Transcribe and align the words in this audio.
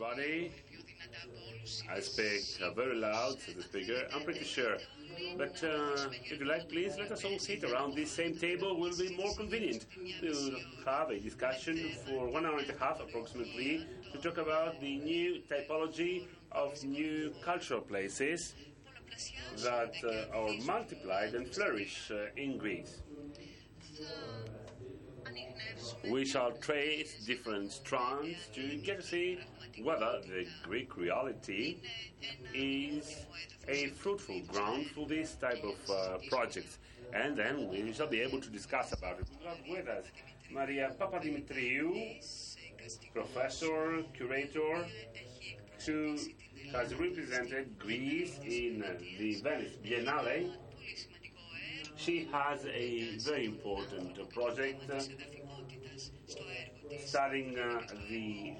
everybody. 0.00 0.50
I 1.90 2.00
speak 2.00 2.60
uh, 2.62 2.72
very 2.72 2.96
loud, 2.96 3.38
says 3.38 3.54
the 3.54 3.62
speaker. 3.62 4.06
I'm 4.14 4.22
pretty 4.22 4.44
sure. 4.44 4.76
But 5.36 5.62
uh, 5.62 6.08
if 6.24 6.40
you 6.40 6.46
like, 6.46 6.68
please 6.68 6.96
let 6.98 7.12
us 7.12 7.24
all 7.24 7.38
sit 7.38 7.64
around 7.64 7.94
this 7.94 8.10
same 8.10 8.34
table. 8.36 8.78
Will 8.78 8.96
be 8.96 9.14
more 9.16 9.34
convenient. 9.36 9.86
We'll 10.22 10.52
have 10.86 11.10
a 11.10 11.18
discussion 11.18 11.90
for 12.06 12.28
one 12.28 12.46
hour 12.46 12.58
and 12.58 12.70
a 12.70 12.78
half, 12.78 13.00
approximately, 13.00 13.86
to 14.12 14.18
talk 14.18 14.38
about 14.38 14.80
the 14.80 14.96
new 14.98 15.42
typology 15.50 16.26
of 16.52 16.82
new 16.82 17.32
cultural 17.44 17.80
places 17.80 18.54
that 19.62 19.94
uh, 20.04 20.36
are 20.36 20.54
multiplied 20.64 21.34
and 21.34 21.46
flourish 21.48 22.10
uh, 22.10 22.26
in 22.36 22.56
Greece. 22.56 23.02
We 26.10 26.24
shall 26.24 26.52
trace 26.52 27.24
different 27.26 27.72
strands 27.72 28.48
to 28.54 28.76
get 28.76 29.00
to 29.00 29.06
see 29.06 29.38
whether 29.84 30.20
the 30.26 30.46
Greek 30.62 30.96
reality 30.96 31.76
is 32.54 33.26
a 33.68 33.88
fruitful 33.88 34.40
ground 34.48 34.86
for 34.94 35.06
this 35.06 35.34
type 35.34 35.62
of 35.64 35.90
uh, 35.90 36.18
projects. 36.28 36.78
And 37.12 37.36
then 37.36 37.68
we 37.68 37.92
shall 37.92 38.06
be 38.06 38.20
able 38.20 38.40
to 38.40 38.50
discuss 38.50 38.92
about 38.92 39.18
it. 39.20 39.26
We 39.40 39.46
have 39.46 39.58
with 39.68 39.88
us 39.88 40.04
Maria 40.50 40.92
Papadimitriou, 40.98 42.22
professor, 43.12 44.02
curator, 44.14 44.86
who 45.86 46.16
has 46.72 46.94
represented 46.94 47.78
Greece 47.78 48.38
in 48.44 48.84
the 49.18 49.40
Venice 49.40 49.72
Biennale. 49.84 50.50
She 51.96 52.28
has 52.32 52.64
a 52.66 53.16
very 53.18 53.46
important 53.46 54.30
project 54.30 54.90
uh, 54.90 55.00
studying 57.04 57.58
uh, 57.58 57.80
the 58.08 58.54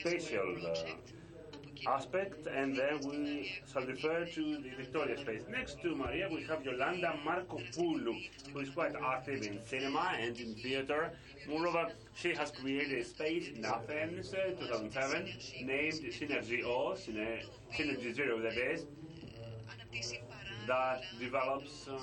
spatial 0.00 0.56
uh, 0.66 1.90
aspect, 1.90 2.46
and 2.46 2.76
then 2.76 3.00
we 3.06 3.52
shall 3.70 3.82
refer 3.86 4.24
to 4.24 4.58
the 4.58 4.70
Victoria 4.76 5.16
space. 5.18 5.42
Next 5.48 5.80
to 5.82 5.94
Maria, 5.94 6.28
we 6.30 6.42
have 6.44 6.64
Yolanda 6.64 7.14
Markopoulou, 7.24 8.16
who 8.52 8.58
is 8.60 8.70
quite 8.70 8.94
active 8.96 9.42
in 9.42 9.60
cinema 9.66 10.14
and 10.18 10.38
in 10.38 10.54
theater. 10.54 11.12
Moreover, 11.48 11.92
she 12.14 12.34
has 12.34 12.50
created 12.50 12.98
a 12.98 13.04
space 13.04 13.48
in 13.56 13.64
Athens, 13.64 14.34
uh, 14.34 14.50
2007, 14.58 15.32
named 15.62 16.00
Synergy 16.18 16.64
O, 16.64 16.92
Syner- 16.94 17.44
Synergy 17.72 18.14
Zero, 18.14 18.40
that 18.40 18.56
is, 18.56 18.86
that 20.66 21.02
develops. 21.20 21.88
Uh, 21.88 21.98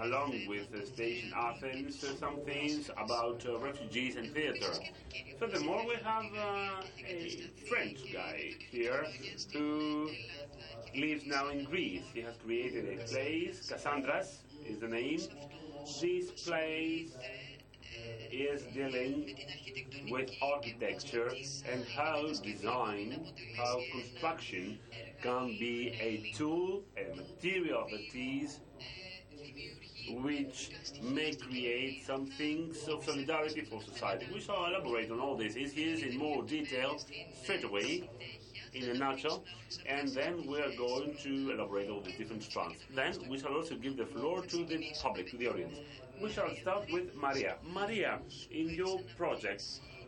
along 0.00 0.46
with 0.46 0.68
uh, 0.74 0.84
Station 0.84 1.32
Athens, 1.36 2.04
uh, 2.04 2.14
some 2.16 2.38
things 2.44 2.90
about 2.96 3.44
uh, 3.46 3.58
refugees 3.58 4.16
and 4.16 4.32
theater. 4.32 4.72
Furthermore, 5.38 5.84
we 5.86 5.96
have 5.96 6.24
uh, 6.36 6.82
a 7.06 7.50
French 7.68 7.98
guy 8.12 8.52
here 8.70 9.04
who 9.52 10.10
lives 10.94 11.24
now 11.26 11.48
in 11.48 11.64
Greece. 11.64 12.04
He 12.14 12.20
has 12.22 12.36
created 12.44 12.98
a 12.98 13.04
place, 13.04 13.68
Cassandras 13.68 14.42
is 14.64 14.78
the 14.78 14.88
name. 14.88 15.20
This 16.00 16.30
place 16.44 17.16
is 18.30 18.62
dealing 18.74 19.34
with 20.10 20.30
architecture 20.42 21.30
and 21.70 21.84
how 21.96 22.26
design, 22.42 23.32
how 23.56 23.80
construction 23.92 24.78
can 25.22 25.56
be 25.58 25.88
a 26.00 26.32
tool, 26.36 26.82
a 26.96 27.16
material 27.16 27.86
that 27.90 28.14
is 28.14 28.60
which 30.10 30.70
may 31.02 31.32
create 31.34 32.04
some 32.06 32.26
things 32.26 32.86
of 32.88 33.04
solidarity 33.04 33.62
for 33.62 33.82
society. 33.82 34.26
We 34.32 34.40
shall 34.40 34.66
elaborate 34.66 35.10
on 35.10 35.20
all 35.20 35.36
this 35.36 35.56
issues 35.56 36.02
in 36.02 36.16
more 36.16 36.42
detail 36.42 36.98
straight 37.42 37.64
away, 37.64 38.08
in 38.74 38.90
a 38.90 38.94
nutshell, 38.94 39.44
and 39.86 40.08
then 40.10 40.46
we 40.46 40.60
are 40.60 40.74
going 40.76 41.16
to 41.22 41.50
elaborate 41.52 41.88
all 41.88 42.00
the 42.00 42.12
different 42.12 42.42
strands. 42.42 42.76
Then 42.94 43.14
we 43.28 43.38
shall 43.38 43.54
also 43.54 43.76
give 43.76 43.96
the 43.96 44.06
floor 44.06 44.42
to 44.42 44.64
the 44.64 44.92
public, 45.02 45.30
to 45.30 45.36
the 45.36 45.48
audience. 45.48 45.78
We 46.22 46.30
shall 46.30 46.54
start 46.56 46.90
with 46.92 47.14
Maria. 47.14 47.56
Maria, 47.62 48.18
in 48.50 48.70
your 48.70 49.00
project, 49.16 49.62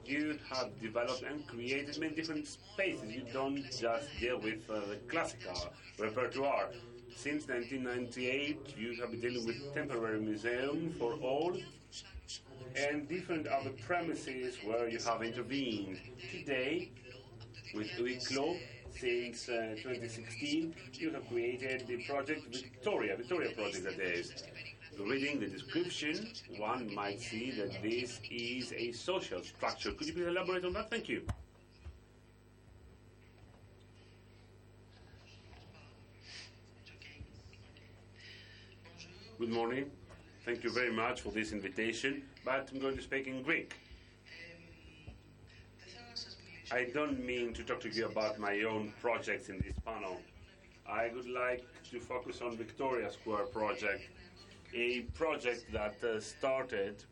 you 0.04 0.38
have 0.50 0.68
developed 0.80 1.22
and 1.22 1.46
created 1.46 1.98
many 1.98 2.14
different 2.14 2.46
spaces. 2.46 3.14
You 3.14 3.24
don't 3.32 3.62
just 3.78 4.08
deal 4.18 4.38
with 4.40 4.68
uh, 4.68 4.80
the 4.88 4.96
classical 5.08 5.72
repertoire. 5.98 6.70
Since 7.16 7.48
1998, 7.48 8.74
you 8.78 9.00
have 9.00 9.10
been 9.10 9.20
dealing 9.20 9.46
with 9.46 9.74
temporary 9.74 10.20
museum 10.20 10.94
for 10.98 11.14
all 11.14 11.56
and 12.76 13.08
different 13.08 13.46
other 13.46 13.70
premises 13.70 14.56
where 14.64 14.88
you 14.88 14.98
have 14.98 15.22
intervened. 15.22 15.98
Today, 16.30 16.90
with 17.74 17.88
Huis 17.90 18.28
since 18.98 19.48
uh, 19.48 19.74
2016, 19.82 20.74
you 20.94 21.10
have 21.10 21.26
created 21.28 21.86
the 21.86 22.02
project 22.04 22.54
Victoria, 22.54 23.16
Victoria 23.16 23.50
project 23.52 23.84
that 23.84 24.00
is. 24.00 24.44
Reading 24.98 25.40
the 25.40 25.46
description, 25.46 26.32
one 26.58 26.92
might 26.94 27.20
see 27.20 27.50
that 27.52 27.82
this 27.82 28.20
is 28.30 28.72
a 28.72 28.92
social 28.92 29.42
structure. 29.42 29.92
Could 29.92 30.08
you 30.08 30.12
please 30.14 30.26
elaborate 30.26 30.64
on 30.64 30.72
that? 30.74 30.90
Thank 30.90 31.08
you. 31.08 31.22
Good 39.40 39.48
morning. 39.48 39.90
Thank 40.44 40.64
you 40.64 40.70
very 40.70 40.92
much 40.92 41.22
for 41.22 41.30
this 41.30 41.52
invitation, 41.52 42.24
but 42.44 42.68
I'm 42.70 42.78
going 42.78 42.94
to 42.94 43.02
speak 43.02 43.26
in 43.26 43.42
Greek. 43.42 43.74
I 46.70 46.90
don't 46.92 47.24
mean 47.24 47.54
to 47.54 47.62
talk 47.62 47.80
to 47.80 47.88
you 47.88 48.04
about 48.04 48.38
my 48.38 48.64
own 48.64 48.92
projects 49.00 49.48
in 49.48 49.56
this 49.60 49.72
panel. 49.82 50.20
I 50.86 51.10
would 51.14 51.26
like 51.26 51.64
to 51.90 52.00
focus 52.00 52.42
on 52.42 52.58
Victoria 52.58 53.10
Square 53.10 53.46
project, 53.46 54.02
a 54.74 55.06
project 55.14 55.72
that 55.72 55.96
uh, 56.04 56.20
started 56.20 57.02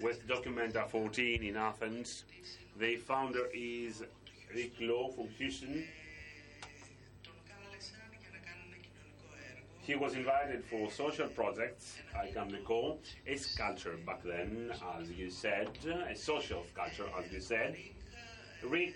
with 0.00 0.28
Documenta 0.28 0.88
14 0.88 1.42
in 1.42 1.56
Athens. 1.56 2.22
The 2.78 2.94
founder 2.94 3.48
is 3.52 4.04
Rick 4.54 4.74
Lowe 4.78 5.08
from 5.08 5.26
Houston. 5.38 5.88
He 9.90 9.96
was 9.96 10.14
invited 10.14 10.64
for 10.66 10.88
social 10.88 11.26
projects, 11.26 11.96
I 12.16 12.28
can 12.28 12.48
recall, 12.50 13.00
a 13.26 13.34
sculpture 13.34 13.98
back 14.06 14.22
then, 14.22 14.72
as 15.00 15.10
you 15.10 15.30
said, 15.30 15.68
a 16.08 16.14
social 16.14 16.64
sculpture, 16.72 17.06
as 17.18 17.32
you 17.32 17.40
said. 17.40 17.76
Rick, 18.62 18.94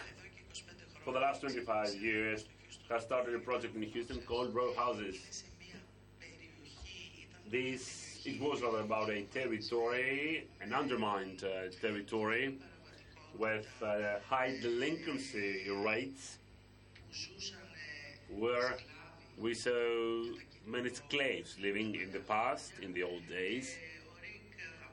for 1.05 1.13
the 1.13 1.19
last 1.19 1.41
25 1.41 1.97
years, 1.97 2.45
has 2.89 3.03
started 3.03 3.35
a 3.35 3.41
project 3.41 3.75
in 3.75 3.83
Houston 3.83 4.21
called 4.21 4.55
Row 4.55 4.73
Houses. 4.75 5.43
This 7.51 8.23
it 8.25 8.41
was 8.41 8.63
about 8.63 9.11
a 9.11 9.23
territory, 9.23 10.47
an 10.61 10.73
undermined 10.73 11.43
uh, 11.43 11.73
territory, 11.81 12.57
with 13.37 13.67
uh, 13.83 14.21
high 14.31 14.57
delinquency 14.63 15.69
rates, 15.71 16.39
where 18.31 18.77
we 19.39 19.55
saw 19.55 20.25
many 20.67 20.91
slaves 21.11 21.57
living 21.61 21.95
in 21.95 22.13
the 22.13 22.21
past, 22.21 22.73
in 22.83 22.93
the 22.93 23.03
old 23.03 23.27
days. 23.29 23.77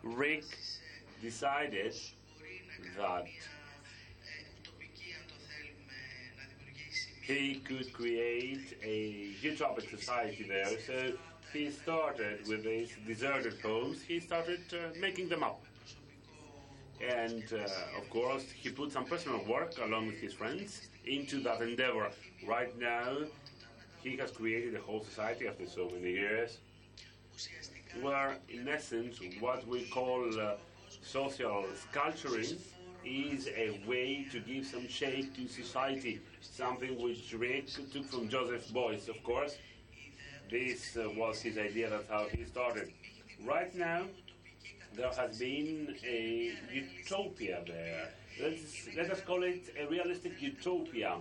Rick 0.03 0.45
decided 1.21 1.95
that 2.97 3.25
he 7.21 7.55
could 7.59 7.93
create 7.93 8.77
a 8.83 9.29
utopic 9.41 9.89
society 9.89 10.45
there. 10.47 10.79
So 10.85 11.13
he 11.53 11.69
started 11.69 12.47
with 12.47 12.63
these 12.63 12.91
deserted 13.05 13.59
homes. 13.61 14.01
He 14.01 14.19
started 14.19 14.61
uh, 14.73 14.99
making 14.99 15.29
them 15.29 15.43
up. 15.43 15.61
And 16.99 17.43
uh, 17.53 17.99
of 17.99 18.09
course, 18.09 18.45
he 18.51 18.69
put 18.69 18.91
some 18.91 19.05
personal 19.05 19.43
work 19.45 19.73
along 19.81 20.07
with 20.07 20.19
his 20.19 20.33
friends 20.33 20.81
into 21.05 21.41
that 21.41 21.61
endeavor. 21.61 22.09
Right 22.45 22.77
now, 22.79 23.17
he 24.03 24.17
has 24.17 24.31
created 24.31 24.75
a 24.75 24.79
whole 24.81 25.03
society 25.03 25.47
after 25.47 25.65
so 25.65 25.89
many 25.93 26.11
years, 26.11 26.57
where 28.01 28.37
in 28.49 28.67
essence, 28.67 29.19
what 29.39 29.67
we 29.67 29.85
call 29.85 30.27
uh, 30.39 30.53
social 31.03 31.65
sculpturing 31.75 32.57
is 33.05 33.47
a 33.47 33.79
way 33.87 34.27
to 34.31 34.39
give 34.39 34.65
some 34.65 34.87
shape 34.87 35.35
to 35.35 35.47
society, 35.47 36.21
something 36.41 37.01
which 37.01 37.33
Rick 37.33 37.67
took 37.91 38.05
from 38.05 38.29
Joseph 38.29 38.67
Beuys, 38.69 39.09
of 39.09 39.21
course. 39.23 39.57
This 40.49 40.97
uh, 40.97 41.09
was 41.15 41.41
his 41.41 41.57
idea, 41.57 41.89
that's 41.89 42.09
how 42.09 42.25
he 42.31 42.43
started. 42.45 42.91
Right 43.45 43.73
now, 43.75 44.03
there 44.95 45.09
has 45.09 45.39
been 45.39 45.95
a 46.05 46.51
utopia 46.73 47.63
there. 47.65 48.09
Let's, 48.41 48.87
let 48.95 49.09
us 49.11 49.21
call 49.21 49.43
it 49.43 49.73
a 49.79 49.87
realistic 49.87 50.41
utopia. 50.41 51.15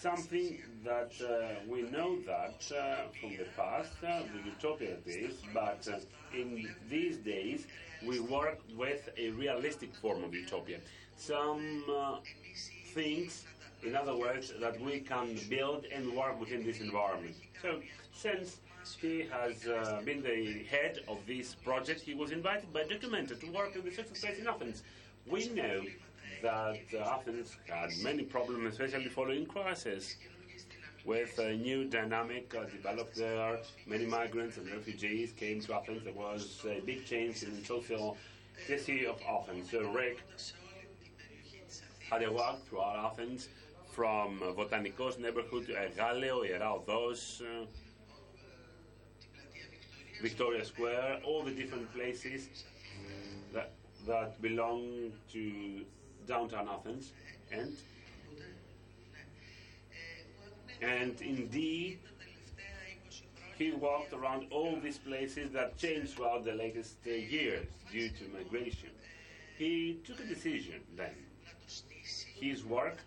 Something 0.00 0.62
that 0.84 1.10
uh, 1.20 1.58
we 1.68 1.82
know 1.82 2.20
that 2.20 2.62
uh, 2.72 3.08
from 3.20 3.30
the 3.30 3.46
past, 3.56 3.90
uh, 4.06 4.22
the 4.32 4.48
utopia 4.48 4.94
is, 5.04 5.34
but 5.52 5.88
uh, 5.92 5.98
in 6.32 6.72
these 6.88 7.16
days 7.16 7.66
we 8.06 8.20
work 8.20 8.60
with 8.76 9.08
a 9.18 9.30
realistic 9.30 9.92
form 9.96 10.22
of 10.22 10.32
utopia. 10.32 10.78
Some 11.16 11.84
uh, 11.92 12.18
things, 12.94 13.44
in 13.82 13.96
other 13.96 14.16
words, 14.16 14.52
that 14.60 14.80
we 14.80 15.00
can 15.00 15.36
build 15.50 15.84
and 15.92 16.14
work 16.14 16.38
within 16.38 16.64
this 16.64 16.78
environment. 16.78 17.34
So, 17.60 17.80
since 18.12 18.58
he 19.00 19.26
has 19.32 19.66
uh, 19.66 20.00
been 20.04 20.22
the 20.22 20.62
head 20.70 21.00
of 21.08 21.18
this 21.26 21.56
project, 21.56 22.02
he 22.02 22.14
was 22.14 22.30
invited 22.30 22.72
by 22.72 22.84
Documenta 22.84 23.38
to 23.40 23.50
work 23.50 23.74
in 23.74 23.84
the 23.84 23.90
social 23.90 24.14
space 24.14 24.38
in 24.38 24.46
Athens. 24.46 24.84
We 25.26 25.48
know 25.48 25.82
that 26.42 26.80
uh, 26.94 27.16
Athens 27.16 27.56
had 27.68 27.90
many 28.02 28.22
problems, 28.22 28.72
especially 28.72 29.08
following 29.08 29.46
crisis 29.46 30.16
with 31.04 31.38
a 31.38 31.54
new 31.56 31.84
dynamic 31.84 32.54
uh, 32.54 32.64
developed 32.64 33.16
there. 33.16 33.58
Many 33.86 34.06
migrants 34.06 34.56
and 34.58 34.70
refugees 34.70 35.32
came 35.32 35.60
to 35.62 35.74
Athens. 35.74 36.04
There 36.04 36.12
was 36.12 36.60
a 36.66 36.80
big 36.80 37.06
change 37.06 37.42
in 37.42 37.64
social 37.64 38.16
history 38.66 39.06
of 39.06 39.20
Athens. 39.28 39.70
So 39.70 39.90
Rick 39.92 40.18
had 42.10 42.22
a 42.22 42.32
walk 42.32 42.66
throughout 42.66 43.12
Athens 43.12 43.48
from 43.92 44.42
uh, 44.42 44.46
Botanikos 44.52 45.18
neighborhood 45.18 45.66
to 45.66 45.72
Egaleo, 45.72 46.44
Iera 46.48 46.84
Odos, 46.84 47.40
uh, 47.42 47.66
Victoria 50.22 50.64
Square, 50.64 51.20
all 51.24 51.42
the 51.42 51.52
different 51.52 51.92
places 51.94 52.48
that, 53.52 53.72
that 54.06 54.40
belong 54.42 55.12
to 55.32 55.84
downtown 56.28 56.68
Athens. 56.68 57.12
And 57.50 57.76
and 60.80 61.20
indeed, 61.20 61.98
he 63.58 63.72
walked 63.72 64.12
around 64.12 64.46
all 64.52 64.78
these 64.80 64.98
places 64.98 65.50
that 65.52 65.76
changed 65.76 66.14
throughout 66.14 66.44
the 66.44 66.52
latest 66.52 66.98
uh, 67.06 67.10
years 67.10 67.66
due 67.90 68.10
to 68.10 68.28
migration. 68.32 68.90
He 69.56 69.98
took 70.06 70.20
a 70.20 70.26
decision 70.26 70.80
then. 70.96 71.16
His 72.40 72.64
work 72.64 72.98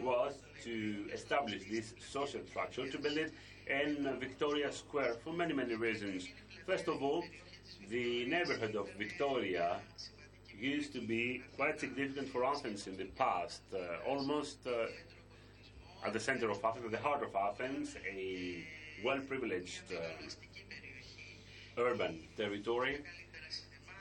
was 0.00 0.34
to 0.62 1.06
establish 1.12 1.68
this 1.68 1.94
social 1.98 2.40
structure, 2.48 2.88
to 2.88 2.98
build 2.98 3.16
it 3.16 3.32
in 3.66 4.16
Victoria 4.20 4.72
Square 4.72 5.16
for 5.24 5.32
many, 5.32 5.52
many 5.52 5.74
reasons. 5.74 6.28
First 6.66 6.86
of 6.86 7.02
all, 7.02 7.24
the 7.88 8.26
neighborhood 8.26 8.76
of 8.76 8.88
Victoria 8.96 9.80
used 10.60 10.92
to 10.92 11.00
be 11.00 11.42
quite 11.56 11.80
significant 11.80 12.28
for 12.28 12.44
Athens 12.44 12.86
in 12.86 12.96
the 12.96 13.04
past, 13.04 13.62
uh, 13.74 14.08
almost 14.08 14.58
uh, 14.66 16.06
at 16.06 16.12
the 16.12 16.20
center 16.20 16.50
of 16.50 16.62
Athens, 16.64 16.84
at 16.84 16.90
the 16.90 16.98
heart 16.98 17.22
of 17.22 17.34
Athens, 17.34 17.96
a 18.06 18.64
well-privileged 19.04 19.92
uh, 19.92 21.80
urban 21.80 22.20
territory 22.36 22.98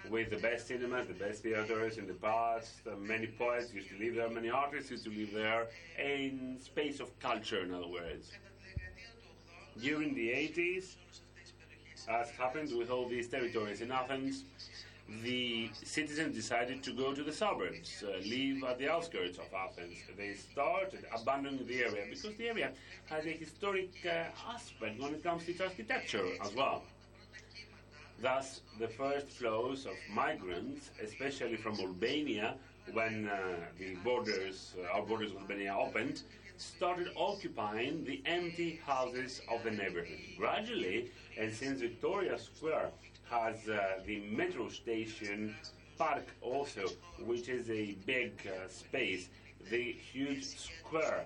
with 0.09 0.29
the 0.29 0.37
best 0.37 0.67
cinemas, 0.67 1.07
the 1.07 1.13
best 1.13 1.43
theaters 1.43 1.97
in 1.97 2.07
the 2.07 2.13
past. 2.13 2.71
Uh, 2.87 2.95
many 2.97 3.27
poets 3.27 3.73
used 3.73 3.89
to 3.89 3.97
live 3.99 4.15
there, 4.15 4.29
many 4.29 4.49
artists 4.49 4.91
used 4.91 5.03
to 5.05 5.11
live 5.11 5.33
there, 5.33 5.67
a 5.97 6.33
space 6.61 6.99
of 6.99 7.17
culture, 7.19 7.63
in 7.63 7.73
other 7.73 7.87
words. 7.87 8.31
During 9.79 10.13
the 10.13 10.29
80s, 10.29 10.95
as 12.09 12.29
happened 12.31 12.75
with 12.77 12.89
all 12.89 13.07
these 13.07 13.27
territories 13.27 13.81
in 13.81 13.91
Athens, 13.91 14.43
the 15.23 15.69
citizens 15.83 16.35
decided 16.35 16.83
to 16.83 16.91
go 16.93 17.13
to 17.13 17.23
the 17.23 17.31
suburbs, 17.31 18.03
uh, 18.03 18.17
live 18.25 18.63
at 18.63 18.77
the 18.77 18.89
outskirts 18.89 19.37
of 19.37 19.45
Athens. 19.53 19.97
They 20.17 20.33
started 20.35 21.05
abandoning 21.13 21.65
the 21.67 21.83
area 21.83 22.05
because 22.09 22.35
the 22.37 22.47
area 22.47 22.71
has 23.07 23.25
a 23.25 23.31
historic 23.31 23.89
uh, 24.05 24.51
aspect 24.53 24.99
when 25.01 25.15
it 25.15 25.23
comes 25.23 25.45
to 25.45 25.51
its 25.51 25.61
architecture 25.61 26.27
as 26.41 26.53
well. 26.53 26.83
Thus, 28.21 28.61
the 28.79 28.87
first 28.87 29.29
flows 29.29 29.85
of 29.85 29.93
migrants, 30.13 30.91
especially 31.01 31.55
from 31.55 31.79
Albania, 31.79 32.55
when 32.91 33.27
uh, 33.27 33.55
the 33.77 33.95
borders, 34.03 34.73
uh, 34.77 34.95
our 34.95 35.05
borders 35.05 35.31
with 35.31 35.41
Albania 35.43 35.75
opened, 35.77 36.23
started 36.57 37.07
occupying 37.15 38.03
the 38.03 38.21
empty 38.25 38.81
houses 38.85 39.41
of 39.49 39.63
the 39.63 39.71
neighborhood. 39.71 40.19
Gradually, 40.37 41.09
and 41.37 41.53
since 41.53 41.79
Victoria 41.79 42.37
Square 42.37 42.89
has 43.29 43.67
uh, 43.69 43.99
the 44.05 44.21
metro 44.31 44.69
station 44.69 45.55
park 45.97 46.25
also, 46.41 46.85
which 47.25 47.49
is 47.49 47.69
a 47.69 47.95
big 48.05 48.31
uh, 48.47 48.67
space, 48.67 49.29
the 49.69 49.91
huge 49.91 50.45
square, 50.45 51.25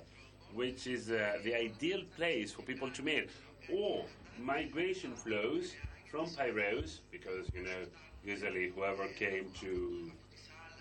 which 0.54 0.88
is 0.88 1.12
uh, 1.12 1.38
the 1.44 1.56
ideal 1.56 2.02
place 2.18 2.52
for 2.52 2.64
people 2.64 2.90
to 2.90 3.02
meet, 3.04 3.30
or 3.72 4.06
migration 4.40 5.16
flows 5.16 5.74
from 6.10 6.26
Piraeus, 6.28 7.00
because 7.12 7.48
you 7.54 7.64
know 7.64 7.86
usually 8.26 8.70
whoever 8.70 9.08
came 9.08 9.52
to 9.62 10.12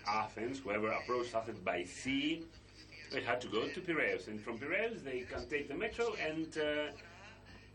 Athens, 0.07 0.59
whoever 0.59 0.89
approached 0.89 1.33
Athens 1.35 1.59
by 1.59 1.83
sea, 1.83 2.43
they 3.11 3.21
had 3.21 3.39
to 3.41 3.47
go 3.47 3.67
to 3.67 3.79
Piraeus, 3.79 4.27
and 4.27 4.41
from 4.41 4.57
Piraeus 4.57 5.01
they 5.03 5.21
can 5.21 5.47
take 5.47 5.67
the 5.67 5.75
metro 5.75 6.13
and 6.27 6.57
uh, 6.57 6.91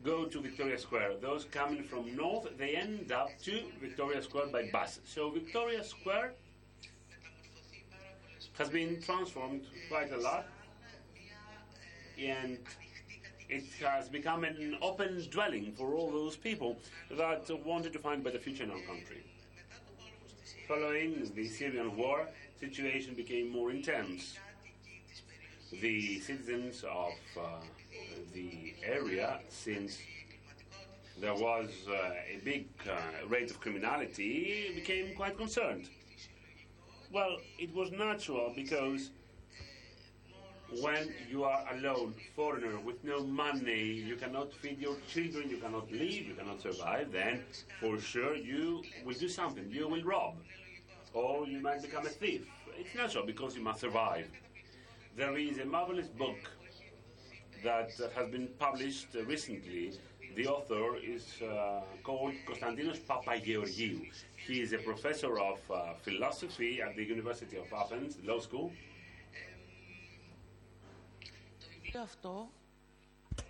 go 0.05 0.25
to 0.25 0.41
Victoria 0.41 0.79
Square. 0.79 1.15
Those 1.21 1.45
coming 1.45 1.83
from 1.83 2.17
north, 2.17 2.49
they 2.57 2.77
end 2.77 3.13
up 3.13 3.31
to 3.45 3.63
Victoria 3.81 4.23
Square 4.23 4.49
by 4.49 4.69
bus. 4.73 5.01
So 5.05 5.31
Victoria 5.31 5.83
Square 5.85 6.35
has 8.57 8.69
been 8.69 9.01
transformed 9.03 9.63
quite 9.89 10.13
a 10.13 10.19
lot, 10.19 10.47
and 12.19 12.59
it 13.49 13.65
has 13.81 14.09
become 14.09 14.45
an 14.45 14.77
open 14.83 15.25
dwelling 15.31 15.73
for 15.77 15.95
all 15.95 16.11
those 16.11 16.37
people 16.37 16.77
that 17.11 17.49
wanted 17.65 17.93
to 17.93 17.99
find 17.99 18.23
better 18.23 18.39
future 18.39 18.65
in 18.65 18.71
our 18.71 18.81
country. 18.81 19.25
Following 20.67 21.31
the 21.35 21.49
Syrian 21.49 21.97
war, 21.97 22.29
situation 22.61 23.15
became 23.15 23.49
more 23.51 23.71
intense. 23.71 24.37
The 25.71 26.21
citizens 26.21 26.85
of 26.85 27.13
uh, 27.41 27.61
the 28.39 28.75
area, 28.83 29.41
since 29.49 29.99
there 31.21 31.35
was 31.35 31.71
uh, 31.89 31.93
a 32.35 32.39
big 32.45 32.67
uh, 32.89 33.29
rate 33.29 33.51
of 33.51 33.61
criminality, 33.61 34.73
became 34.75 35.15
quite 35.17 35.37
concerned. 35.37 35.89
Well, 37.13 37.37
it 37.59 37.75
was 37.75 37.91
natural 37.91 38.53
because 38.55 39.11
when 40.83 41.13
you 41.31 41.45
are 41.45 41.65
alone, 41.75 42.15
foreigner, 42.37 42.79
with 42.79 43.03
no 43.03 43.25
money, 43.25 43.85
you 44.11 44.17
cannot 44.17 44.53
feed 44.53 44.79
your 44.79 44.97
children, 45.13 45.49
you 45.49 45.57
cannot 45.57 45.91
live, 45.91 46.23
you 46.31 46.35
cannot 46.35 46.61
survive, 46.61 47.11
then 47.11 47.43
for 47.81 47.99
sure 47.99 48.37
you 48.37 48.83
will 49.05 49.15
do 49.15 49.29
something. 49.29 49.67
You 49.71 49.89
will 49.89 50.03
rob, 50.03 50.35
or 51.15 51.47
you 51.47 51.61
might 51.61 51.83
become 51.83 52.05
a 52.07 52.11
thief. 52.11 52.43
It's 52.79 52.95
natural 52.95 53.25
because 53.27 53.57
you 53.57 53.63
must 53.63 53.81
survive. 53.81 54.27
There 55.17 55.37
is 55.37 55.59
a 55.59 55.65
marvelous 55.65 56.07
book 56.07 56.39
that 57.63 57.91
has 58.15 58.29
been 58.29 58.49
published 58.59 59.09
recently. 59.27 59.93
The 60.37 60.47
author 60.47 60.97
is 60.97 61.35
uh, 61.43 61.81
called 62.05 62.35
Konstantinos 62.47 63.01
Papageorgiou. 63.01 64.07
He 64.37 64.61
is 64.61 64.73
a 64.73 64.79
professor 64.79 65.39
of 65.39 65.59
uh, 65.71 65.95
philosophy 66.03 66.81
at 66.81 66.95
the 66.97 67.05
University 67.05 67.57
of 67.57 67.73
Athens 67.73 68.19
Law 68.25 68.39
School. 68.39 68.73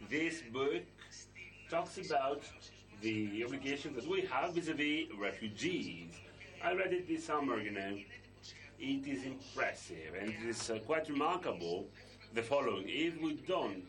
This 0.09 0.43
book 0.53 0.83
talks 1.69 1.99
about 1.99 2.43
the 3.03 3.45
obligations 3.45 3.97
that 3.97 4.09
we 4.09 4.23
have 4.23 4.55
vis-a-vis 4.55 5.09
refugees. 5.19 6.13
I 6.65 6.73
read 6.73 6.93
it 6.93 7.07
this 7.07 7.25
summer, 7.25 7.61
you 7.61 7.73
know. 7.73 7.99
It 8.81 9.07
is 9.07 9.25
impressive 9.25 10.15
and 10.19 10.31
it 10.31 10.49
is 10.49 10.71
uh, 10.71 10.79
quite 10.87 11.09
remarkable 11.09 11.87
the 12.35 12.43
following. 12.43 12.85
If 12.87 13.21
we 13.21 13.35
don't 13.47 13.83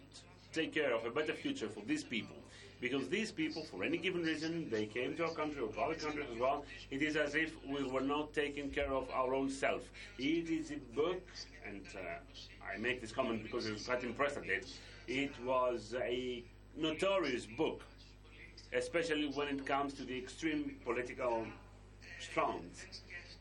take 0.54 0.74
care 0.74 0.94
of 0.94 1.06
a 1.06 1.12
better 1.12 1.34
future 1.34 1.68
for 1.68 1.82
these 1.86 2.04
people, 2.04 2.36
because 2.82 3.10
these 3.10 3.32
people, 3.32 3.64
for 3.64 3.84
any 3.84 3.98
given 3.98 4.24
reason, 4.24 4.70
they 4.70 4.86
came 4.86 5.16
to 5.18 5.26
our 5.26 5.34
country 5.34 5.62
or 5.62 5.84
other 5.84 5.96
countries 5.96 6.28
as 6.34 6.40
well, 6.40 6.64
it 6.92 7.02
is 7.02 7.18
as 7.18 7.36
if 7.36 7.52
we 7.68 7.84
were 7.84 8.02
not 8.02 8.34
taking 8.34 8.70
care 8.70 8.92
of 8.92 9.10
our 9.12 9.34
own 9.34 9.50
self. 9.50 9.82
It 10.18 10.50
is 10.50 10.72
a 10.72 10.78
book, 10.96 11.22
and 11.68 11.82
uh, 11.96 12.74
I 12.74 12.78
make 12.78 13.02
this 13.02 13.12
comment 13.12 13.44
because 13.44 13.68
I 13.68 13.74
was 13.74 13.86
quite 13.86 14.04
impressed 14.04 14.38
at 14.38 14.46
it. 14.46 14.68
It 15.08 15.32
was 15.44 15.94
a 16.02 16.44
notorious 16.78 17.46
book, 17.46 17.82
especially 18.74 19.28
when 19.28 19.48
it 19.50 19.66
comes 19.66 19.94
to 19.96 20.04
the 20.04 20.18
extreme 20.18 20.78
political 20.86 21.46
stance, 22.20 22.86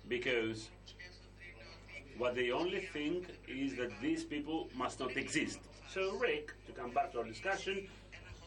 because 0.08 0.68
what 2.18 2.34
they 2.34 2.50
only 2.50 2.80
think 2.92 3.28
is 3.46 3.76
that 3.76 3.90
these 4.02 4.24
people 4.24 4.68
must 4.76 5.00
not 5.00 5.16
exist. 5.16 5.60
So 5.88 6.16
Rick, 6.18 6.52
to 6.66 6.72
come 6.72 6.90
back 6.90 7.12
to 7.12 7.18
our 7.18 7.24
discussion, 7.24 7.88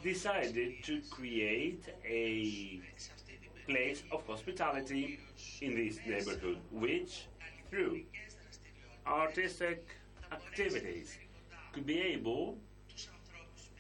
decided 0.04 0.84
to 0.84 1.02
create 1.10 1.84
a 2.06 2.82
place 3.68 4.04
of 4.12 4.26
hospitality 4.28 5.20
in 5.62 5.76
this 5.76 6.00
neighborhood, 6.06 6.58
which, 6.72 7.28
through 7.70 8.02
artistic 9.08 9.88
activities, 10.32 11.18
could 11.72 11.86
be 11.86 12.00
able 12.00 12.58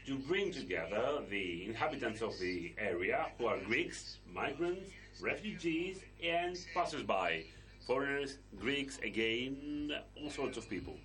to 0.06 0.18
bring 0.18 0.52
together 0.52 1.20
the 1.30 1.66
inhabitants 1.66 2.22
of 2.22 2.38
the 2.40 2.74
area, 2.78 3.28
who 3.38 3.46
are 3.46 3.60
Greeks, 3.60 4.18
migrants, 4.34 4.90
refugees, 5.22 6.00
and 6.24 6.58
passers-by, 6.74 7.44
foreigners, 7.86 8.38
Greeks, 8.60 9.00
again, 9.00 9.92
all 10.22 10.30
sorts 10.30 10.58
of 10.58 10.70
people. 10.70 10.96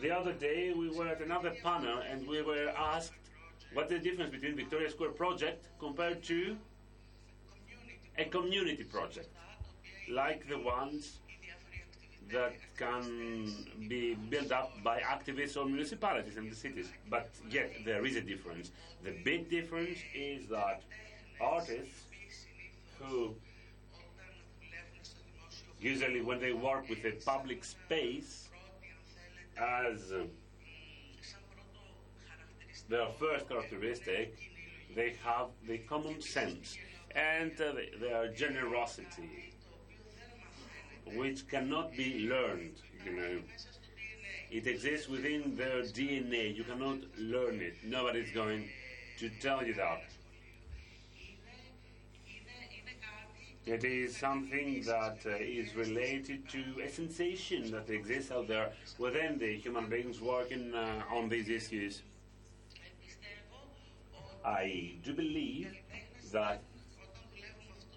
The 0.00 0.10
other 0.10 0.32
day 0.32 0.72
we 0.72 0.88
were 0.90 1.08
at 1.08 1.20
another 1.20 1.52
panel 1.62 1.98
and 1.98 2.26
we 2.26 2.42
were 2.42 2.72
asked 2.76 3.12
what's 3.74 3.90
the 3.90 3.98
difference 3.98 4.30
between 4.30 4.56
Victoria 4.56 4.90
Square 4.90 5.10
project 5.10 5.68
compared 5.78 6.22
to 6.24 6.56
a 8.18 8.24
community 8.24 8.84
project, 8.84 9.28
like 10.08 10.48
the 10.48 10.58
ones 10.58 11.18
that 12.32 12.54
can 12.76 13.52
be 13.88 14.14
built 14.14 14.52
up 14.52 14.70
by 14.84 15.00
activists 15.00 15.56
or 15.56 15.66
municipalities 15.66 16.36
in 16.36 16.48
the 16.48 16.54
cities. 16.54 16.90
But 17.08 17.28
yet 17.50 17.72
there 17.84 18.04
is 18.06 18.16
a 18.16 18.20
difference. 18.20 18.70
The 19.04 19.14
big 19.24 19.50
difference 19.50 19.98
is 20.14 20.46
that 20.48 20.82
artists 21.40 22.04
who 23.00 23.34
usually 25.80 26.20
when 26.20 26.40
they 26.40 26.52
work 26.52 26.88
with 26.88 27.04
a 27.04 27.12
public 27.24 27.64
space 27.64 28.48
as 29.56 30.12
uh, 30.12 30.24
their 32.88 33.06
first 33.18 33.48
characteristic, 33.48 34.36
they 34.94 35.14
have 35.24 35.48
the 35.66 35.78
common 35.78 36.20
sense 36.20 36.76
and 37.14 37.52
uh, 37.60 37.72
their 38.00 38.32
generosity, 38.32 39.54
which 41.14 41.48
cannot 41.48 41.96
be 41.96 42.28
learned, 42.28 42.74
you 43.04 43.12
know. 43.12 43.38
It 44.50 44.66
exists 44.66 45.08
within 45.08 45.56
their 45.56 45.82
DNA. 45.82 46.56
You 46.56 46.64
cannot 46.64 46.98
learn 47.16 47.60
it. 47.60 47.76
Nobody's 47.84 48.32
going 48.32 48.68
to 49.18 49.28
tell 49.40 49.64
you 49.64 49.74
that. 49.74 50.02
It 53.66 53.84
is 53.84 54.16
something 54.16 54.82
that 54.82 55.18
uh, 55.26 55.36
is 55.38 55.74
related 55.76 56.48
to 56.48 56.64
a 56.82 56.88
sensation 56.88 57.70
that 57.72 57.90
exists 57.90 58.32
out 58.32 58.48
there 58.48 58.72
within 58.98 59.38
the 59.38 59.56
human 59.56 59.86
beings 59.88 60.20
working 60.20 60.74
uh, 60.74 61.02
on 61.12 61.28
these 61.28 61.48
issues. 61.48 62.02
I 64.44 64.94
do 65.04 65.12
believe 65.12 65.76
that 66.32 66.62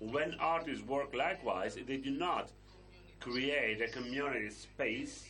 when 0.02 0.36
artists 0.40 0.86
work 0.86 1.14
likewise, 1.16 1.78
they 1.88 1.98
do 1.98 2.12
not 2.12 2.50
create 3.22 3.82
a 3.82 3.88
community 3.88 4.50
space. 4.50 5.26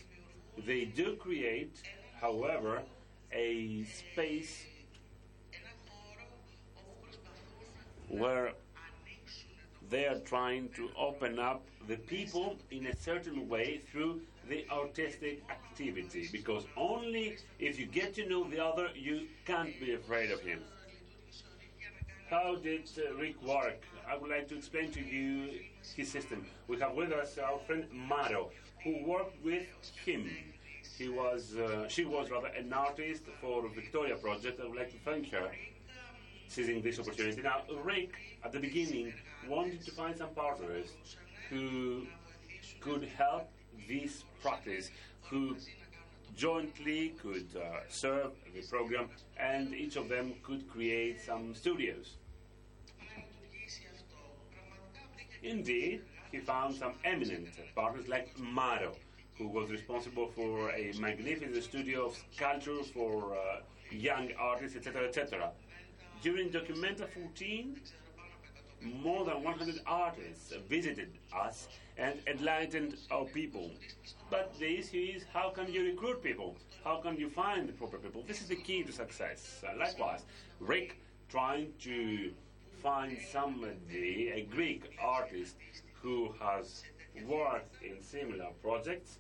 They 0.66 0.86
do 0.86 1.16
create, 1.16 1.76
however, 2.20 2.82
a 3.32 3.84
space 3.84 4.66
where 8.10 8.54
they 9.90 10.06
are 10.06 10.20
trying 10.20 10.70
to 10.70 10.90
open 10.98 11.40
up 11.40 11.62
the 11.88 11.98
people 11.98 12.56
in 12.72 12.88
a 12.88 12.96
certain 12.96 13.48
way 13.48 13.82
through 13.92 14.22
the 14.50 14.66
artistic 14.72 15.44
activity. 15.50 16.30
Because 16.32 16.66
only 16.78 17.38
if 17.60 17.80
you 17.80 17.86
get 17.86 18.14
to 18.16 18.28
know 18.28 18.50
the 18.50 18.64
other 18.64 18.90
you 18.96 19.28
can't 19.46 19.78
be 19.80 19.94
afraid 19.94 20.32
of 20.32 20.42
him. 20.42 20.60
How 22.30 22.56
did 22.56 22.90
uh, 22.98 23.14
rick 23.16 23.36
work? 23.44 23.82
I 24.10 24.18
would 24.18 24.30
like 24.30 24.48
to 24.50 24.58
explain 24.58 24.92
to 24.92 25.02
you 25.02 25.60
his 25.96 26.10
system. 26.10 26.46
We 26.68 26.80
have 26.80 26.94
with 26.94 27.12
us 27.12 27.38
our 27.38 27.60
friend 27.60 27.86
maro 27.92 28.50
who 28.84 29.04
worked 29.06 29.44
with 29.44 29.68
him. 30.06 30.30
He 30.98 31.10
was 31.10 31.56
uh, 31.56 31.88
she 31.88 32.06
was 32.06 32.32
rather 32.32 32.48
an 32.48 32.72
artist 32.74 33.24
for 33.42 33.62
the 33.62 33.70
victoria 33.70 34.16
project. 34.16 34.60
I 34.60 34.68
would 34.68 34.78
like 34.78 34.92
to 34.92 34.98
thank 35.06 35.32
her. 35.32 35.52
Seizing 36.48 36.82
this 36.82 37.00
opportunity. 37.00 37.42
Now 37.42 37.62
rick 37.84 38.12
at 38.44 38.52
the 38.52 38.60
beginning 38.60 39.14
wanted 39.48 39.84
to 39.86 39.92
find 39.92 40.18
some 40.18 40.30
partners 40.30 40.88
who 41.50 42.06
could 42.80 43.04
help 43.04 43.50
this 43.88 44.24
practice, 44.42 44.90
who 45.30 45.56
jointly 46.36 47.10
could 47.22 47.48
uh, 47.56 47.80
serve 47.88 48.32
the 48.56 48.62
program, 48.64 49.10
and 49.38 49.74
each 49.74 49.96
of 49.96 50.10
them 50.10 50.34
could 50.44 50.68
create 50.70 51.22
some 51.22 51.54
studios. 51.54 52.16
Indeed, 55.44 56.02
he 56.32 56.40
found 56.40 56.76
some 56.76 56.94
eminent 57.04 57.50
partners 57.76 58.08
like 58.08 58.38
Maro, 58.40 58.96
who 59.38 59.48
was 59.48 59.70
responsible 59.70 60.32
for 60.36 60.72
a 60.72 60.94
magnificent 61.00 61.64
studio 61.64 62.08
of 62.08 62.18
sculpture 62.32 62.82
for 62.94 63.34
uh, 63.34 63.60
young 63.92 64.30
artists, 64.40 64.78
etc., 64.78 65.08
etc. 65.08 65.52
During 66.22 66.50
Documenta 66.50 67.08
14, 67.10 67.76
more 68.84 69.26
than 69.26 69.44
100 69.44 69.82
artists 69.86 70.54
visited 70.70 71.10
us 71.36 71.68
and 71.98 72.20
enlightened 72.28 72.98
our 73.12 73.26
people. 73.26 73.70
But 74.30 74.58
the 74.60 74.80
issue 74.80 75.14
is 75.16 75.24
how 75.34 75.50
can 75.50 75.72
you 75.72 75.84
recruit 75.86 76.24
people? 76.24 76.56
How 76.84 76.98
can 76.98 77.18
you 77.18 77.30
find 77.30 77.68
the 77.68 77.74
proper 77.74 77.98
people? 77.98 78.24
This 78.28 78.42
is 78.42 78.48
the 78.48 78.56
key 78.56 78.84
to 78.84 78.92
success. 78.92 79.64
Uh, 79.64 79.78
likewise, 79.78 80.24
Rick 80.60 80.98
trying 81.30 81.74
to 81.82 82.32
find 82.82 83.18
somebody, 83.32 84.32
a 84.34 84.42
Greek 84.44 84.98
artist 85.02 85.56
who 86.02 86.34
has 86.40 86.84
worked 87.26 87.82
in 87.82 88.02
similar 88.02 88.50
projects, 88.62 89.20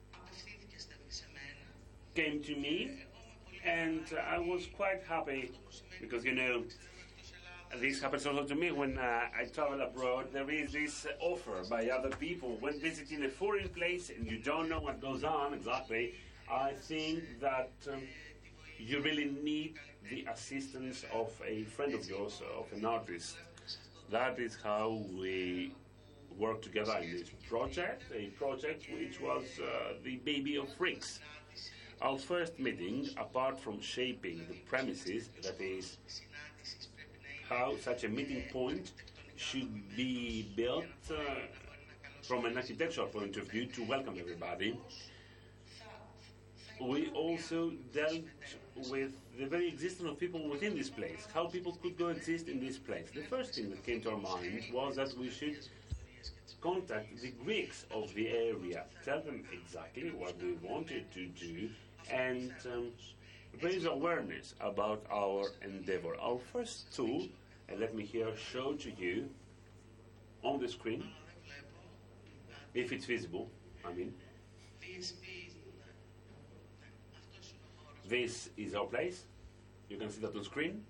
came 2.15 2.43
to 2.43 2.55
me 2.55 3.05
and 3.65 4.03
I 4.29 4.37
was 4.37 4.67
quite 4.67 5.01
happy 5.07 5.51
because 6.01 6.25
you 6.25 6.33
know 6.35 6.63
this 7.79 8.01
happens 8.01 8.25
also 8.25 8.43
to 8.43 8.55
me 8.55 8.71
when 8.71 8.97
uh, 8.97 9.21
I 9.37 9.45
travel 9.45 9.81
abroad. 9.81 10.27
There 10.31 10.49
is 10.49 10.73
this 10.73 11.07
offer 11.19 11.63
by 11.69 11.89
other 11.89 12.09
people 12.09 12.57
when 12.59 12.79
visiting 12.79 13.23
a 13.25 13.29
foreign 13.29 13.69
place 13.69 14.09
and 14.09 14.29
you 14.29 14.37
don't 14.37 14.69
know 14.69 14.79
what 14.79 15.01
goes 15.01 15.23
on 15.23 15.53
exactly. 15.53 16.13
I 16.51 16.73
think 16.73 17.23
that 17.39 17.71
um, 17.91 18.01
you 18.77 19.01
really 19.01 19.31
need 19.43 19.75
the 20.09 20.25
assistance 20.31 21.05
of 21.13 21.31
a 21.45 21.63
friend 21.63 21.93
of 21.93 22.07
yours, 22.07 22.41
of 22.57 22.71
an 22.77 22.85
artist. 22.85 23.37
That 24.11 24.39
is 24.39 24.57
how 24.61 25.01
we 25.17 25.73
work 26.37 26.61
together 26.61 26.97
in 27.01 27.11
this 27.11 27.29
project, 27.49 28.03
a 28.13 28.27
project 28.27 28.85
which 28.93 29.21
was 29.21 29.43
uh, 29.59 29.93
the 30.03 30.17
baby 30.17 30.57
of 30.57 30.67
Rick's. 30.79 31.19
Our 32.01 32.17
first 32.17 32.59
meeting, 32.59 33.09
apart 33.17 33.57
from 33.59 33.79
shaping 33.79 34.45
the 34.49 34.55
premises, 34.65 35.29
that 35.41 35.61
is, 35.61 35.97
how 37.49 37.75
such 37.77 38.03
a 38.03 38.09
meeting 38.09 38.43
point 38.51 38.91
should 39.35 39.95
be 39.95 40.51
built 40.55 40.85
uh, 41.11 41.15
from 42.21 42.45
an 42.45 42.55
architectural 42.57 43.07
point 43.07 43.35
of 43.37 43.49
view 43.49 43.65
to 43.65 43.83
welcome 43.83 44.15
everybody. 44.19 44.77
We 46.81 47.09
also 47.09 47.71
dealt 47.93 48.23
with 48.89 49.11
the 49.37 49.45
very 49.45 49.67
existence 49.67 50.09
of 50.09 50.19
people 50.19 50.49
within 50.49 50.75
this 50.75 50.89
place, 50.89 51.27
how 51.33 51.45
people 51.45 51.77
could 51.81 51.97
coexist 51.97 52.47
in 52.47 52.59
this 52.59 52.77
place. 52.77 53.07
The 53.13 53.21
first 53.21 53.55
thing 53.55 53.69
that 53.69 53.85
came 53.85 54.01
to 54.01 54.11
our 54.11 54.17
mind 54.17 54.63
was 54.73 54.95
that 54.95 55.17
we 55.17 55.29
should 55.29 55.57
contact 56.61 57.21
the 57.21 57.31
Greeks 57.43 57.85
of 57.91 58.13
the 58.15 58.29
area, 58.29 58.85
tell 59.03 59.21
them 59.21 59.43
exactly 59.51 60.09
what 60.11 60.41
we 60.41 60.53
wanted 60.67 61.11
to 61.13 61.27
do, 61.27 61.69
and 62.09 62.53
um, 62.65 62.91
raise 63.61 63.85
awareness 63.85 64.55
about 64.59 65.05
our 65.11 65.45
endeavor. 65.61 66.15
Our 66.19 66.39
first 66.51 66.93
tool, 66.95 67.27
and 67.69 67.79
let 67.79 67.95
me 67.95 68.03
here 68.03 68.35
show 68.35 68.73
to 68.73 68.91
you 68.91 69.29
on 70.43 70.59
the 70.59 70.67
screen, 70.67 71.03
if 72.73 72.91
it's 72.91 73.05
visible, 73.05 73.49
I 73.85 73.93
mean. 73.93 74.13
This 78.07 78.49
is 78.57 78.75
our 78.75 78.85
place. 78.85 79.25
You 79.89 79.97
can 79.97 80.09
see 80.09 80.21
that 80.21 80.35
on 80.35 80.43
screen. 80.43 80.83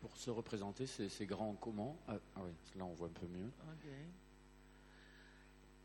Pour 0.00 0.16
se 0.16 0.30
représenter, 0.30 0.86
c'est 0.86 1.26
grand 1.26 1.54
comment? 1.60 1.96
Ah, 2.08 2.14
ah 2.36 2.40
oui, 2.44 2.52
là 2.76 2.84
on 2.84 2.94
voit 2.94 3.08
un 3.08 3.20
peu 3.20 3.26
mieux. 3.26 3.50
Οκ. 3.68 4.27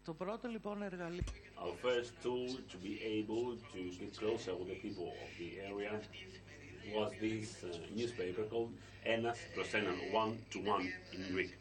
Το 0.05 0.15
πρώτο 0.15 0.49
λοιπόν 0.49 0.83
εργαλείο 0.83 1.23
Our 1.63 1.75
first 1.87 2.13
tool 2.23 2.49
to 2.73 2.77
be 2.87 2.95
able 3.19 3.47
to 3.75 3.81
get 4.01 4.13
closer 4.21 4.53
with 4.59 4.69
the 4.73 4.79
people 4.87 5.09
of 5.25 5.31
the 5.41 5.51
area 5.71 5.93
was 6.95 7.11
this 7.21 7.49
uh, 7.65 7.69
newspaper 7.99 8.45
called 8.51 8.73
Enas 9.13 9.41
Prosenan, 9.55 9.99
one 10.13 10.33
to 10.53 10.59
one 10.75 10.87
in 11.15 11.23
Greek. 11.35 11.55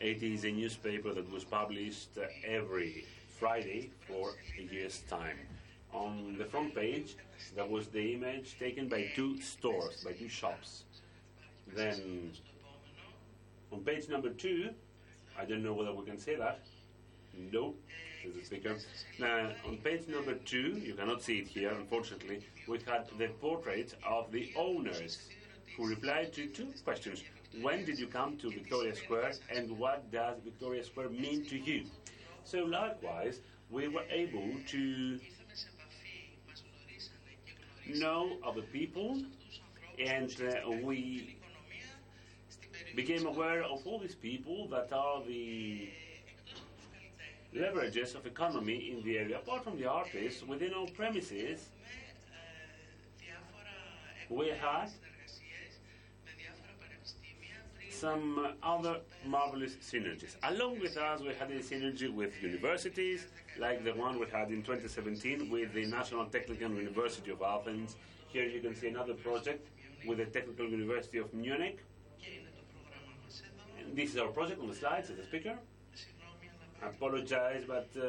It 0.00 0.22
is 0.22 0.44
a 0.44 0.52
newspaper 0.60 1.10
that 1.18 1.28
was 1.36 1.44
published 1.44 2.10
uh, 2.18 2.26
every 2.58 2.92
Friday 3.40 3.90
for 4.06 4.24
a 4.60 4.62
year's 4.74 4.98
time. 5.18 5.38
On 5.92 6.36
the 6.40 6.44
front 6.52 6.74
page, 6.74 7.10
there 7.56 7.66
was 7.76 7.84
the 7.88 8.04
image 8.16 8.48
taken 8.58 8.84
by 8.94 9.02
two 9.18 9.40
stores, 9.40 9.96
by 10.06 10.12
two 10.12 10.28
shops. 10.28 10.70
Then, 11.78 11.96
on 13.72 13.80
page 13.90 14.08
number 14.08 14.30
two, 14.44 14.70
I 15.40 15.44
don't 15.44 15.62
know 15.66 15.74
whether 15.78 15.92
we 15.92 16.04
can 16.04 16.18
say 16.18 16.36
that. 16.36 16.60
no, 17.39 17.73
says 18.21 18.33
the 18.35 18.45
speaker. 18.45 18.75
Now, 19.17 19.51
on 19.65 19.77
page 19.77 20.07
number 20.07 20.33
two, 20.35 20.81
you 20.83 20.93
cannot 20.93 21.23
see 21.23 21.39
it 21.39 21.47
here, 21.47 21.71
unfortunately, 21.71 22.45
we 22.67 22.79
had 22.79 23.05
the 23.17 23.27
portrait 23.39 23.95
of 24.05 24.31
the 24.31 24.51
owners 24.57 25.29
who 25.77 25.87
replied 25.87 26.33
to 26.33 26.47
two 26.47 26.73
questions. 26.83 27.23
when 27.61 27.83
did 27.85 27.97
you 27.97 28.07
come 28.07 28.37
to 28.37 28.51
Victoria 28.51 28.95
Square 28.95 29.33
and 29.49 29.71
what 29.79 30.11
does 30.11 30.37
Victoria 30.43 30.83
Square 30.83 31.09
mean 31.09 31.45
to 31.45 31.57
you? 31.57 31.85
So 32.43 32.59
likewise, 32.59 33.39
we 33.71 33.87
were 33.87 34.05
able 34.11 34.51
to 34.67 35.19
know 37.87 38.37
other 38.45 38.61
people 38.61 39.23
and 39.97 40.31
uh, 40.41 40.69
we 40.83 41.37
became 42.95 43.25
aware 43.25 43.63
of 43.63 43.85
all 43.85 43.99
these 43.99 44.15
people 44.15 44.67
that 44.67 44.91
are 44.93 45.23
the 45.23 45.89
leverages 47.55 48.15
of 48.15 48.25
economy 48.25 48.91
in 48.91 49.03
the 49.03 49.17
area. 49.17 49.37
Apart 49.37 49.63
from 49.63 49.77
the 49.77 49.85
artists, 49.85 50.43
within 50.43 50.73
our 50.73 50.87
premises, 50.87 51.69
we 54.29 54.49
had 54.49 54.89
some 57.89 58.53
other 58.63 59.01
marvelous 59.25 59.75
synergies. 59.77 60.35
Along 60.43 60.79
with 60.79 60.95
us, 60.97 61.19
we 61.21 61.33
had 61.33 61.51
a 61.51 61.59
synergy 61.59 62.13
with 62.13 62.31
universities, 62.41 63.27
like 63.59 63.83
the 63.83 63.93
one 63.93 64.19
we 64.19 64.27
had 64.27 64.49
in 64.49 64.61
2017 64.63 65.49
with 65.49 65.73
the 65.73 65.85
National 65.87 66.25
Technical 66.25 66.69
University 66.69 67.31
of 67.31 67.41
Athens. 67.41 67.95
Here 68.27 68.45
you 68.45 68.61
can 68.61 68.75
see 68.75 68.87
another 68.87 69.15
project 69.15 69.67
with 70.07 70.19
the 70.19 70.25
Technical 70.25 70.69
University 70.69 71.17
of 71.17 71.33
Munich. 71.33 71.83
This 73.93 74.11
is 74.11 74.17
our 74.17 74.27
project 74.27 74.61
on 74.61 74.67
the 74.67 74.75
slides 74.75 75.09
as 75.09 75.17
a 75.17 75.23
speaker. 75.23 75.57
I 76.82 76.88
apologize, 76.88 77.64
but 77.66 77.88
uh, 77.96 78.02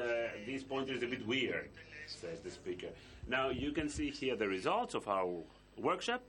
this 0.45 0.63
pointer 0.63 0.93
is 0.93 1.03
a 1.03 1.07
bit 1.07 1.25
weird, 1.25 1.69
says 2.07 2.39
the 2.41 2.51
speaker. 2.51 2.89
Now 3.27 3.49
you 3.49 3.71
can 3.71 3.87
see 3.89 4.09
here 4.09 4.35
the 4.35 4.47
results 4.47 4.93
of 4.93 5.07
our 5.07 5.27
workshop. 5.77 6.21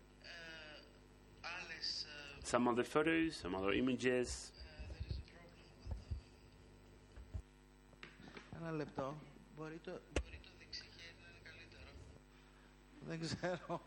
Some 2.42 2.68
of 2.68 2.76
the 2.76 2.84
photos, 2.84 3.34
some 3.42 3.54
other 3.54 3.72
images. 3.72 4.52
Ένα 8.60 8.70
λεπτό. 8.72 9.16
Μπορεί 9.56 9.78
το, 9.84 9.90
μπορεί 10.20 10.38
το 10.42 10.50
δεξιχέρι 10.58 11.14
να 11.22 11.28
είναι 11.28 11.42
καλύτερο. 11.42 11.90
Δεν 13.08 13.20
ξέρω. 13.20 13.80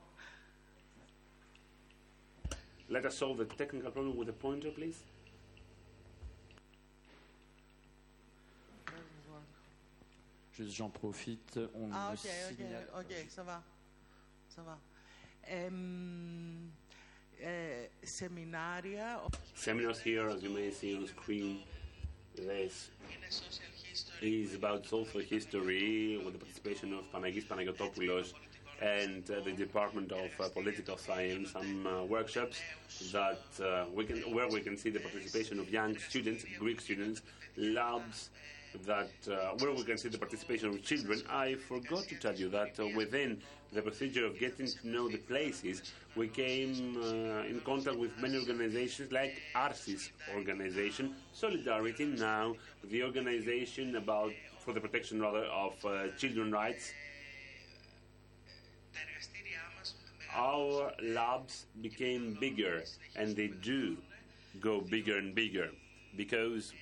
Let 2.92 3.06
us 3.06 3.16
solve 3.18 3.38
the 3.38 3.46
technical 3.46 3.92
problem 3.92 4.18
with 4.18 4.28
the 4.28 4.38
pointer, 4.46 4.72
please. 4.72 5.00
J'en 10.61 10.89
profite. 10.89 11.59
On 11.75 11.91
ah, 11.93 12.13
ok, 12.13 12.31
ok, 12.51 13.01
ok, 13.01 13.27
ça 13.29 13.43
va. 13.43 13.63
Ça 14.49 14.63
va. 14.63 14.79
Um, 15.51 16.71
uh, 17.43 17.47
seminaria. 18.03 19.21
Seminars 19.55 20.01
here, 20.01 20.29
as 20.29 20.43
you 20.43 20.51
may 20.51 20.71
see 20.71 20.97
on 20.97 21.07
screen, 21.07 21.63
this 22.37 22.91
is 24.23 24.55
about 24.55 24.87
social 24.87 25.21
history 25.21 26.21
with 26.25 26.35
the 26.35 26.39
participation 26.39 26.95
of 26.95 27.05
Panagis 27.13 27.47
Panagiotopoulos 27.47 28.33
and 28.81 29.29
uh, 29.31 29.41
the 29.45 29.53
Department 29.53 30.13
of 30.13 30.31
uh, 30.41 30.49
Political 30.49 30.97
Science, 30.99 31.53
some 31.53 31.87
uh, 31.87 32.05
workshops 32.05 32.61
that 33.13 33.41
uh, 33.63 33.85
we 33.95 34.05
can, 34.05 34.19
where 34.35 34.49
we 34.49 34.61
can 34.61 34.77
see 34.77 34.91
the 34.91 35.01
participation 35.01 35.59
of 35.59 35.71
young 35.71 35.97
students, 35.99 36.45
Greek 36.59 36.81
students, 36.81 37.23
labs 37.57 38.31
that 38.87 39.11
uh, 39.31 39.57
where 39.59 39.73
we 39.73 39.85
can 39.85 39.97
see 39.97 40.09
the 40.09 40.19
participation 40.19 40.69
of 40.69 40.83
children, 40.83 41.23
I 41.31 41.55
forgot 41.55 42.05
to 42.09 42.17
tell 42.17 42.35
you 42.35 42.49
that 42.51 42.79
uh, 42.79 42.89
within 42.97 43.41
the 43.73 43.83
procedure 43.83 44.27
of 44.27 44.39
getting 44.39 44.67
to 44.67 44.89
know 44.89 45.09
the 45.09 45.19
places, 45.19 45.93
we 46.17 46.29
came 46.29 46.97
uh, 46.97 47.49
in 47.49 47.61
contact 47.65 47.97
with 47.97 48.17
many 48.19 48.39
organizations 48.39 49.13
like 49.13 49.41
ARSIS 49.55 50.11
organization, 50.35 51.15
Solidarity 51.33 52.05
Now, 52.05 52.55
the 52.91 53.03
organization 53.03 53.97
about 53.97 54.33
for 54.59 54.73
the 54.73 54.81
protection 54.81 55.21
rather 55.21 55.45
of 55.45 55.73
uh, 55.85 56.09
children 56.19 56.51
rights. 56.51 56.93
Our 60.35 60.93
labs 61.03 61.67
became 61.81 62.37
bigger, 62.41 62.83
and 63.15 63.37
they 63.37 63.49
do 63.49 63.97
go 64.61 64.81
bigger 64.81 65.19
and 65.19 65.35
bigger 65.35 65.71
because 66.17 66.73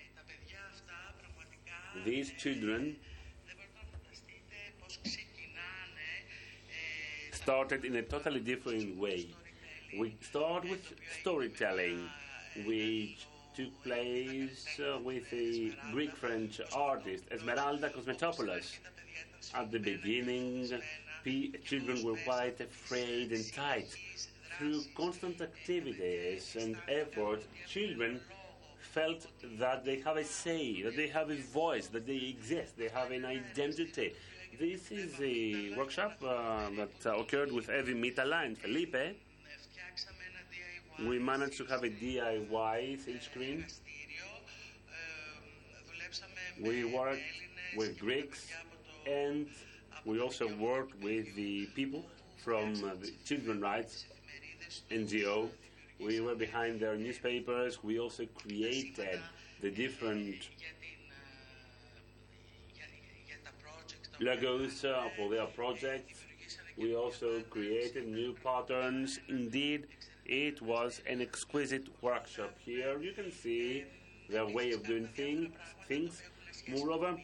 these 2.04 2.30
children 2.38 2.96
started 7.32 7.84
in 7.84 7.96
a 7.96 8.02
totally 8.02 8.40
different 8.40 8.96
way. 8.98 9.26
We 9.98 10.16
start 10.20 10.62
with 10.64 10.94
storytelling, 11.20 12.08
which 12.64 13.26
took 13.54 13.82
place 13.82 14.66
uh, 14.80 14.98
with 14.98 15.30
a 15.32 15.72
Greek 15.92 16.16
French 16.16 16.60
artist, 16.74 17.24
Esmeralda 17.30 17.90
Kosmatopoulos. 17.90 18.78
At 19.54 19.70
the 19.70 19.78
beginning, 19.78 20.70
children 21.64 22.02
were 22.04 22.16
quite 22.24 22.60
afraid 22.60 23.32
and 23.32 23.52
tight. 23.52 23.88
Through 24.56 24.82
constant 24.96 25.40
activities 25.40 26.56
and 26.58 26.76
effort, 26.88 27.42
children 27.68 28.20
felt 28.82 29.26
that 29.58 29.84
they 29.84 29.98
have 30.00 30.16
a 30.16 30.24
say, 30.24 30.82
that 30.82 30.96
they 30.96 31.08
have 31.08 31.30
a 31.30 31.36
voice, 31.36 31.86
that 31.88 32.06
they 32.06 32.34
exist, 32.36 32.76
they 32.76 32.88
have 32.88 33.10
an 33.10 33.24
identity. 33.24 34.14
This 34.58 34.90
is 34.90 35.14
a 35.20 35.74
workshop 35.76 36.18
uh, 36.22 36.68
that 36.76 37.06
uh, 37.06 37.16
occurred 37.18 37.52
with 37.52 37.68
Evi 37.68 37.94
Mitala 37.94 38.44
and 38.44 38.58
Felipe. 38.58 39.16
We 41.00 41.18
managed 41.18 41.56
to 41.58 41.64
have 41.66 41.84
a 41.84 41.88
DIY 41.88 43.04
silk 43.04 43.22
screen. 43.22 43.64
We 46.60 46.84
worked 46.84 47.22
with 47.76 47.98
Greeks 47.98 48.48
and 49.06 49.46
we 50.04 50.20
also 50.20 50.48
worked 50.56 51.00
with 51.02 51.34
the 51.34 51.66
people 51.74 52.04
from 52.44 52.72
uh, 52.84 52.90
the 53.00 53.10
Children 53.24 53.60
Rights 53.60 54.04
NGO 54.90 55.48
we 56.04 56.20
were 56.20 56.34
behind 56.34 56.80
their 56.80 56.96
newspapers. 56.96 57.82
We 57.82 58.00
also 58.00 58.26
created 58.26 59.20
the 59.60 59.70
different 59.70 60.48
logos 64.20 64.84
for 65.16 65.30
their 65.30 65.46
projects. 65.46 66.24
We 66.76 66.96
also 66.96 67.42
created 67.50 68.08
new 68.08 68.34
patterns. 68.42 69.20
Indeed, 69.28 69.86
it 70.24 70.60
was 70.60 71.02
an 71.06 71.20
exquisite 71.20 71.86
workshop 72.02 72.54
here. 72.64 72.98
You 73.00 73.12
can 73.12 73.30
see 73.30 73.84
their 74.28 74.46
way 74.46 74.72
of 74.72 74.84
doing 74.84 75.06
thing, 75.08 75.52
things. 75.86 76.22
Moreover, 76.68 77.16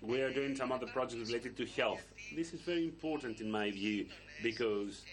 we 0.00 0.20
are 0.22 0.32
doing 0.32 0.54
some 0.56 0.72
other 0.72 0.86
projects 0.86 1.28
related 1.28 1.56
to 1.56 1.66
health. 1.66 2.02
This 2.34 2.54
is 2.54 2.60
very 2.60 2.84
important 2.84 3.40
in 3.40 3.50
my 3.50 3.70
view 3.70 4.06
because 4.42 5.04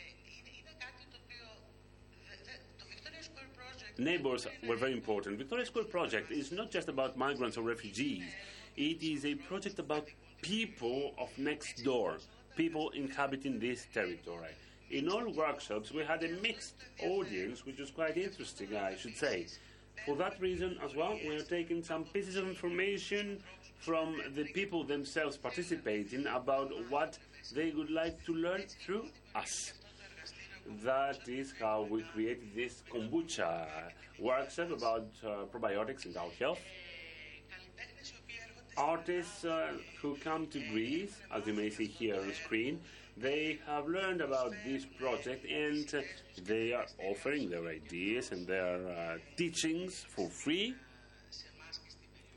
neighbors 4.03 4.47
were 4.67 4.75
very 4.75 4.93
important. 4.93 5.37
Victoria 5.37 5.65
Square 5.65 5.85
project 5.85 6.31
is 6.31 6.51
not 6.51 6.71
just 6.71 6.89
about 6.89 7.17
migrants 7.17 7.57
or 7.57 7.61
refugees. 7.61 8.23
It 8.75 9.03
is 9.03 9.25
a 9.25 9.35
project 9.35 9.79
about 9.79 10.07
people 10.41 11.13
of 11.17 11.29
next 11.37 11.83
door, 11.83 12.17
people 12.57 12.89
inhabiting 12.91 13.59
this 13.59 13.87
territory. 13.93 14.53
In 14.89 15.07
all 15.07 15.31
workshops, 15.31 15.91
we 15.91 16.03
had 16.03 16.23
a 16.23 16.29
mixed 16.41 16.75
audience, 17.03 17.65
which 17.65 17.79
was 17.79 17.91
quite 17.91 18.17
interesting, 18.17 18.75
I 18.75 18.95
should 18.97 19.15
say. 19.15 19.47
For 20.05 20.15
that 20.15 20.41
reason, 20.41 20.77
as 20.83 20.95
well, 20.95 21.17
we 21.23 21.35
are 21.35 21.43
taking 21.43 21.83
some 21.83 22.03
pieces 22.05 22.35
of 22.35 22.47
information 22.47 23.41
from 23.79 24.21
the 24.35 24.45
people 24.45 24.83
themselves 24.83 25.37
participating 25.37 26.25
about 26.27 26.71
what 26.89 27.17
they 27.53 27.71
would 27.71 27.89
like 27.91 28.23
to 28.25 28.33
learn 28.33 28.63
through 28.83 29.05
us. 29.35 29.73
That 30.84 31.27
is 31.27 31.53
how 31.60 31.88
we 31.89 32.01
created 32.01 32.55
this 32.55 32.84
kombucha 32.91 33.67
workshop 34.19 34.71
about 34.71 35.07
uh, 35.23 35.45
probiotics 35.53 36.05
and 36.05 36.15
our 36.17 36.29
health. 36.39 36.60
Artists 38.77 39.43
uh, 39.43 39.73
who 40.01 40.15
come 40.15 40.47
to 40.47 40.60
Greece, 40.71 41.17
as 41.36 41.45
you 41.45 41.53
may 41.53 41.69
see 41.69 41.86
here 41.86 42.19
on 42.19 42.27
the 42.27 42.34
screen, 42.34 42.79
they 43.17 43.60
have 43.67 43.88
learned 43.88 44.21
about 44.21 44.53
this 44.65 44.86
project 44.86 45.45
and 45.45 45.93
uh, 45.93 46.01
they 46.45 46.71
are 46.71 46.86
offering 47.03 47.49
their 47.49 47.67
ideas 47.67 48.31
and 48.31 48.47
their 48.47 48.88
uh, 48.88 49.17
teachings 49.36 50.05
for 50.07 50.29
free 50.29 50.73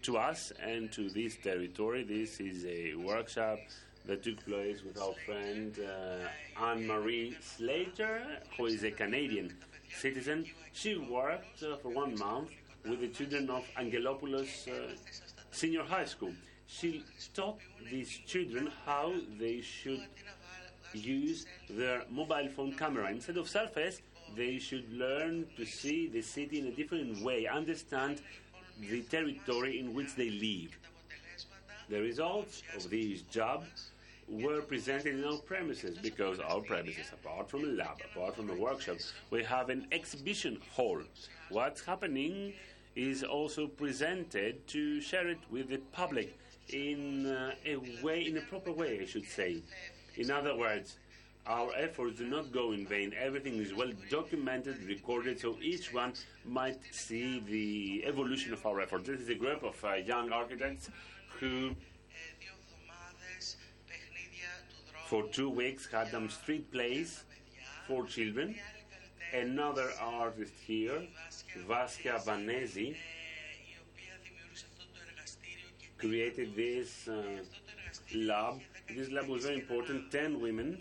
to 0.02 0.18
us 0.18 0.52
and 0.60 0.90
to 0.92 1.08
this 1.08 1.36
territory. 1.36 2.02
This 2.02 2.40
is 2.40 2.64
a 2.66 2.94
workshop 2.96 3.58
that 4.06 4.22
took 4.22 4.44
place 4.44 4.82
with 4.84 5.00
our 5.00 5.14
friend 5.24 5.78
uh, 5.78 6.62
Anne 6.62 6.86
Marie 6.86 7.36
Slater, 7.40 8.22
who 8.56 8.66
is 8.66 8.84
a 8.84 8.90
Canadian 8.90 9.54
citizen. 9.98 10.44
She 10.72 10.96
worked 10.96 11.62
uh, 11.62 11.76
for 11.76 11.88
one 11.88 12.18
month 12.18 12.50
with 12.88 13.00
the 13.00 13.08
children 13.08 13.48
of 13.48 13.64
Angelopoulos 13.78 14.68
uh, 14.68 14.94
Senior 15.50 15.84
High 15.84 16.04
School. 16.04 16.32
She 16.66 17.04
taught 17.34 17.58
these 17.90 18.10
children 18.26 18.70
how 18.84 19.14
they 19.38 19.60
should 19.60 20.02
use 20.92 21.46
their 21.70 22.02
mobile 22.10 22.48
phone 22.54 22.74
camera. 22.74 23.10
Instead 23.10 23.38
of 23.38 23.46
selfies, 23.46 24.00
they 24.36 24.58
should 24.58 24.90
learn 24.92 25.46
to 25.56 25.64
see 25.64 26.08
the 26.08 26.22
city 26.22 26.60
in 26.60 26.66
a 26.66 26.72
different 26.72 27.22
way, 27.22 27.46
understand 27.46 28.20
the 28.80 29.02
territory 29.02 29.78
in 29.78 29.94
which 29.94 30.14
they 30.14 30.30
live. 30.30 30.76
The 31.88 32.00
results 32.00 32.62
of 32.74 32.88
this 32.90 33.22
job 33.22 33.64
were 34.28 34.60
presented 34.62 35.14
in 35.18 35.24
our 35.24 35.38
premises 35.38 35.98
because 35.98 36.40
our 36.40 36.60
premises, 36.60 37.06
apart 37.12 37.48
from 37.48 37.64
a 37.64 37.68
lab, 37.68 38.00
apart 38.12 38.36
from 38.36 38.50
a 38.50 38.54
workshop, 38.54 38.96
we 39.30 39.42
have 39.44 39.70
an 39.70 39.86
exhibition 39.92 40.58
hall. 40.72 41.00
What's 41.50 41.84
happening 41.84 42.54
is 42.96 43.22
also 43.22 43.66
presented 43.66 44.66
to 44.68 45.00
share 45.00 45.28
it 45.28 45.38
with 45.50 45.68
the 45.68 45.78
public 45.92 46.38
in 46.68 47.26
uh, 47.26 47.54
a 47.66 47.76
way, 48.02 48.26
in 48.26 48.38
a 48.38 48.40
proper 48.42 48.72
way, 48.72 49.00
I 49.02 49.06
should 49.06 49.28
say. 49.28 49.62
In 50.16 50.30
other 50.30 50.56
words, 50.56 50.96
our 51.46 51.70
efforts 51.76 52.18
do 52.18 52.26
not 52.26 52.52
go 52.52 52.72
in 52.72 52.86
vain. 52.86 53.12
Everything 53.20 53.54
is 53.56 53.74
well 53.74 53.90
documented, 54.08 54.82
recorded, 54.86 55.38
so 55.40 55.56
each 55.60 55.92
one 55.92 56.14
might 56.46 56.78
see 56.90 57.40
the 57.40 58.04
evolution 58.06 58.52
of 58.52 58.64
our 58.64 58.80
efforts. 58.80 59.06
This 59.06 59.20
is 59.20 59.28
a 59.28 59.34
group 59.34 59.62
of 59.62 59.84
uh, 59.84 59.94
young 59.94 60.32
architects 60.32 60.88
who, 61.40 61.74
for 65.06 65.24
two 65.28 65.50
weeks, 65.50 65.86
had 65.90 66.10
some 66.10 66.28
street 66.28 66.70
plays 66.72 67.24
for 67.86 68.06
children. 68.06 68.56
Another 69.32 69.90
artist 70.00 70.52
here, 70.66 71.02
Vaskia 71.68 72.24
Vanesi, 72.24 72.96
created 75.98 76.54
this 76.54 77.08
uh, 77.08 77.22
lab. 78.14 78.60
This 78.88 79.10
lab 79.10 79.28
was 79.28 79.44
very 79.44 79.56
important 79.56 80.10
10 80.10 80.40
women 80.40 80.78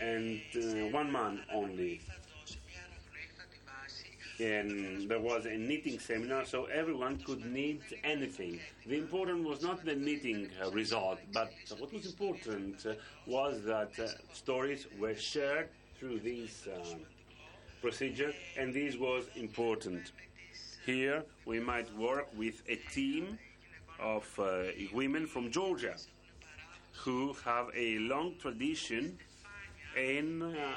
and 0.00 0.40
uh, 0.56 0.88
one 0.90 1.10
man 1.10 1.40
only. 1.52 2.00
And 4.40 5.08
there 5.08 5.20
was 5.20 5.46
a 5.46 5.56
knitting 5.56 5.98
seminar, 6.00 6.44
so 6.44 6.64
everyone 6.64 7.18
could 7.18 7.44
knit 7.44 7.82
anything. 8.02 8.58
The 8.84 8.98
important 8.98 9.44
was 9.44 9.62
not 9.62 9.84
the 9.84 9.94
knitting 9.94 10.50
uh, 10.60 10.70
result, 10.72 11.20
but 11.32 11.52
what 11.78 11.92
was 11.92 12.04
important 12.06 12.84
uh, 12.84 12.94
was 13.26 13.62
that 13.64 13.92
uh, 13.98 14.08
stories 14.32 14.86
were 14.98 15.14
shared 15.14 15.68
through 15.98 16.18
this 16.20 16.66
uh, 16.66 16.96
procedure, 17.80 18.32
and 18.58 18.74
this 18.74 18.96
was 18.96 19.24
important. 19.36 20.10
Here, 20.84 21.22
we 21.46 21.60
might 21.60 21.94
work 21.96 22.26
with 22.36 22.60
a 22.68 22.76
team 22.92 23.38
of 24.00 24.24
uh, 24.38 24.64
women 24.92 25.26
from 25.26 25.52
Georgia 25.52 25.94
who 26.92 27.34
have 27.44 27.68
a 27.74 27.98
long 28.00 28.34
tradition 28.40 29.16
in 29.96 30.42
uh, 30.42 30.74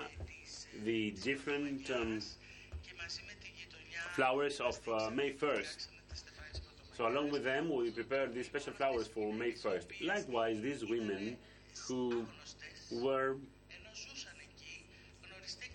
the 0.84 1.12
different 1.24 1.90
um, 1.92 2.22
flowers 4.18 4.60
of 4.60 4.80
uh, 4.90 5.12
May 5.12 5.32
1st. 5.32 5.90
So, 6.98 7.08
along 7.08 7.30
with 7.30 7.44
them, 7.44 7.70
we 7.70 7.92
prepared 7.92 8.34
these 8.34 8.48
special 8.48 8.74
flowers 8.74 9.06
for 9.06 9.32
May 9.32 9.52
1st. 9.52 10.08
Likewise, 10.08 10.60
these 10.60 10.84
women 10.84 11.38
who 11.88 12.26
were 12.92 13.36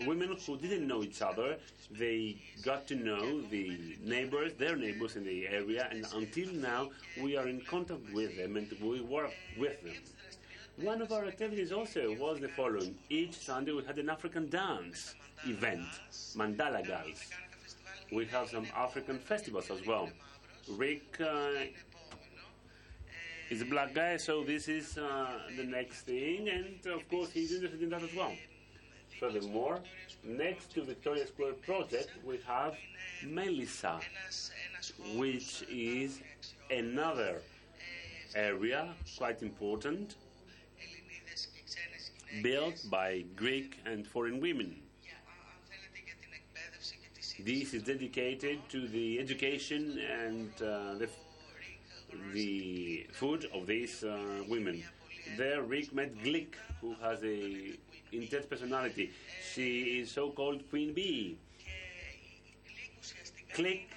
women 0.05 0.35
who 0.45 0.57
didn't 0.57 0.85
know 0.85 1.03
each 1.03 1.21
other, 1.21 1.55
they 1.89 2.35
got 2.65 2.85
to 2.87 2.95
know 2.95 3.39
the 3.43 3.95
neighbors, 4.03 4.51
their 4.59 4.75
neighbors 4.75 5.15
in 5.15 5.23
the 5.23 5.47
area, 5.47 5.87
and 5.89 6.05
until 6.13 6.51
now, 6.51 6.89
we 7.21 7.37
are 7.37 7.47
in 7.47 7.61
contact 7.61 8.01
with 8.11 8.35
them 8.35 8.57
and 8.57 8.67
we 8.81 8.99
work 8.99 9.31
with 9.57 9.81
them. 9.83 10.01
One 10.81 11.01
of 11.01 11.13
our 11.13 11.23
activities 11.23 11.71
also 11.71 12.13
was 12.19 12.41
the 12.41 12.49
following. 12.49 12.93
Each 13.09 13.35
Sunday 13.37 13.71
we 13.71 13.85
had 13.85 13.99
an 13.99 14.09
African 14.09 14.49
dance 14.49 15.15
event, 15.45 15.87
Mandala 16.35 16.85
Girls. 16.85 17.21
We 18.13 18.25
have 18.27 18.49
some 18.49 18.67
African 18.75 19.17
festivals 19.17 19.71
as 19.71 19.85
well. 19.87 20.07
Rick 20.69 21.19
uh, 21.19 21.49
is 23.49 23.61
a 23.63 23.65
black 23.65 23.95
guy, 23.95 24.17
so 24.17 24.43
this 24.43 24.67
is 24.67 24.99
uh, 24.99 25.39
the 25.57 25.63
next 25.63 26.01
thing, 26.01 26.47
and 26.47 26.85
of 26.93 27.09
course 27.09 27.31
he's 27.31 27.51
interested 27.51 27.81
in 27.81 27.89
that 27.89 28.03
as 28.03 28.13
well. 28.13 28.33
Furthermore, 29.19 29.79
next 30.23 30.71
to 30.73 30.83
Victoria 30.83 31.25
Square 31.25 31.53
project, 31.53 32.11
we 32.23 32.39
have 32.45 32.75
Melissa, 33.25 33.99
which 35.15 35.63
is 35.71 36.21
another 36.69 37.41
area 38.35 38.93
quite 39.17 39.41
important 39.41 40.15
built 42.43 42.79
by 42.91 43.23
Greek 43.35 43.79
and 43.85 44.05
foreign 44.05 44.39
women. 44.39 44.83
This 47.43 47.73
is 47.73 47.83
dedicated 47.83 48.59
to 48.69 48.87
the 48.87 49.19
education 49.19 49.99
and 49.99 50.49
uh, 50.61 50.95
the, 50.95 51.09
the 52.31 53.05
food 53.11 53.49
of 53.53 53.67
these 53.67 54.01
uh, 54.01 54.43
women. 54.47 54.81
There, 55.37 55.61
Rick 55.61 55.93
met 55.93 56.15
Glick, 56.23 56.53
who 56.79 56.95
has 57.01 57.21
a 57.21 57.73
intense 58.13 58.45
personality. 58.45 59.11
She 59.53 59.99
is 59.99 60.11
so-called 60.11 60.69
Queen 60.69 60.93
Bee. 60.93 61.37
Click, 63.53 63.89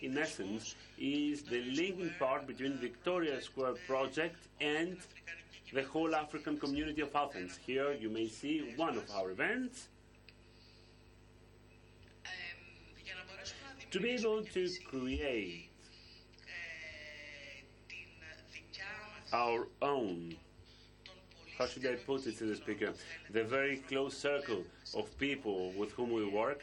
in 0.00 0.16
essence, 0.16 0.74
is 0.98 1.42
the 1.42 1.60
linking 1.60 2.10
part 2.18 2.46
between 2.46 2.78
Victoria 2.78 3.38
Square 3.42 3.74
project 3.86 4.36
and 4.62 4.96
the 5.74 5.82
whole 5.82 6.14
African 6.14 6.58
community 6.58 7.02
of 7.02 7.14
Athens. 7.14 7.58
Here 7.66 7.92
you 7.92 8.08
may 8.08 8.28
see 8.28 8.72
one 8.76 8.96
of 8.96 9.10
our 9.14 9.30
events. 9.30 9.88
To 13.94 14.00
be 14.00 14.10
able 14.10 14.42
to 14.42 14.68
create 14.90 15.70
our 19.32 19.68
own, 19.82 20.34
how 21.56 21.66
should 21.68 21.86
I 21.86 21.94
put 21.94 22.26
it 22.26 22.36
to 22.38 22.44
the 22.46 22.56
speaker, 22.56 22.92
the 23.30 23.44
very 23.44 23.76
close 23.76 24.18
circle 24.18 24.64
of 24.96 25.16
people 25.16 25.70
with 25.78 25.92
whom 25.92 26.12
we 26.12 26.28
work, 26.28 26.60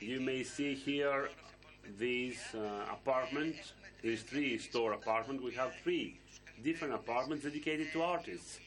you 0.00 0.18
may 0.18 0.42
see 0.42 0.74
here 0.74 1.30
this 1.96 2.38
uh, 2.56 2.86
apartment, 2.90 3.54
this 4.02 4.22
three 4.22 4.58
store 4.58 4.94
apartment. 4.94 5.44
We 5.44 5.52
have 5.52 5.74
three 5.84 6.18
different 6.64 6.94
apartments 6.94 7.44
dedicated 7.44 7.92
to 7.92 8.02
artists. 8.02 8.58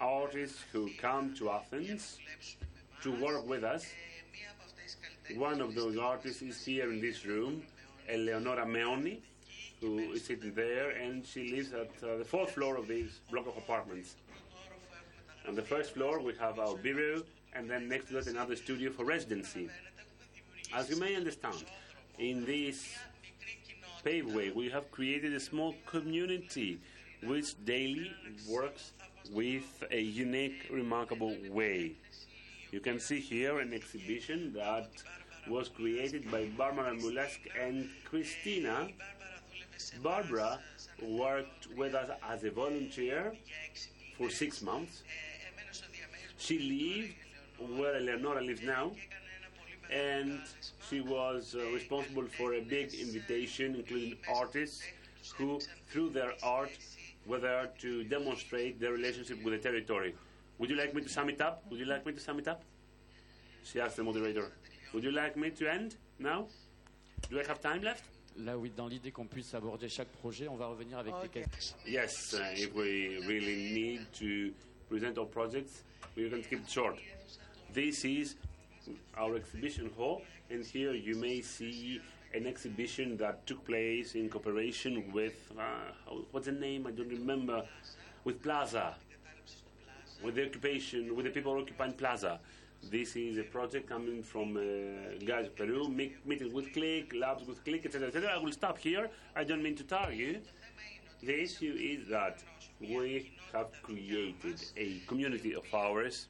Artists 0.00 0.64
who 0.72 0.88
come 0.98 1.34
to 1.34 1.50
Athens 1.50 2.16
to 3.02 3.12
work 3.22 3.46
with 3.46 3.62
us. 3.62 3.84
One 5.36 5.60
of 5.60 5.74
those 5.74 5.98
artists 5.98 6.42
is 6.42 6.64
here 6.64 6.92
in 6.92 7.00
this 7.00 7.26
room, 7.26 7.62
Eleonora 8.08 8.64
Meoni, 8.64 9.18
who 9.80 9.98
is 10.12 10.24
sitting 10.24 10.54
there, 10.54 10.90
and 10.90 11.26
she 11.26 11.50
lives 11.50 11.72
at 11.72 11.90
uh, 12.08 12.18
the 12.18 12.24
fourth 12.24 12.52
floor 12.52 12.76
of 12.76 12.86
this 12.86 13.20
block 13.32 13.48
of 13.48 13.56
apartments. 13.56 14.14
On 15.48 15.56
the 15.56 15.62
first 15.62 15.94
floor, 15.94 16.20
we 16.20 16.34
have 16.34 16.60
our 16.60 16.76
bureau, 16.76 17.22
and 17.52 17.68
then 17.68 17.88
next 17.88 18.06
to 18.08 18.14
that, 18.14 18.28
another 18.28 18.54
studio 18.54 18.92
for 18.92 19.04
residency. 19.04 19.68
As 20.72 20.88
you 20.88 21.00
may 21.00 21.16
understand, 21.16 21.64
in 22.18 22.44
this 22.44 22.94
paveway, 24.04 24.54
we 24.54 24.68
have 24.68 24.90
created 24.92 25.34
a 25.34 25.40
small 25.40 25.74
community 25.84 26.78
which 27.24 27.54
daily 27.64 28.12
works 28.48 28.92
with 29.32 29.82
a 29.90 30.00
unique, 30.00 30.68
remarkable 30.70 31.36
way. 31.50 31.92
You 32.70 32.80
can 32.80 33.00
see 33.00 33.20
here 33.20 33.60
an 33.60 33.72
exhibition 33.72 34.52
that 34.54 34.90
was 35.48 35.68
created 35.68 36.30
by 36.30 36.46
Barbara 36.56 36.94
Mulesk 36.94 37.40
and 37.60 37.88
Christina. 38.04 38.88
Barbara 40.02 40.58
worked 41.02 41.68
with 41.76 41.94
us 41.94 42.10
as 42.28 42.44
a 42.44 42.50
volunteer 42.50 43.34
for 44.16 44.30
six 44.30 44.62
months. 44.62 45.02
She 46.38 46.58
lived 46.58 47.78
where 47.78 47.96
Eleonora 47.96 48.42
lives 48.42 48.62
now, 48.62 48.92
and 49.90 50.40
she 50.88 51.00
was 51.00 51.54
uh, 51.58 51.64
responsible 51.72 52.26
for 52.38 52.54
a 52.54 52.60
big 52.60 52.94
invitation, 52.94 53.74
including 53.76 54.16
artists 54.28 54.82
who, 55.36 55.60
through 55.90 56.10
their 56.10 56.34
art, 56.42 56.70
were 57.26 57.38
there 57.38 57.70
to 57.80 58.04
demonstrate 58.04 58.80
their 58.80 58.92
relationship 58.92 59.42
with 59.42 59.54
the 59.54 59.58
territory. 59.58 60.14
Would 60.58 60.70
you 60.70 60.76
like 60.76 60.94
me 60.94 61.02
to 61.02 61.08
sum 61.08 61.28
it 61.30 61.40
up? 61.40 61.64
Would 61.70 61.80
you 61.80 61.86
like 61.86 62.04
me 62.04 62.12
to 62.12 62.20
sum 62.20 62.38
it 62.38 62.48
up? 62.48 62.62
She 63.64 63.80
asked 63.80 63.96
the 63.96 64.04
moderator. 64.04 64.52
Would 64.94 65.02
you 65.04 65.10
like 65.10 65.36
me 65.36 65.50
to 65.50 65.68
end 65.70 65.96
now? 66.18 66.46
Do 67.28 67.40
I 67.40 67.44
have 67.48 67.60
time 67.60 67.82
left? 67.82 68.04
Là, 68.38 68.56
oui, 68.58 68.70
dans 68.76 68.88
l'idée 68.88 69.10
qu'on 69.12 69.26
puisse 69.26 69.54
aborder 69.54 69.88
chaque 69.88 70.08
projet, 70.08 70.48
on 70.48 70.56
va 70.56 70.66
revenir 70.66 70.98
avec 70.98 71.12
des 71.14 71.26
Okay. 71.28 71.44
questions. 71.50 71.76
Yes, 71.86 72.34
uh, 72.34 72.52
if 72.56 72.72
we 72.74 73.18
really 73.26 73.72
need 73.72 74.00
to 74.12 74.52
present 74.88 75.18
our 75.18 75.26
projects, 75.26 75.82
we're 76.16 76.28
going 76.28 76.42
to 76.42 76.48
keep 76.48 76.60
it 76.60 76.68
short. 76.70 76.96
This 77.72 78.04
is 78.04 78.36
our 79.16 79.36
exhibition 79.36 79.88
hall, 79.96 80.22
and 80.50 80.64
here 80.64 80.92
you 80.94 81.16
may 81.16 81.40
see 81.42 82.00
an 82.34 82.46
exhibition 82.46 83.16
that 83.18 83.46
took 83.46 83.64
place 83.64 84.14
in 84.16 84.28
cooperation 84.28 85.12
with, 85.12 85.52
uh, 85.56 85.92
what's 86.32 86.46
the 86.46 86.52
name? 86.52 86.86
I 86.88 86.90
don't 86.90 87.08
remember, 87.08 87.64
with 88.24 88.42
Plaza, 88.42 88.96
with 90.24 90.34
the 90.34 90.46
occupation, 90.46 91.14
with 91.14 91.24
the 91.26 91.30
people 91.30 91.52
occupying 91.56 91.92
Plaza. 91.92 92.40
This 92.90 93.16
is 93.16 93.38
a 93.38 93.42
project 93.42 93.88
coming 93.88 94.22
from 94.22 94.56
uh, 94.56 95.24
guys 95.24 95.48
Peru, 95.48 95.88
meet, 95.88 96.24
meeting 96.26 96.52
with 96.52 96.72
Click, 96.72 97.14
labs 97.14 97.46
with 97.46 97.64
Click, 97.64 97.86
etc., 97.86 98.08
etc. 98.08 98.30
I 98.34 98.38
will 98.38 98.52
stop 98.52 98.78
here. 98.78 99.10
I 99.34 99.44
don't 99.44 99.62
mean 99.62 99.74
to 99.76 99.84
tire 99.84 100.12
you. 100.12 100.40
The 101.22 101.42
issue 101.42 101.76
is 101.78 102.08
that 102.08 102.42
we 102.80 103.32
have 103.52 103.68
created 103.82 104.60
a 104.76 105.00
community 105.06 105.54
of 105.54 105.62
ours 105.72 106.28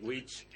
which 0.00 0.46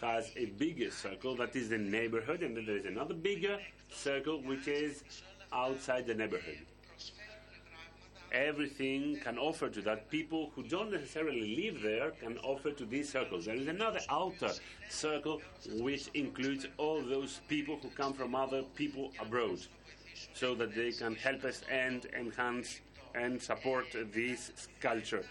has 0.00 0.30
a 0.36 0.46
bigger 0.46 0.90
circle 0.90 1.36
that 1.36 1.54
is 1.54 1.68
the 1.68 1.78
neighborhood, 1.78 2.42
and 2.42 2.56
then 2.56 2.66
there 2.66 2.76
is 2.76 2.86
another 2.86 3.14
bigger 3.14 3.58
circle 3.90 4.42
which 4.42 4.66
is 4.66 5.04
outside 5.52 6.06
the 6.06 6.14
neighborhood. 6.14 6.58
Everything 8.32 9.16
can 9.22 9.36
offer 9.38 9.68
to 9.68 9.82
that. 9.82 10.08
People 10.10 10.50
who 10.54 10.62
don't 10.62 10.90
necessarily 10.90 11.54
live 11.54 11.82
there 11.82 12.12
can 12.12 12.38
offer 12.38 12.70
to 12.70 12.86
these 12.86 13.12
circles. 13.12 13.44
There 13.44 13.54
is 13.54 13.68
another 13.68 14.00
outer 14.08 14.52
circle 14.88 15.42
which 15.68 16.08
includes 16.14 16.66
all 16.78 17.02
those 17.02 17.40
people 17.48 17.78
who 17.82 17.90
come 17.90 18.14
from 18.14 18.34
other 18.34 18.62
people 18.74 19.12
abroad 19.20 19.58
so 20.32 20.54
that 20.54 20.74
they 20.74 20.92
can 20.92 21.14
help 21.14 21.44
us 21.44 21.60
and 21.70 22.06
enhance 22.18 22.80
and 23.14 23.40
support 23.40 23.84
this 24.14 24.50
culture. 24.80 25.24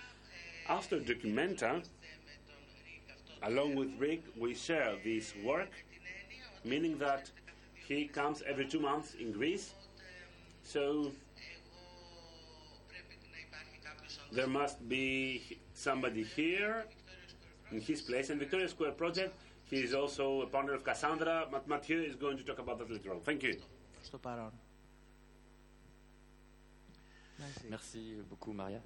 After 0.70 1.00
Documenta, 1.00 1.84
along 3.42 3.76
with 3.76 3.90
Rick, 3.98 4.22
we 4.38 4.54
share 4.54 4.96
this 5.04 5.34
work, 5.44 5.72
meaning 6.64 7.00
that 7.00 7.32
he 7.74 8.06
comes 8.06 8.44
every 8.48 8.68
two 8.68 8.80
months 8.80 9.16
in 9.20 9.32
Greece. 9.32 9.74
So 10.64 11.12
there 14.33 14.47
must 14.47 14.89
be 14.89 15.59
somebody 15.75 16.23
here 16.25 16.85
in 17.73 17.81
his 17.81 18.03
place. 18.03 18.31
And 18.31 18.39
Victoria 18.39 18.69
Square 18.69 18.93
Project, 18.93 19.35
he 19.65 19.79
is 19.79 19.95
also 19.95 20.43
a 20.43 20.47
partner 20.47 20.75
of 20.75 20.85
Cassandra. 20.85 21.47
Mat- 21.51 21.69
Mathieu 21.69 22.01
is 22.03 22.15
going 22.17 22.37
to 22.39 22.45
talk 22.45 22.59
about 22.59 22.79
that 22.79 22.91
later 22.91 23.11
on. 23.13 23.21
Thank 23.21 23.43
you. 23.43 23.55
Στο 24.03 24.19
παρόν. 24.19 24.53
Merci. 27.39 27.67
Merci 27.69 27.99
beaucoup, 28.31 28.55
Maria. 28.55 28.81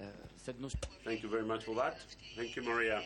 Euh, 0.00 0.04
cette 0.36 0.58
notion 0.60 0.78
Thank 1.04 1.22
you 1.22 1.28
very 1.28 1.44
much 1.44 1.64
for 1.64 1.74
that. 1.76 1.96
Thank 2.36 2.56
you, 2.56 2.62
Maria. 2.62 3.00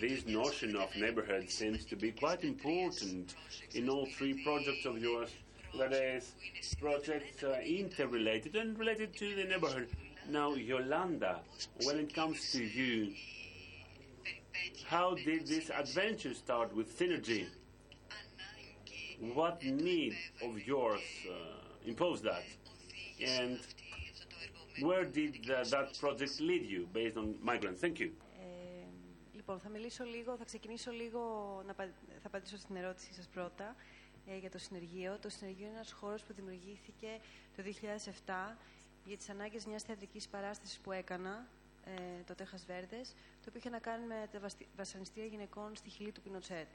This 0.00 0.26
notion 0.26 0.76
of 0.76 0.94
neighborhood 0.96 1.48
seems 1.48 1.84
to 1.86 1.96
be 1.96 2.10
quite 2.12 2.42
important 2.44 3.34
in 3.74 3.88
all 3.88 4.06
three 4.18 4.34
projects 4.44 4.84
of 4.84 4.98
yours. 4.98 5.30
That 5.78 5.92
is, 5.92 6.34
projects 6.80 7.42
uh, 7.44 7.60
interrelated 7.64 8.56
and 8.56 8.78
related 8.78 9.14
to 9.16 9.34
the 9.36 9.44
neighborhood. 9.44 9.88
Now, 10.30 10.54
Yolanda, 10.54 11.40
when 11.86 11.96
it 11.98 12.14
comes 12.14 12.36
to 12.52 12.62
you, 12.62 13.12
how 14.86 15.14
did 15.14 15.46
this 15.46 15.70
adventure 15.70 16.34
start 16.34 16.68
with 16.76 16.88
Synergy? 16.98 17.46
What 19.34 19.62
need 19.62 20.14
of 20.46 20.52
yours 20.66 21.00
uh, 21.28 21.34
imposed 21.92 22.22
that? 22.24 22.44
And 23.38 23.58
where 24.86 25.04
did 25.04 25.34
uh, 25.50 25.64
that 25.74 25.98
project 25.98 26.40
lead 26.40 26.62
you 26.74 26.86
based 26.92 27.16
on 27.16 27.34
migrants? 27.42 27.80
Thank 27.80 27.98
you. 28.00 28.10
Ε, 28.40 28.86
λοιπόν, 29.34 29.58
θα 29.60 29.68
μιλήσω 29.68 30.04
λίγο, 30.04 30.36
θα 30.36 30.44
ξεκινήσω 30.44 30.90
λίγο, 30.90 31.20
να, 31.66 31.74
πα- 31.74 31.92
θα 32.22 32.26
απαντήσω 32.26 32.56
στην 32.56 32.76
ερώτησή 32.76 33.14
σας 33.14 33.26
πρώτα 33.34 33.76
ε, 34.26 34.36
για 34.36 34.50
το 34.50 34.58
συνεργείο. 34.58 35.18
Το 35.22 35.28
συνεργείο 35.28 35.66
είναι 35.66 35.74
ένας 35.74 35.92
χώρος 35.92 36.22
που 36.22 36.32
δημιουργήθηκε 36.32 37.18
το 37.56 37.62
2007 37.62 38.56
για 39.05 39.17
τις 39.17 39.29
ανάγκες 39.29 39.65
μιας 39.65 39.83
θεατρικής 39.83 40.27
παράστασης 40.27 40.79
που 40.79 40.91
έκανα, 40.91 41.47
ε, 41.85 42.23
το 42.25 42.35
Τέχας 42.35 42.65
Βέρδες, 42.65 43.09
το 43.13 43.45
οποίο 43.47 43.59
είχε 43.59 43.69
να 43.69 43.79
κάνει 43.79 44.05
με 44.05 44.27
τα 44.31 44.39
βαστι- 44.39 44.67
βασανιστήρια 44.75 45.29
γυναικών 45.29 45.75
στη 45.75 45.89
χειλή 45.89 46.11
του 46.11 46.21
Πινοτσέτ. 46.21 46.67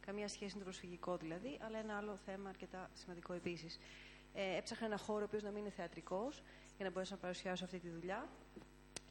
Καμία 0.00 0.28
σχέση 0.28 0.52
με 0.52 0.58
το 0.58 0.64
προσφυγικό 0.64 1.16
δηλαδή, 1.16 1.58
αλλά 1.60 1.78
ένα 1.78 1.96
άλλο 1.96 2.16
θέμα 2.24 2.48
αρκετά 2.48 2.90
σημαντικό 2.94 3.32
επίσης. 3.32 3.78
Ε, 4.34 4.56
έψαχνα 4.56 4.86
ένα 4.86 4.96
χώρο 4.98 5.20
ο 5.20 5.24
οποίος 5.24 5.42
να 5.42 5.50
μην 5.50 5.60
είναι 5.60 5.70
θεατρικός, 5.70 6.42
για 6.76 6.84
να 6.84 6.90
μπορέσω 6.90 7.14
να 7.14 7.20
παρουσιάσω 7.20 7.64
αυτή 7.64 7.78
τη 7.78 7.88
δουλειά. 7.88 8.28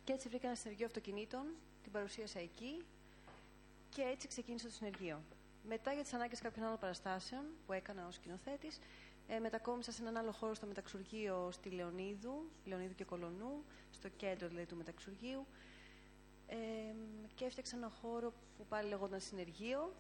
Και 0.03 0.13
έτσι 0.13 0.27
βρήκα 0.29 0.47
ένα 0.47 0.55
συνεργείο 0.55 0.85
αυτοκινήτων, 0.85 1.45
την 1.83 1.91
παρουσίασα 1.91 2.39
εκεί 2.39 2.85
και 3.89 4.01
έτσι 4.01 4.27
ξεκίνησε 4.27 4.65
το 4.67 4.73
συνεργείο. 4.73 5.21
Μετά 5.67 5.93
για 5.93 6.03
τις 6.03 6.13
ανάγκες 6.13 6.39
κάποιων 6.39 6.65
άλλων 6.65 6.79
παραστάσεων 6.79 7.43
που 7.65 7.73
έκανα 7.73 8.07
ως 8.07 8.15
σκηνοθέτης, 8.15 8.79
ε, 9.27 9.39
μετακόμισα 9.39 9.91
σε 9.91 10.01
έναν 10.01 10.17
άλλο 10.17 10.31
χώρο 10.31 10.53
στο 10.53 10.65
μεταξουργείο 10.65 11.49
στη 11.51 11.69
Λεωνίδου, 11.69 12.49
Λεωνίδου 12.65 12.95
και 12.95 13.03
Κολονού, 13.03 13.63
στο 13.91 14.09
κέντρο 14.09 14.47
δηλαδή 14.47 14.65
του 14.65 14.75
μεταξουργείου. 14.75 15.45
Ε, 16.47 16.55
και 17.35 17.45
έφτιαξα 17.45 17.75
ένα 17.77 17.91
χώρο 18.01 18.33
που 18.57 18.65
πάλι 18.69 18.89
λεγόταν 18.89 19.19
συνεργείο, 19.19 19.93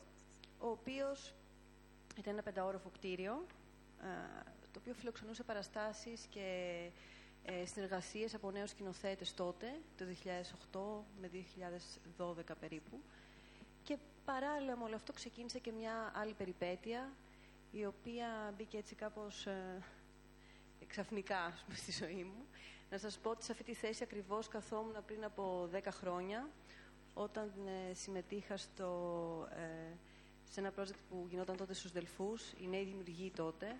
ο 0.59 0.67
οποίος 0.67 1.33
ήταν 2.17 2.33
ένα 2.33 2.41
πενταόροφο 2.41 2.89
κτίριο, 2.89 3.45
ε, 4.01 4.43
το 4.71 4.79
οποίο 4.79 4.93
φιλοξενούσε 4.93 5.43
παραστάσεις 5.43 6.25
και 6.29 6.45
ε, 7.43 7.65
συνεργασίες 7.65 8.33
από 8.33 8.51
νέους 8.51 8.69
σκηνοθέτες 8.69 9.33
τότε, 9.33 9.81
το 9.97 10.05
2008 10.71 11.03
με 11.21 11.29
2012 12.17 12.55
περίπου. 12.59 13.01
Και 13.83 13.97
παράλληλα 14.25 14.77
με 14.77 14.83
όλο 14.83 14.95
αυτό 14.95 15.13
ξεκίνησε 15.13 15.59
και 15.59 15.71
μια 15.71 16.11
άλλη 16.15 16.33
περιπέτεια, 16.33 17.11
η 17.77 17.85
οποία 17.85 18.53
μπήκε 18.57 18.77
έτσι 18.77 18.95
κάπως 18.95 19.45
ε, 19.45 19.83
ξαφνικά 20.87 21.39
ας 21.39 21.61
πούμε, 21.63 21.75
στη 21.77 21.91
ζωή 21.91 22.23
μου. 22.23 22.45
Να 22.89 22.97
σας 22.97 23.17
πω 23.17 23.29
ότι 23.29 23.43
σε 23.43 23.51
αυτή 23.51 23.63
τη 23.63 23.73
θέση 23.73 24.03
ακριβώς 24.03 24.47
καθόμουν 24.47 24.95
πριν 25.05 25.23
από 25.23 25.69
10 25.73 25.79
χρόνια, 25.89 26.49
όταν 27.13 27.51
ε, 27.89 27.93
συμμετείχα 27.93 28.57
στο, 28.57 28.89
ε, 29.51 29.95
σε 30.49 30.59
ένα 30.59 30.73
project 30.77 30.99
που 31.09 31.25
γινόταν 31.29 31.57
τότε 31.57 31.73
στους 31.73 31.91
Δελφούς, 31.91 32.51
η 32.51 32.67
νέη 32.67 32.83
δημιουργή 32.83 33.31
τότε, 33.35 33.75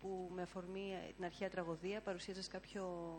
που 0.00 0.30
με 0.34 0.42
αφορμή 0.42 0.94
ε, 1.08 1.12
την 1.12 1.24
αρχαία 1.24 1.48
τραγωδία 1.48 2.00
παρουσίαζες 2.00 2.48
κάποιο, 2.48 3.16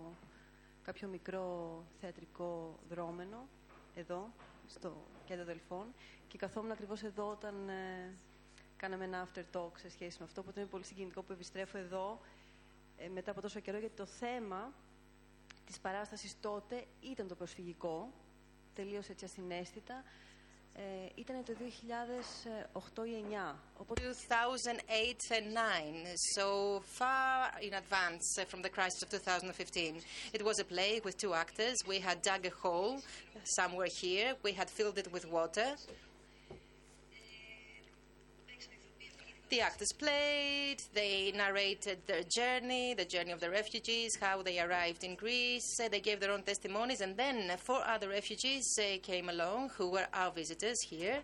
κάποιο 0.84 1.08
μικρό 1.08 1.84
θεατρικό 2.00 2.80
δρόμενο 2.90 3.48
εδώ, 3.96 4.34
στο 4.68 5.06
κέντρο 5.26 5.46
Δελφών 5.46 5.94
και 6.28 6.38
καθόμουν 6.38 6.72
ακριβώς 6.72 7.04
εδώ 7.04 7.30
όταν 7.30 7.70
ε, 7.70 8.14
κάναμε 8.84 9.04
ένα 9.04 9.28
after 9.28 9.44
talk 9.58 9.72
σε 9.78 9.90
σχέση 9.90 10.18
με 10.20 10.26
αυτό, 10.26 10.42
οπότε 10.42 10.60
είναι 10.60 10.70
πολύ 10.70 10.84
συγκινητικό 10.84 11.22
που 11.22 11.32
επιστρέφω 11.32 11.78
εδώ 11.78 12.20
ε, 12.98 13.08
μετά 13.08 13.32
από 13.32 13.42
τόσο 13.42 13.60
καιρό 13.60 13.78
γιατί 13.78 13.96
το 13.96 14.06
θέμα 14.06 14.74
της 15.66 15.80
παράστασης 15.80 16.36
τότε 16.40 16.86
ήταν 17.02 17.28
το 17.28 17.36
προσφυγικό, 17.36 18.14
τελείως 18.74 19.10
έτσι 19.10 19.26
ασυναίσθητα, 19.26 20.04
ε, 20.74 20.82
ήταν 21.16 21.44
το 21.44 21.54
2008 21.60 23.06
ή 23.06 23.26
2009. 23.30 23.56
Οπότε 23.78 24.02
2008 24.02 25.32
and 25.38 25.48
9, 25.54 26.16
so 26.38 26.48
far 27.00 27.32
in 27.68 27.74
advance 27.74 28.26
uh, 28.40 28.46
from 28.52 28.62
the 28.62 28.70
crisis 28.70 29.02
of 29.04 29.10
2015. 29.10 30.02
It 30.34 30.42
was 30.44 30.60
a 30.60 30.66
play 30.74 31.00
with 31.06 31.16
two 31.24 31.34
actors. 31.34 31.76
We 31.88 32.00
had 32.08 32.18
dug 32.22 32.46
a 32.52 32.54
hole 32.64 32.94
somewhere 33.60 33.92
here, 34.02 34.30
we 34.48 34.52
had 34.60 34.70
filled 34.78 34.98
it 35.04 35.10
with 35.16 35.26
water. 35.38 35.70
The 39.54 39.62
actors 39.62 39.94
played, 39.94 40.82
they 40.96 41.32
narrated 41.32 42.00
their 42.08 42.24
journey, 42.24 42.96
the 42.96 43.06
journey 43.06 43.30
of 43.30 43.40
the 43.40 43.52
refugees, 43.52 44.18
how 44.20 44.42
they 44.42 44.60
arrived 44.60 45.04
in 45.04 45.14
Greece. 45.14 45.80
Uh, 45.80 45.90
they 45.90 46.00
gave 46.00 46.20
their 46.20 46.32
own 46.32 46.42
testimonies, 46.42 47.02
and 47.02 47.16
then 47.16 47.52
uh, 47.52 47.58
four 47.58 47.86
other 47.86 48.10
refugees 48.10 48.66
uh, 48.80 48.98
came 49.04 49.30
along 49.30 49.70
who 49.78 49.92
were 49.92 50.08
our 50.12 50.32
visitors 50.32 50.82
here. 50.90 51.20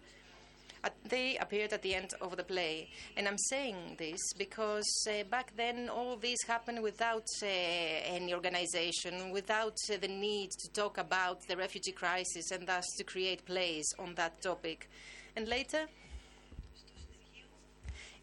At, 0.83 0.93
they 1.05 1.37
appeared 1.37 1.73
at 1.73 1.81
the 1.81 1.95
end 1.95 2.13
of 2.21 2.37
the 2.37 2.43
play. 2.43 2.89
And 3.17 3.27
I'm 3.27 3.39
saying 3.39 3.95
this 3.97 4.21
because 4.37 5.07
uh, 5.09 5.23
back 5.23 5.55
then 5.57 5.89
all 5.89 6.15
this 6.15 6.37
happened 6.47 6.83
without 6.83 7.25
uh, 7.41 7.47
any 7.47 8.35
organization, 8.35 9.31
without 9.31 9.77
uh, 9.91 9.97
the 9.99 10.07
need 10.07 10.51
to 10.51 10.71
talk 10.71 10.99
about 10.99 11.47
the 11.47 11.57
refugee 11.57 11.93
crisis 11.93 12.51
and 12.51 12.67
thus 12.67 12.85
to 12.99 13.03
create 13.03 13.43
plays 13.47 13.87
on 13.97 14.13
that 14.17 14.39
topic. 14.39 14.87
And 15.35 15.47
later, 15.47 15.87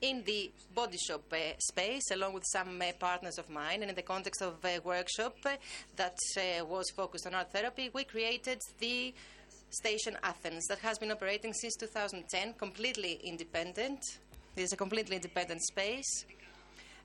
in 0.00 0.22
the 0.24 0.50
body 0.74 0.98
shop 0.98 1.22
uh, 1.32 1.36
space, 1.58 2.10
along 2.12 2.34
with 2.34 2.44
some 2.46 2.80
uh, 2.80 2.92
partners 2.98 3.38
of 3.38 3.48
mine, 3.50 3.82
and 3.82 3.90
in 3.90 3.96
the 3.96 4.02
context 4.02 4.42
of 4.42 4.54
a 4.64 4.78
workshop 4.80 5.36
uh, 5.44 5.56
that 5.96 6.16
was 6.68 6.90
focused 6.90 7.26
on 7.26 7.34
art 7.34 7.52
therapy, 7.52 7.90
we 7.92 8.04
created 8.04 8.58
the 8.78 9.14
Station 9.70 10.16
Athens 10.22 10.66
that 10.66 10.78
has 10.78 10.98
been 10.98 11.10
operating 11.10 11.52
since 11.52 11.74
2010, 11.76 12.54
completely 12.54 13.20
independent. 13.24 14.00
It 14.54 14.62
is 14.62 14.72
a 14.72 14.76
completely 14.76 15.16
independent 15.16 15.62
space. 15.62 16.24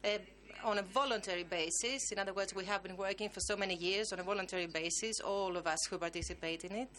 Uh, 0.03 0.17
on 0.63 0.77
a 0.77 0.83
voluntary 0.83 1.43
basis, 1.43 2.11
in 2.11 2.19
other 2.19 2.33
words, 2.33 2.53
we 2.53 2.65
have 2.65 2.83
been 2.83 2.95
working 2.95 3.29
for 3.29 3.39
so 3.39 3.57
many 3.57 3.75
years 3.75 4.13
on 4.13 4.19
a 4.19 4.23
voluntary 4.23 4.67
basis, 4.67 5.19
all 5.19 5.57
of 5.57 5.65
us 5.65 5.79
who 5.89 5.97
participate 5.97 6.63
in 6.63 6.73
it. 6.73 6.89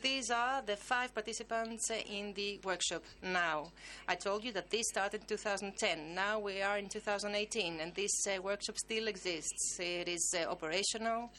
These 0.00 0.30
are 0.30 0.62
the 0.62 0.76
five 0.76 1.12
participants 1.12 1.90
in 1.90 2.32
the 2.34 2.60
workshop 2.62 3.02
now. 3.22 3.72
I 4.06 4.14
told 4.14 4.44
you 4.44 4.52
that 4.52 4.70
this 4.70 4.88
started 4.88 5.22
in 5.22 5.26
2010. 5.26 6.14
Now 6.14 6.38
we 6.38 6.62
are 6.62 6.78
in 6.78 6.88
2018, 6.88 7.80
and 7.80 7.94
this 7.94 8.26
uh, 8.26 8.40
workshop 8.40 8.76
still 8.78 9.08
exists. 9.08 9.78
It 9.80 10.08
is 10.08 10.34
uh, 10.38 10.50
operational. 10.50 11.30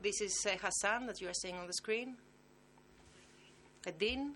This 0.00 0.20
is 0.20 0.46
uh, 0.46 0.56
Hassan 0.62 1.06
that 1.06 1.20
you 1.20 1.28
are 1.28 1.34
seeing 1.34 1.56
on 1.56 1.66
the 1.66 1.72
screen. 1.72 2.16
Edin, 3.86 4.34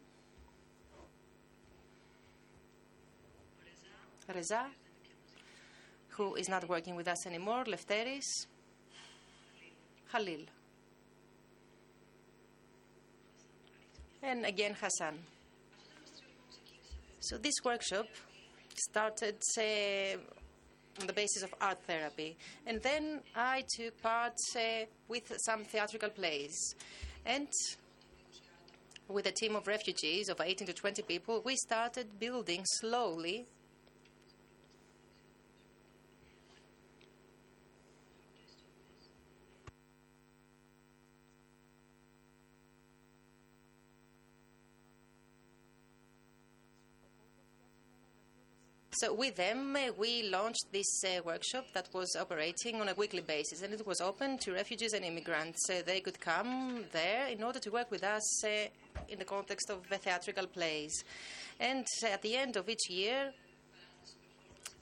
Reza, 4.34 4.66
who 6.08 6.34
is 6.34 6.48
not 6.48 6.68
working 6.68 6.96
with 6.96 7.06
us 7.06 7.26
anymore, 7.26 7.64
Lefteris, 7.64 8.46
Khalil. 10.10 10.53
And 14.26 14.46
again, 14.46 14.74
Hassan. 14.80 15.18
So 17.20 17.36
this 17.36 17.52
workshop 17.62 18.06
started 18.74 19.36
on 20.98 21.06
the 21.06 21.12
basis 21.12 21.42
of 21.42 21.54
art 21.60 21.78
therapy. 21.86 22.38
And 22.66 22.80
then 22.82 23.20
I 23.36 23.64
took 23.76 24.00
part 24.02 24.32
with 25.08 25.30
some 25.44 25.64
theatrical 25.64 26.08
plays. 26.08 26.74
And 27.26 27.48
with 29.08 29.26
a 29.26 29.32
team 29.32 29.56
of 29.56 29.66
refugees 29.66 30.30
of 30.30 30.40
18 30.40 30.68
to 30.68 30.72
20 30.72 31.02
people, 31.02 31.42
we 31.44 31.56
started 31.56 32.18
building 32.18 32.62
slowly 32.64 33.46
So 48.98 49.12
with 49.12 49.34
them, 49.34 49.74
uh, 49.74 49.90
we 49.98 50.28
launched 50.30 50.66
this 50.70 51.02
uh, 51.04 51.20
workshop 51.24 51.66
that 51.74 51.88
was 51.92 52.14
operating 52.14 52.80
on 52.80 52.88
a 52.88 52.94
weekly 52.94 53.22
basis, 53.22 53.62
and 53.62 53.74
it 53.74 53.84
was 53.84 54.00
open 54.00 54.38
to 54.38 54.52
refugees 54.52 54.92
and 54.92 55.04
immigrants. 55.04 55.68
Uh, 55.68 55.82
they 55.84 55.98
could 55.98 56.20
come 56.20 56.84
there 56.92 57.26
in 57.26 57.42
order 57.42 57.58
to 57.58 57.70
work 57.72 57.90
with 57.90 58.04
us 58.04 58.44
in 58.44 59.18
the 59.18 59.24
context 59.24 59.68
of 59.68 59.88
the 59.88 59.98
theatrical 59.98 60.46
plays. 60.46 61.02
And 61.58 61.84
at 62.04 62.22
the 62.22 62.36
end 62.36 62.56
of 62.56 62.68
each 62.68 62.88
year, 62.88 63.32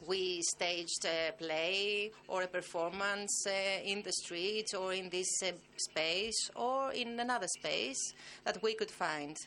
we 0.06 0.42
staged 0.42 1.06
a 1.06 1.32
play 1.32 2.10
or 2.28 2.42
a 2.42 2.48
performance 2.48 3.46
uh, 3.46 3.82
in 3.82 4.02
the 4.02 4.12
street 4.12 4.74
or 4.78 4.92
in 4.92 5.08
this 5.08 5.42
uh, 5.42 5.52
space 5.76 6.50
or 6.54 6.92
in 6.92 7.18
another 7.18 7.46
space 7.48 8.12
that 8.44 8.62
we 8.62 8.74
could 8.74 8.90
find. 8.90 9.38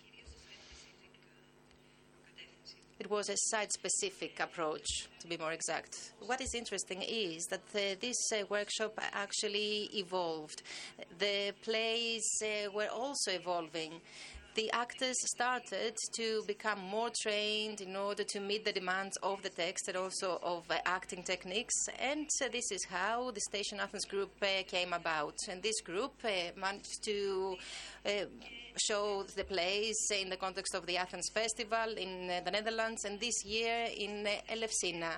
It 2.97 3.09
was 3.09 3.29
a 3.29 3.35
site 3.35 3.73
specific 3.73 4.39
approach, 4.39 4.85
to 5.19 5.27
be 5.27 5.35
more 5.37 5.51
exact. 5.51 6.13
What 6.19 6.39
is 6.39 6.55
interesting 6.55 7.01
is 7.01 7.45
that 7.47 7.63
uh, 7.75 7.95
this 7.99 8.15
uh, 8.31 8.45
workshop 8.49 8.97
actually 9.11 9.89
evolved. 9.93 10.63
The 11.19 11.53
plays 11.61 12.25
uh, 12.41 12.71
were 12.71 12.87
also 12.87 13.31
evolving. 13.31 13.99
The 14.55 14.71
actors 14.71 15.17
started 15.35 15.97
to 16.15 16.41
become 16.47 16.79
more 16.79 17.09
trained 17.21 17.81
in 17.81 17.97
order 17.97 18.23
to 18.23 18.39
meet 18.39 18.63
the 18.63 18.71
demands 18.71 19.17
of 19.21 19.43
the 19.43 19.49
text 19.49 19.89
and 19.89 19.97
also 19.97 20.39
of 20.41 20.63
uh, 20.71 20.77
acting 20.85 21.23
techniques. 21.23 21.75
And 21.99 22.29
uh, 22.41 22.47
this 22.49 22.71
is 22.71 22.85
how 22.85 23.31
the 23.31 23.41
Station 23.41 23.81
Athens 23.81 24.05
group 24.05 24.31
uh, 24.41 24.63
came 24.65 24.93
about. 24.93 25.35
And 25.49 25.61
this 25.61 25.81
group 25.81 26.13
managed 26.55 27.03
to 27.03 27.57
show 28.77 29.23
the 29.35 29.43
plays 29.43 29.95
in 30.11 30.29
the 30.29 30.37
context 30.37 30.75
of 30.75 30.85
the 30.85 30.97
Athens 30.97 31.29
Festival 31.33 31.97
in 31.97 32.29
uh, 32.29 32.41
the 32.43 32.51
Netherlands 32.51 33.05
and 33.05 33.19
this 33.19 33.45
year 33.45 33.87
in 33.97 34.25
uh, 34.25 34.53
Elefsina. 34.53 35.11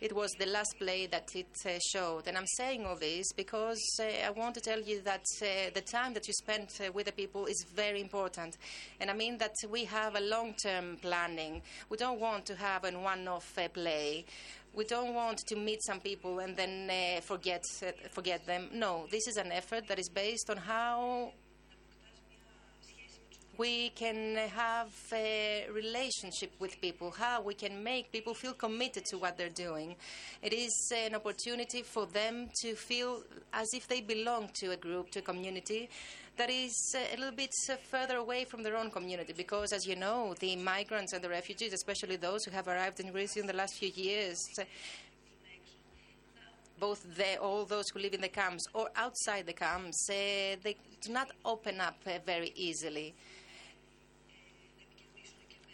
It 0.00 0.12
was 0.12 0.32
the 0.32 0.46
last 0.46 0.74
play 0.78 1.06
that 1.06 1.34
it 1.34 1.56
uh, 1.64 1.78
showed. 1.92 2.26
And 2.26 2.36
I'm 2.36 2.46
saying 2.58 2.84
all 2.84 2.96
this 2.96 3.32
because 3.32 3.80
I 4.00 4.28
want 4.30 4.54
to 4.56 4.60
tell 4.60 4.80
you 4.80 5.00
that 5.02 5.24
the 5.40 5.80
time 5.80 6.12
that 6.12 6.26
you 6.26 6.34
spend 6.34 6.68
with 6.92 7.06
the 7.06 7.12
people 7.12 7.46
is 7.46 7.64
very 7.74 8.02
important. 8.02 8.58
And 9.00 9.10
I 9.10 9.14
mean 9.14 9.38
that 9.38 9.54
we 9.70 9.84
have 9.86 10.16
a 10.16 10.20
long 10.20 10.54
term 10.62 10.98
planning. 11.00 11.62
We 11.88 11.96
don't 11.96 12.20
want 12.20 12.44
to 12.46 12.56
have 12.56 12.84
a 12.84 12.90
one 12.90 13.26
off 13.28 13.58
play 13.72 14.26
we 14.74 14.84
don't 14.84 15.14
want 15.14 15.38
to 15.38 15.56
meet 15.56 15.82
some 15.84 16.00
people 16.00 16.40
and 16.40 16.56
then 16.56 16.90
uh, 16.90 17.20
forget 17.20 17.64
forget 18.10 18.44
them. 18.46 18.68
No, 18.72 19.06
this 19.10 19.26
is 19.28 19.36
an 19.36 19.52
effort 19.52 19.86
that 19.88 19.98
is 19.98 20.08
based 20.08 20.50
on 20.50 20.56
how 20.56 21.32
we 23.56 23.90
can 23.90 24.36
have 24.36 24.90
a 25.12 25.66
relationship 25.72 26.50
with 26.58 26.80
people, 26.80 27.12
how 27.12 27.40
we 27.40 27.54
can 27.54 27.84
make 27.84 28.10
people 28.10 28.34
feel 28.34 28.52
committed 28.52 29.04
to 29.04 29.18
what 29.18 29.38
they're 29.38 29.48
doing. 29.48 29.94
It 30.42 30.52
is 30.52 30.92
an 30.94 31.14
opportunity 31.14 31.82
for 31.82 32.06
them 32.06 32.48
to 32.62 32.74
feel 32.74 33.22
as 33.52 33.68
if 33.72 33.86
they 33.86 34.00
belong 34.00 34.50
to 34.54 34.72
a 34.72 34.76
group, 34.76 35.10
to 35.12 35.20
a 35.20 35.22
community 35.22 35.88
that 36.36 36.50
is 36.50 36.96
a 37.12 37.16
little 37.16 37.34
bit 37.34 37.50
further 37.90 38.16
away 38.16 38.44
from 38.44 38.62
their 38.62 38.76
own 38.76 38.90
community 38.90 39.32
because, 39.36 39.72
as 39.72 39.86
you 39.86 39.96
know, 39.96 40.34
the 40.40 40.56
migrants 40.56 41.12
and 41.12 41.22
the 41.22 41.28
refugees, 41.28 41.72
especially 41.72 42.16
those 42.16 42.44
who 42.44 42.50
have 42.50 42.66
arrived 42.66 43.00
in 43.00 43.12
Greece 43.12 43.36
in 43.36 43.46
the 43.46 43.52
last 43.52 43.74
few 43.74 43.90
years, 43.94 44.38
both 46.80 47.04
the, 47.16 47.36
all 47.36 47.64
those 47.64 47.88
who 47.90 48.00
live 48.00 48.14
in 48.14 48.20
the 48.20 48.28
camps 48.28 48.64
or 48.74 48.88
outside 48.96 49.46
the 49.46 49.52
camps, 49.52 50.08
uh, 50.10 50.56
they 50.62 50.76
do 51.00 51.12
not 51.12 51.30
open 51.44 51.80
up 51.80 51.96
uh, 52.06 52.18
very 52.26 52.52
easily 52.56 53.14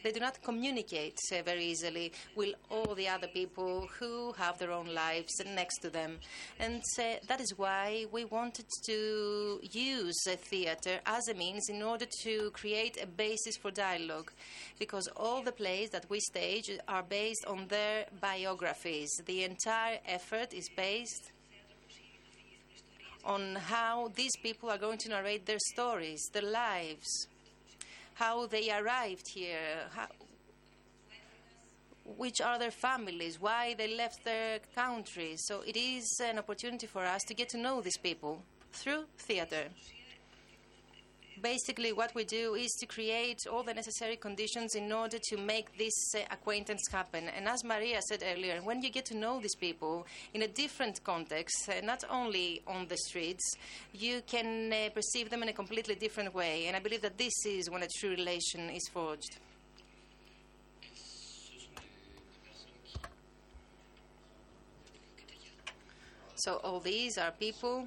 they 0.03 0.13
do 0.13 0.21
not 0.21 0.43
communicate 0.43 1.19
very 1.45 1.65
easily 1.65 2.13
with 2.35 2.55
all 2.71 2.95
the 2.95 3.09
other 3.09 3.29
people 3.29 3.89
who 3.99 4.33
have 4.33 4.59
their 4.59 4.73
own 4.73 4.95
lives 4.95 5.41
next 5.55 5.79
to 5.79 5.91
them. 5.91 6.19
And 6.59 6.83
uh, 6.99 7.03
that 7.29 7.41
is 7.41 7.57
why 7.57 8.07
we 8.13 8.25
wanted 8.25 8.67
to 8.87 9.61
use 9.63 10.17
theater 10.25 11.01
as 11.07 11.29
a 11.29 11.35
means 11.35 11.69
in 11.69 11.83
order 11.83 12.07
to 12.23 12.51
create 12.53 13.03
a 13.03 13.07
basis 13.07 13.57
for 13.57 13.71
dialogue. 13.71 14.33
Because 14.79 15.09
all 15.17 15.43
the 15.43 15.53
plays 15.53 15.91
that 15.91 16.09
we 16.09 16.21
stage 16.21 16.71
are 16.89 17.03
based 17.03 17.45
on 17.47 17.67
their 17.69 18.07
biographies. 18.21 19.11
The 19.27 19.45
entire 19.45 19.99
effort 20.07 20.53
is 20.53 20.69
based 20.77 21.33
on 23.25 23.55
how 23.55 24.11
these 24.15 24.37
people 24.43 24.71
are 24.71 24.79
going 24.79 24.99
to 24.99 25.11
narrate 25.11 25.45
their 25.45 25.59
stories, 25.73 26.23
their 26.33 26.43
lives 26.51 27.29
how 28.21 28.47
they 28.47 28.71
arrived 28.71 29.27
here, 29.29 29.89
how, 29.97 30.07
which 32.19 32.39
are 32.43 32.59
their 32.59 32.71
families, 32.71 33.41
why 33.41 33.75
they 33.79 33.97
left 33.97 34.23
their 34.25 34.59
countries. 34.75 35.41
So 35.47 35.63
it 35.67 35.75
is 35.75 36.21
an 36.23 36.39
opportunity 36.39 36.87
for 36.87 37.03
us 37.03 37.23
to 37.25 37.35
get 37.35 37.49
to 37.51 37.57
know 37.59 37.81
these 37.81 37.97
people 37.97 38.43
through 38.73 39.05
theater 39.17 39.65
basically 41.43 41.93
what 41.93 42.15
we 42.15 42.25
do 42.25 42.55
is 42.55 42.71
to 42.81 42.87
create 42.87 43.47
all 43.51 43.63
the 43.63 43.75
necessary 43.75 44.17
conditions 44.17 44.75
in 44.75 44.93
order 44.93 45.19
to 45.31 45.37
make 45.37 45.77
this 45.79 46.15
uh, 46.15 46.21
acquaintance 46.31 46.83
happen. 46.91 47.25
And 47.37 47.49
as 47.49 47.65
Maria 47.65 48.01
said 48.03 48.23
earlier, 48.25 48.61
when 48.63 48.83
you 48.83 48.91
get 48.91 49.07
to 49.07 49.17
know 49.17 49.41
these 49.41 49.55
people 49.55 50.07
in 50.35 50.43
a 50.43 50.49
different 50.49 51.03
context, 51.05 51.69
uh, 51.69 51.85
not 51.85 52.05
only 52.11 52.63
on 52.67 52.87
the 52.89 52.97
streets, 52.97 53.55
you 53.93 54.23
can 54.27 54.73
uh, 54.73 54.91
perceive 54.95 55.31
them 55.31 55.43
in 55.43 55.49
a 55.49 55.53
completely 55.53 55.95
different 55.95 56.35
way. 56.35 56.67
And 56.67 56.77
I 56.77 56.81
believe 56.81 57.03
that 57.03 57.19
this 57.19 57.35
is 57.47 57.71
when 57.71 57.83
a 57.83 57.89
true 57.99 58.11
relation 58.11 58.71
is 58.71 58.89
forged. 58.93 59.39
So 66.37 66.55
all 66.65 66.81
these 66.81 67.19
are 67.19 67.33
people 67.33 67.87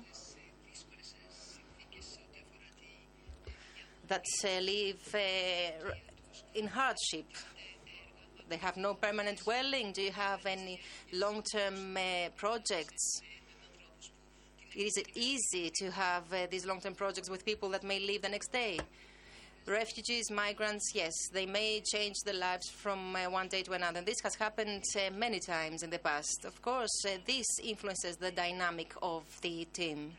that 4.08 4.26
uh, 4.44 4.60
live 4.60 5.16
uh, 5.16 5.92
in 6.56 6.68
hardship. 6.68 7.26
They 8.50 8.58
have 8.58 8.78
no 8.78 8.94
permanent 8.94 9.44
dwelling. 9.44 9.94
Do 9.94 10.02
you 10.02 10.12
have 10.12 10.46
any 10.46 10.82
long 11.12 11.44
term 11.44 11.98
uh, 11.98 12.30
projects? 12.36 13.22
Is 14.76 14.98
it 14.98 15.08
easy 15.16 15.72
to 15.76 15.92
have 15.92 16.24
these 16.50 16.66
long 16.66 16.82
term 16.82 16.96
projects 16.96 17.30
with 17.30 17.46
people 17.46 17.70
that 17.70 17.84
may 17.84 18.00
leave 18.00 18.22
the 18.22 18.30
next 18.30 18.52
day? 18.52 18.80
refugees, 19.66 20.30
migrants, 20.30 20.92
yes, 20.94 21.14
they 21.32 21.46
may 21.46 21.82
change 21.82 22.16
their 22.26 22.34
lives 22.34 22.70
from 22.70 23.16
uh, 23.16 23.30
one 23.30 23.48
day 23.48 23.64
to 23.64 23.72
another. 23.74 24.00
And 24.00 24.08
this 24.08 24.20
has 24.24 24.36
happened 24.36 24.84
uh, 24.96 25.12
many 25.14 25.40
times 25.40 25.84
in 25.84 25.90
the 25.90 26.00
past. 26.00 26.46
Of 26.46 26.62
course, 26.62 27.06
uh, 27.06 27.18
this 27.26 27.46
influences 27.64 28.18
the 28.18 28.32
dynamic 28.32 28.94
of 29.02 29.24
the 29.42 29.66
team 29.66 30.14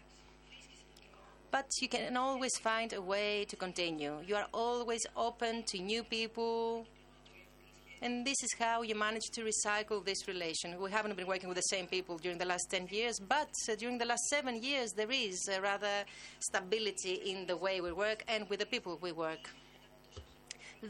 but 1.54 1.70
you 1.80 1.86
can 1.86 2.16
always 2.16 2.56
find 2.58 2.92
a 2.94 3.00
way 3.00 3.44
to 3.44 3.54
continue. 3.54 4.14
You 4.26 4.34
are 4.34 4.48
always 4.52 5.06
open 5.16 5.62
to 5.68 5.78
new 5.78 6.02
people. 6.02 6.84
And 8.02 8.26
this 8.26 8.42
is 8.42 8.52
how 8.58 8.82
you 8.82 8.96
manage 8.96 9.28
to 9.34 9.42
recycle 9.42 10.04
this 10.04 10.26
relation. 10.26 10.74
We 10.80 10.90
haven't 10.90 11.16
been 11.16 11.28
working 11.28 11.48
with 11.48 11.58
the 11.62 11.68
same 11.74 11.86
people 11.86 12.18
during 12.18 12.38
the 12.38 12.44
last 12.44 12.66
10 12.72 12.88
years, 12.90 13.20
but 13.20 13.52
uh, 13.70 13.76
during 13.76 13.98
the 13.98 14.04
last 14.04 14.24
seven 14.30 14.60
years, 14.64 14.90
there 14.94 15.12
is 15.12 15.48
rather 15.62 15.96
stability 16.40 17.14
in 17.30 17.46
the 17.46 17.56
way 17.56 17.80
we 17.80 17.92
work 17.92 18.24
and 18.26 18.50
with 18.50 18.58
the 18.58 18.66
people 18.66 18.98
we 19.00 19.12
work. 19.12 19.48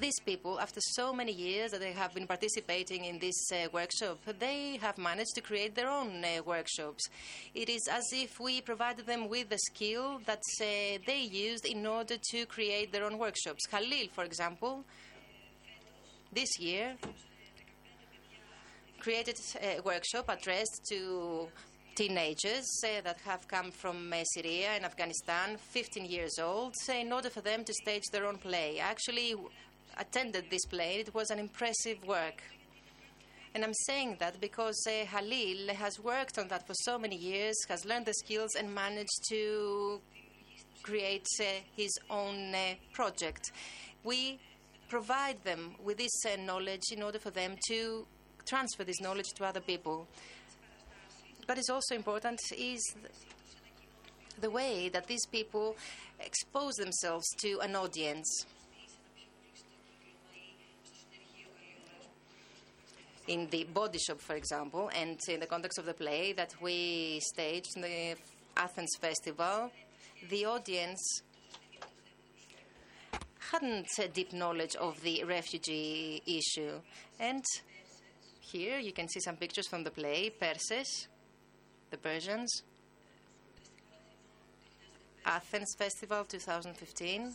These 0.01 0.18
people, 0.20 0.61
after 0.61 0.80
so 0.80 1.12
many 1.12 1.32
years 1.32 1.70
that 1.70 1.80
they 1.80 1.92
have 1.92 2.14
been 2.14 2.26
participating 2.26 3.05
in 3.05 3.18
this 3.18 3.51
uh, 3.53 3.68
workshop, 3.72 4.18
they 4.38 4.78
have 4.80 4.99
managed 4.99 5.34
to 5.34 5.40
create 5.40 5.74
their 5.74 5.88
own 5.88 6.24
uh, 6.24 6.42
workshops. 6.45 7.09
It 7.55 7.68
is 7.68 7.88
as 7.90 8.05
if 8.12 8.40
we 8.40 8.61
provided 8.61 9.07
them 9.07 9.28
with 9.28 9.49
the 9.49 9.59
skill 9.59 10.20
that 10.26 10.42
uh, 10.61 10.99
they 11.07 11.28
used 11.30 11.66
in 11.66 11.86
order 11.86 12.16
to 12.30 12.47
create 12.47 12.92
their 12.92 13.05
own 13.05 13.18
workshops. 13.18 13.66
Khalil, 13.66 14.09
for 14.12 14.24
example, 14.24 14.84
this 16.32 16.59
year 16.59 16.97
created 19.01 19.38
a 19.62 19.80
workshop 19.80 20.28
addressed 20.28 20.80
to 20.88 21.49
teenagers 21.95 22.66
uh, 22.84 23.01
that 23.03 23.18
have 23.24 23.47
come 23.47 23.70
from 23.70 24.12
uh, 24.12 24.24
Syria 24.24 24.70
and 24.74 24.84
Afghanistan, 24.84 25.57
15 25.57 26.05
years 26.07 26.38
old, 26.40 26.74
uh, 26.88 26.92
in 26.92 27.12
order 27.12 27.30
for 27.30 27.40
them 27.40 27.64
to 27.64 27.72
stage 27.72 28.03
their 28.11 28.26
own 28.26 28.36
play. 28.36 28.78
Actually 28.80 29.34
attended 29.97 30.51
this 30.51 30.64
play. 30.66 30.97
It 30.97 31.14
was 31.14 31.30
an 31.30 31.38
impressive 31.38 32.05
work. 32.07 32.42
And 33.55 33.64
I'm 33.64 33.74
saying 33.86 34.16
that 34.18 34.40
because 34.40 34.84
uh, 34.88 35.07
Halil 35.07 35.72
has 35.74 36.01
worked 36.01 36.38
on 36.38 36.49
that 36.49 36.66
for 36.66 36.74
so 36.74 36.99
many 36.99 37.16
years, 37.16 37.55
has 37.68 37.84
learned 37.84 38.07
the 38.07 38.14
skills, 38.14 38.57
and 38.57 38.74
managed 38.74 39.28
to 39.28 40.01
create 40.82 41.26
uh, 41.40 41.45
his 41.76 41.97
own 42.11 42.55
uh, 42.55 42.74
project. 42.92 43.53
We 44.03 44.40
provide 44.88 45.42
them 45.45 45.76
with 45.82 45.99
this 45.99 46.24
knowledge 46.40 46.92
in 46.92 47.03
order 47.03 47.18
for 47.18 47.30
them 47.30 47.57
to 47.68 48.07
transfer 48.45 48.84
this 48.84 49.01
knowledge 49.01 49.28
to 49.36 49.45
other 49.45 49.61
people. 49.61 50.07
What 51.47 51.59
is 51.59 51.68
also 51.68 51.95
important 51.95 52.40
is 52.57 52.82
the 54.40 54.51
way 54.51 54.88
that 54.88 55.07
these 55.07 55.26
people 55.26 55.76
expose 56.20 56.74
themselves 56.74 57.26
to 57.42 57.61
an 57.61 57.76
audience. 57.76 58.47
In 63.27 63.49
the 63.51 63.64
body 63.64 63.99
shop, 63.99 64.20
for 64.20 64.37
example, 64.37 64.91
and 64.95 65.18
in 65.29 65.41
the 65.41 65.47
context 65.47 65.79
of 65.79 65.87
the 65.87 65.95
play 65.95 66.35
that 66.35 66.55
we 66.61 67.20
staged 67.20 67.70
in 67.77 67.83
the 67.83 68.16
Athens 68.57 68.95
Festival, 69.01 69.70
the 70.29 70.45
audience 70.45 71.22
hadn't 73.51 73.89
a 73.99 74.09
deep 74.09 74.33
knowledge 74.33 74.77
of 74.77 75.01
the 75.03 75.25
refugee 75.25 76.22
issue. 76.27 76.81
And 77.18 77.45
here 78.41 78.79
you 78.79 78.93
can 78.93 79.09
see 79.09 79.20
some 79.20 79.37
pictures 79.37 79.68
from 79.68 79.85
the 79.85 79.91
play, 79.91 80.31
Perses, 80.31 81.09
the 81.91 81.97
Persians. 81.97 82.62
Athens 85.25 85.75
Festival 85.79 86.25
2015. 86.25 87.35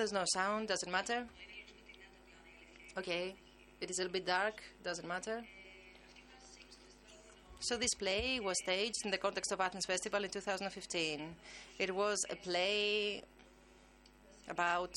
There's 0.00 0.14
no 0.14 0.24
sound, 0.32 0.68
doesn't 0.68 0.90
matter. 0.90 1.26
Okay, 2.96 3.34
it 3.82 3.90
is 3.90 3.98
a 3.98 4.00
little 4.00 4.14
bit 4.14 4.24
dark, 4.24 4.62
doesn't 4.82 5.06
matter. 5.06 5.44
So 7.58 7.76
this 7.76 7.92
play 7.98 8.40
was 8.40 8.56
staged 8.62 9.04
in 9.04 9.10
the 9.10 9.18
context 9.18 9.52
of 9.52 9.60
Athens 9.60 9.84
Festival 9.84 10.24
in 10.24 10.30
2015. 10.30 11.34
It 11.78 11.94
was 11.94 12.18
a 12.30 12.36
play 12.36 13.22
about 14.48 14.94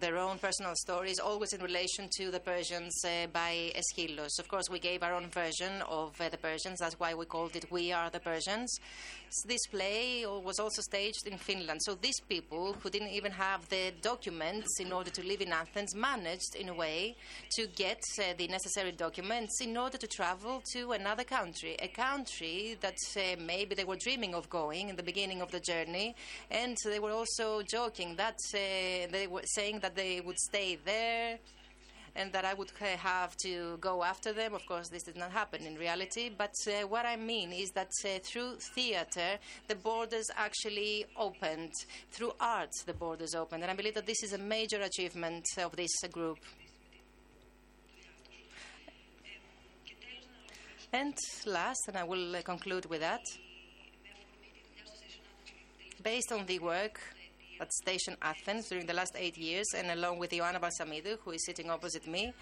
their 0.00 0.16
own 0.16 0.38
personal 0.38 0.74
stories, 0.76 1.18
always 1.18 1.52
in 1.52 1.62
relation 1.62 2.08
to 2.18 2.30
the 2.30 2.40
Persians 2.40 2.94
uh, 3.04 3.26
by 3.32 3.72
Aeschylus. 3.74 4.38
Of 4.38 4.48
course, 4.48 4.68
we 4.70 4.78
gave 4.78 5.02
our 5.02 5.14
own 5.14 5.28
version 5.28 5.82
of 5.88 6.20
uh, 6.20 6.28
the 6.28 6.36
Persians. 6.36 6.78
That's 6.80 7.00
why 7.00 7.14
we 7.14 7.24
called 7.24 7.56
it 7.56 7.70
"We 7.70 7.90
Are 7.92 8.10
the 8.10 8.20
Persians." 8.20 8.78
This 9.46 9.66
play 9.66 10.24
was 10.26 10.58
also 10.58 10.80
staged 10.80 11.26
in 11.26 11.36
Finland. 11.36 11.82
So 11.82 11.94
these 11.94 12.18
people, 12.28 12.74
who 12.82 12.88
didn't 12.88 13.10
even 13.10 13.32
have 13.32 13.68
the 13.68 13.92
documents 14.00 14.80
in 14.80 14.90
order 14.90 15.10
to 15.10 15.22
live 15.22 15.42
in 15.42 15.52
Athens, 15.52 15.94
managed, 15.94 16.56
in 16.56 16.70
a 16.70 16.74
way, 16.74 17.14
to 17.56 17.66
get 17.66 18.00
uh, 18.18 18.34
the 18.38 18.48
necessary 18.48 18.92
documents 18.92 19.60
in 19.60 19.76
order 19.76 19.98
to 19.98 20.06
travel 20.06 20.62
to 20.72 20.92
another 20.92 21.24
country, 21.24 21.76
a 21.80 21.88
country 21.88 22.78
that 22.80 22.96
uh, 23.16 23.20
maybe 23.40 23.74
they 23.74 23.84
were 23.84 23.96
dreaming 23.96 24.34
of 24.34 24.48
going 24.48 24.88
in 24.88 24.96
the 24.96 25.02
beginning 25.02 25.42
of 25.42 25.50
the 25.50 25.60
journey, 25.60 26.14
and 26.50 26.76
they 26.84 26.98
were 26.98 27.12
also 27.12 27.62
joking 27.62 28.16
that 28.16 28.38
uh, 28.54 28.58
they 29.12 29.26
were 29.30 29.42
saying 29.44 29.80
that 29.80 29.94
they 29.94 30.20
would 30.20 30.38
stay 30.38 30.78
there 30.84 31.38
and 32.18 32.32
that 32.32 32.44
I 32.44 32.52
would 32.52 32.72
have 32.80 33.36
to 33.44 33.78
go 33.80 34.02
after 34.02 34.32
them. 34.32 34.52
Of 34.52 34.66
course, 34.66 34.88
this 34.88 35.04
did 35.04 35.16
not 35.16 35.30
happen 35.30 35.64
in 35.64 35.76
reality. 35.76 36.30
But 36.36 36.52
uh, 36.66 36.86
what 36.88 37.06
I 37.06 37.14
mean 37.14 37.52
is 37.52 37.70
that 37.70 37.92
uh, 38.04 38.18
through 38.24 38.56
theater, 38.74 39.38
the 39.68 39.76
borders 39.76 40.26
actually 40.36 41.06
opened. 41.16 41.72
Through 42.10 42.32
art, 42.40 42.72
the 42.86 42.92
borders 42.92 43.36
opened. 43.36 43.62
And 43.62 43.70
I 43.70 43.76
believe 43.76 43.94
that 43.94 44.06
this 44.06 44.24
is 44.24 44.32
a 44.32 44.38
major 44.38 44.80
achievement 44.80 45.44
of 45.58 45.76
this 45.76 45.94
group. 46.10 46.38
And 50.92 51.14
last, 51.46 51.82
and 51.86 51.96
I 51.96 52.02
will 52.02 52.34
uh, 52.34 52.42
conclude 52.42 52.86
with 52.86 53.00
that, 53.00 53.22
based 56.02 56.32
on 56.32 56.46
the 56.46 56.58
work 56.58 56.98
at 57.60 57.72
Station 57.72 58.16
Athens 58.22 58.68
during 58.68 58.86
the 58.86 58.94
last 58.94 59.14
eight 59.16 59.36
years, 59.36 59.66
and 59.76 59.90
along 59.90 60.18
with 60.18 60.30
Ioanna 60.30 60.60
Balsamidou, 60.60 61.18
who 61.24 61.32
is 61.32 61.44
sitting 61.44 61.70
opposite 61.70 62.06
me, 62.06 62.32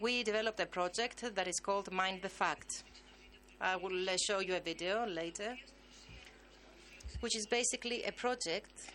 we 0.00 0.22
developed 0.22 0.60
a 0.60 0.66
project 0.66 1.24
that 1.34 1.48
is 1.48 1.58
called 1.60 1.90
Mind 1.90 2.20
the 2.22 2.28
Fact. 2.28 2.84
I 3.60 3.76
will 3.76 4.08
uh, 4.08 4.16
show 4.26 4.40
you 4.40 4.54
a 4.56 4.60
video 4.60 5.06
later, 5.06 5.56
which 7.20 7.34
is 7.34 7.46
basically 7.46 8.04
a 8.04 8.12
project 8.12 8.92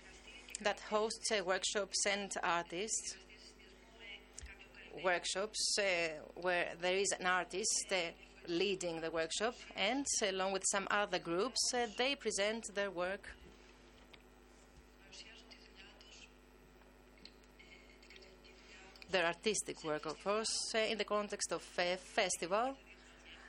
that 0.62 0.80
hosts 0.82 1.32
uh, 1.32 1.44
workshops 1.44 2.06
and 2.06 2.32
artists. 2.44 3.16
Workshops 5.04 5.78
uh, 5.80 5.84
where 6.36 6.74
there 6.82 6.98
is 6.98 7.12
an 7.20 7.26
artist 7.26 7.88
uh, 7.92 8.12
leading 8.48 9.02
the 9.02 9.10
workshop, 9.10 9.56
and 9.76 10.06
along 10.30 10.52
with 10.52 10.64
some 10.72 10.88
other 10.92 11.18
groups, 11.18 11.74
uh, 11.74 11.88
they 11.98 12.14
present 12.16 12.76
their 12.76 12.92
work 12.92 13.28
their 19.12 19.26
artistic 19.26 19.84
work, 19.84 20.06
of 20.06 20.24
course, 20.24 20.74
uh, 20.76 20.80
in 20.80 20.98
the 20.98 21.04
context 21.04 21.52
of 21.52 21.64
a 21.78 21.98
festival 21.98 22.76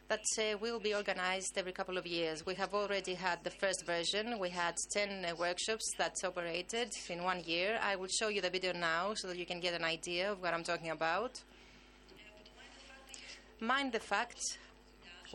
that 0.09 0.25
uh, 0.39 0.59
will 0.59 0.79
be 0.79 0.95
organized 0.95 1.57
every 1.57 1.73
couple 1.73 1.97
of 1.97 2.07
years. 2.07 2.45
We 2.45 2.55
have 2.57 2.75
already 2.75 3.15
had 3.15 3.43
the 3.45 3.51
first 3.51 3.87
version. 3.87 4.39
We 4.39 4.51
had 4.51 4.75
10 4.93 5.25
uh, 5.25 5.35
workshops 5.37 5.91
that 5.99 6.17
operated 6.25 6.93
in 7.09 7.23
one 7.23 7.43
year. 7.45 7.79
I 7.83 7.97
will 7.97 8.09
show 8.09 8.29
you 8.29 8.41
the 8.41 8.51
video 8.51 8.73
now 8.73 9.15
so 9.15 9.29
that 9.29 9.39
you 9.39 9.47
can 9.47 9.61
get 9.61 9.75
an 9.75 9.85
idea 9.85 10.33
of 10.33 10.43
what 10.43 10.53
I'm 10.53 10.65
talking 10.65 10.91
about. 10.91 11.41
Mind 13.61 13.93
the 13.93 14.01
Fact 14.01 14.59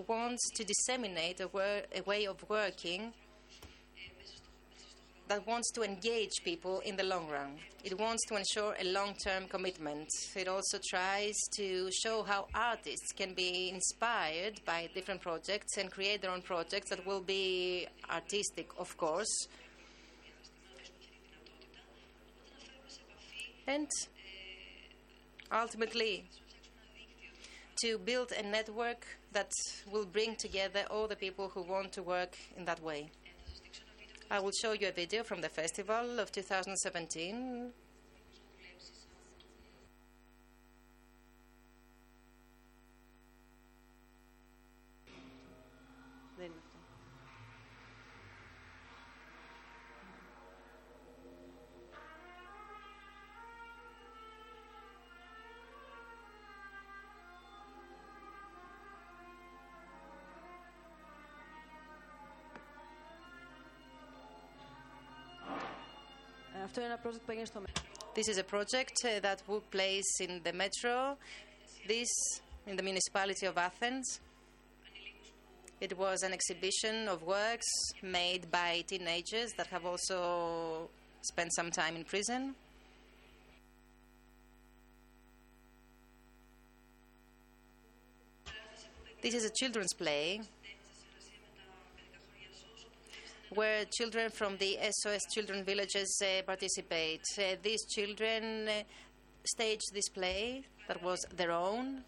wants 0.05 0.51
to 0.53 0.63
disseminate 0.63 1.39
a, 1.39 1.49
a 1.95 2.01
way 2.01 2.27
of 2.27 2.47
working 2.49 3.13
that 5.27 5.45
wants 5.45 5.71
to 5.71 5.83
engage 5.83 6.31
people 6.43 6.79
in 6.81 6.95
the 6.95 7.03
long 7.03 7.27
run. 7.29 7.55
It 7.83 7.97
wants 7.99 8.25
to 8.27 8.35
ensure 8.35 8.75
a 8.79 8.83
long 8.85 9.13
term 9.23 9.47
commitment. 9.47 10.07
It 10.35 10.47
also 10.47 10.79
tries 10.89 11.35
to 11.57 11.89
show 11.91 12.23
how 12.23 12.47
artists 12.55 13.11
can 13.11 13.33
be 13.33 13.69
inspired 13.69 14.61
by 14.65 14.89
different 14.93 15.21
projects 15.21 15.77
and 15.77 15.91
create 15.91 16.21
their 16.21 16.31
own 16.31 16.41
projects 16.41 16.89
that 16.89 17.05
will 17.05 17.21
be 17.21 17.87
artistic, 18.09 18.69
of 18.77 18.95
course. 18.97 19.47
And 23.67 23.89
ultimately, 25.51 26.23
to 27.81 27.97
build 27.97 28.31
a 28.31 28.43
network 28.43 29.05
that 29.33 29.51
will 29.91 30.05
bring 30.05 30.35
together 30.35 30.85
all 30.89 31.07
the 31.07 31.17
people 31.17 31.49
who 31.49 31.61
want 31.63 31.91
to 31.91 32.01
work 32.01 32.37
in 32.55 32.63
that 32.65 32.81
way. 32.81 33.11
I 34.29 34.39
will 34.39 34.51
show 34.51 34.73
you 34.73 34.89
a 34.89 34.91
video 34.91 35.23
from 35.23 35.39
the 35.39 35.47
festival 35.47 36.19
of 36.19 36.33
2017. 36.33 37.71
Αυτό 66.66 66.80
είναι 66.80 66.88
ένα 66.92 67.00
project 67.04 67.20
που 67.24 67.30
έγινε 67.30 67.46
στο 67.46 67.62
This 68.14 68.28
is 68.28 68.36
a 68.36 68.44
project 68.44 68.96
uh, 69.04 69.20
that 69.20 69.38
took 69.46 69.64
place 69.70 70.20
in 70.20 70.42
the 70.46 70.52
metro, 70.52 71.16
this 71.86 72.12
in 72.66 72.76
the 72.76 72.82
municipality 72.82 73.46
of 73.46 73.56
Athens. 73.56 74.20
It 75.80 75.96
was 75.96 76.22
an 76.22 76.32
exhibition 76.38 77.08
of 77.08 77.22
works 77.22 77.70
made 78.02 78.50
by 78.50 78.84
teenagers 78.86 79.50
that 79.56 79.68
have 79.68 79.84
also 79.86 80.90
spent 81.22 81.50
some 81.54 81.70
time 81.70 81.96
in 81.96 82.04
prison. 82.04 82.54
This 89.22 89.34
is 89.34 89.44
a 89.44 89.50
children's 89.50 89.94
play 89.94 90.40
where 93.57 93.85
children 93.85 94.29
from 94.29 94.55
the 94.57 94.77
SOS 95.01 95.21
Children 95.33 95.63
Villages 95.63 96.21
uh, 96.21 96.43
participate. 96.43 97.23
Uh, 97.39 97.55
these 97.63 97.83
children 97.87 98.67
uh, 98.67 98.83
staged 99.45 99.91
this 99.95 100.09
play 100.09 100.63
that 100.87 101.01
was 101.01 101.25
their 101.35 101.51
own. 101.51 102.03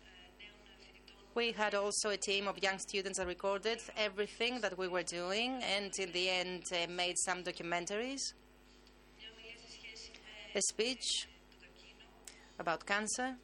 We 1.34 1.52
had 1.52 1.74
also 1.74 2.12
a 2.12 2.18
team 2.18 2.48
of 2.48 2.62
young 2.62 2.78
students 2.78 3.18
that 3.18 3.26
recorded 3.26 3.80
everything 3.98 4.62
that 4.62 4.78
we 4.78 4.88
were 4.88 5.02
doing 5.02 5.64
and 5.64 5.92
in 5.98 6.12
the 6.12 6.30
end 6.30 6.66
uh, 6.72 6.86
made 6.92 7.18
some 7.18 7.44
documentaries. 7.44 8.22
A 10.54 10.62
speech 10.62 11.28
about 12.60 12.86
cancer. 12.86 13.36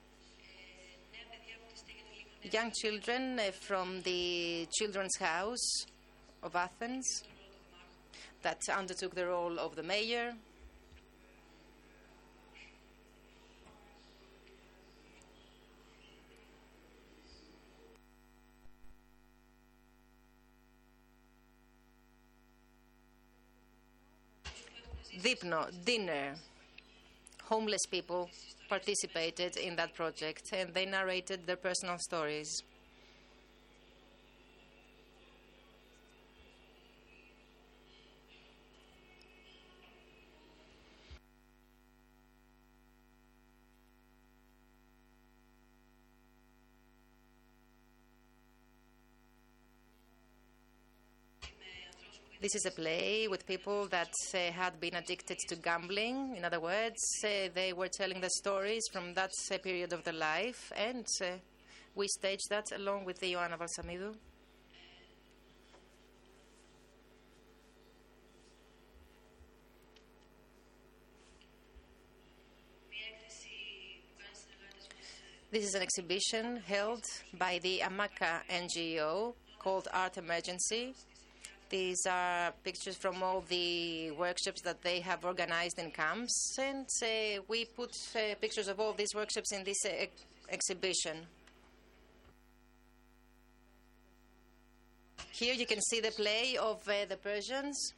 Young 2.43 2.71
children 2.71 3.39
uh, 3.39 3.51
from 3.67 4.03
the 4.03 4.67
Children's 4.77 5.17
House 5.17 5.87
of 6.43 6.55
Athens 6.55 7.23
that 8.45 8.69
undertook 8.69 9.15
the 9.15 9.25
role 9.25 9.57
of 9.57 9.75
the 9.75 9.81
mayor. 9.81 10.35
Dipno, 25.23 25.71
dinner. 25.83 26.35
Homeless 27.45 27.87
people 27.89 28.29
participated 28.69 29.57
in 29.57 29.75
that 29.75 29.95
project 29.95 30.53
and 30.53 30.71
they 30.71 30.85
narrated 30.85 31.47
their 31.47 31.55
personal 31.55 31.97
stories. 31.97 32.61
This 52.45 52.53
is 52.53 52.65
a 52.67 52.71
play 52.79 53.27
with 53.27 53.47
people 53.47 53.87
that 53.87 54.13
uh, 54.35 54.51
had 54.51 54.79
been 54.79 54.93
addicted 54.93 55.39
to 55.49 55.55
gambling. 55.55 56.35
In 56.37 56.45
other 56.45 56.59
words, 56.59 57.01
uh, 57.23 57.49
they 57.55 57.73
were 57.73 57.87
telling 57.87 58.21
the 58.21 58.29
stories 58.29 58.83
from 58.93 59.15
that 59.15 59.31
uh, 59.51 59.57
period 59.57 59.93
of 59.93 60.03
their 60.03 60.13
life, 60.13 60.71
and 60.77 61.07
uh, 61.23 61.39
we 61.95 62.07
staged 62.07 62.47
that 62.51 62.65
along 62.75 63.05
with 63.05 63.17
the 63.19 63.33
Ioanna 63.33 63.57
Balsamidou. 63.57 64.13
This 75.49 75.65
is 75.65 75.73
an 75.73 75.81
exhibition 75.81 76.57
held 76.57 77.05
by 77.39 77.57
the 77.63 77.79
Amaka 77.79 78.41
NGO 78.51 79.33
called 79.57 79.87
Art 79.91 80.17
Emergency. 80.19 80.93
These 81.69 82.05
are 82.05 82.53
pictures 82.63 82.95
from 82.95 83.23
all 83.23 83.43
the 83.49 84.11
workshops 84.11 84.61
that 84.61 84.83
they 84.83 84.99
have 84.99 85.25
organized 85.25 85.79
in 85.79 85.89
camps, 85.91 86.55
and 86.59 86.85
uh, 87.01 87.41
we 87.47 87.65
put 87.65 87.91
uh, 88.15 88.35
pictures 88.39 88.67
of 88.67 88.79
all 88.79 88.93
these 88.93 89.15
workshops 89.15 89.51
in 89.51 89.63
this 89.63 89.83
uh, 89.83 89.89
ex- 89.89 90.25
exhibition. 90.49 91.17
Here 95.31 95.55
you 95.55 95.65
can 95.65 95.81
see 95.81 95.99
the 95.99 96.11
play 96.11 96.55
of 96.55 96.87
uh, 96.87 97.05
the 97.09 97.17
Persians. 97.17 97.93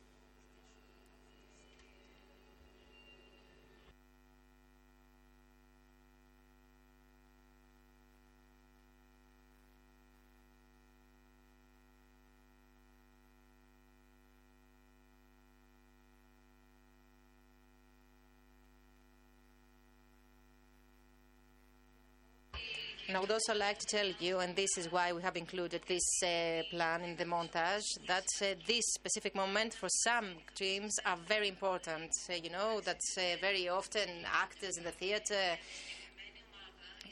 I 23.15 23.19
would 23.19 23.31
also 23.31 23.55
like 23.55 23.79
to 23.79 23.85
tell 23.85 24.11
you, 24.19 24.39
and 24.39 24.53
this 24.53 24.77
is 24.77 24.91
why 24.91 25.13
we 25.13 25.21
have 25.21 25.37
included 25.37 25.81
this 25.87 26.03
uh, 26.21 26.63
plan 26.69 27.03
in 27.03 27.15
the 27.15 27.23
montage, 27.23 27.85
that 28.05 28.25
uh, 28.41 28.47
this 28.67 28.83
specific 28.95 29.33
moment 29.33 29.73
for 29.73 29.87
some 30.03 30.31
teams 30.55 30.93
are 31.05 31.15
very 31.25 31.47
important. 31.47 32.11
Uh, 32.29 32.33
you 32.33 32.49
know 32.49 32.81
that 32.81 32.99
uh, 33.17 33.21
very 33.39 33.69
often 33.69 34.09
actors 34.25 34.77
in 34.77 34.83
the 34.83 34.91
theatre 34.91 35.57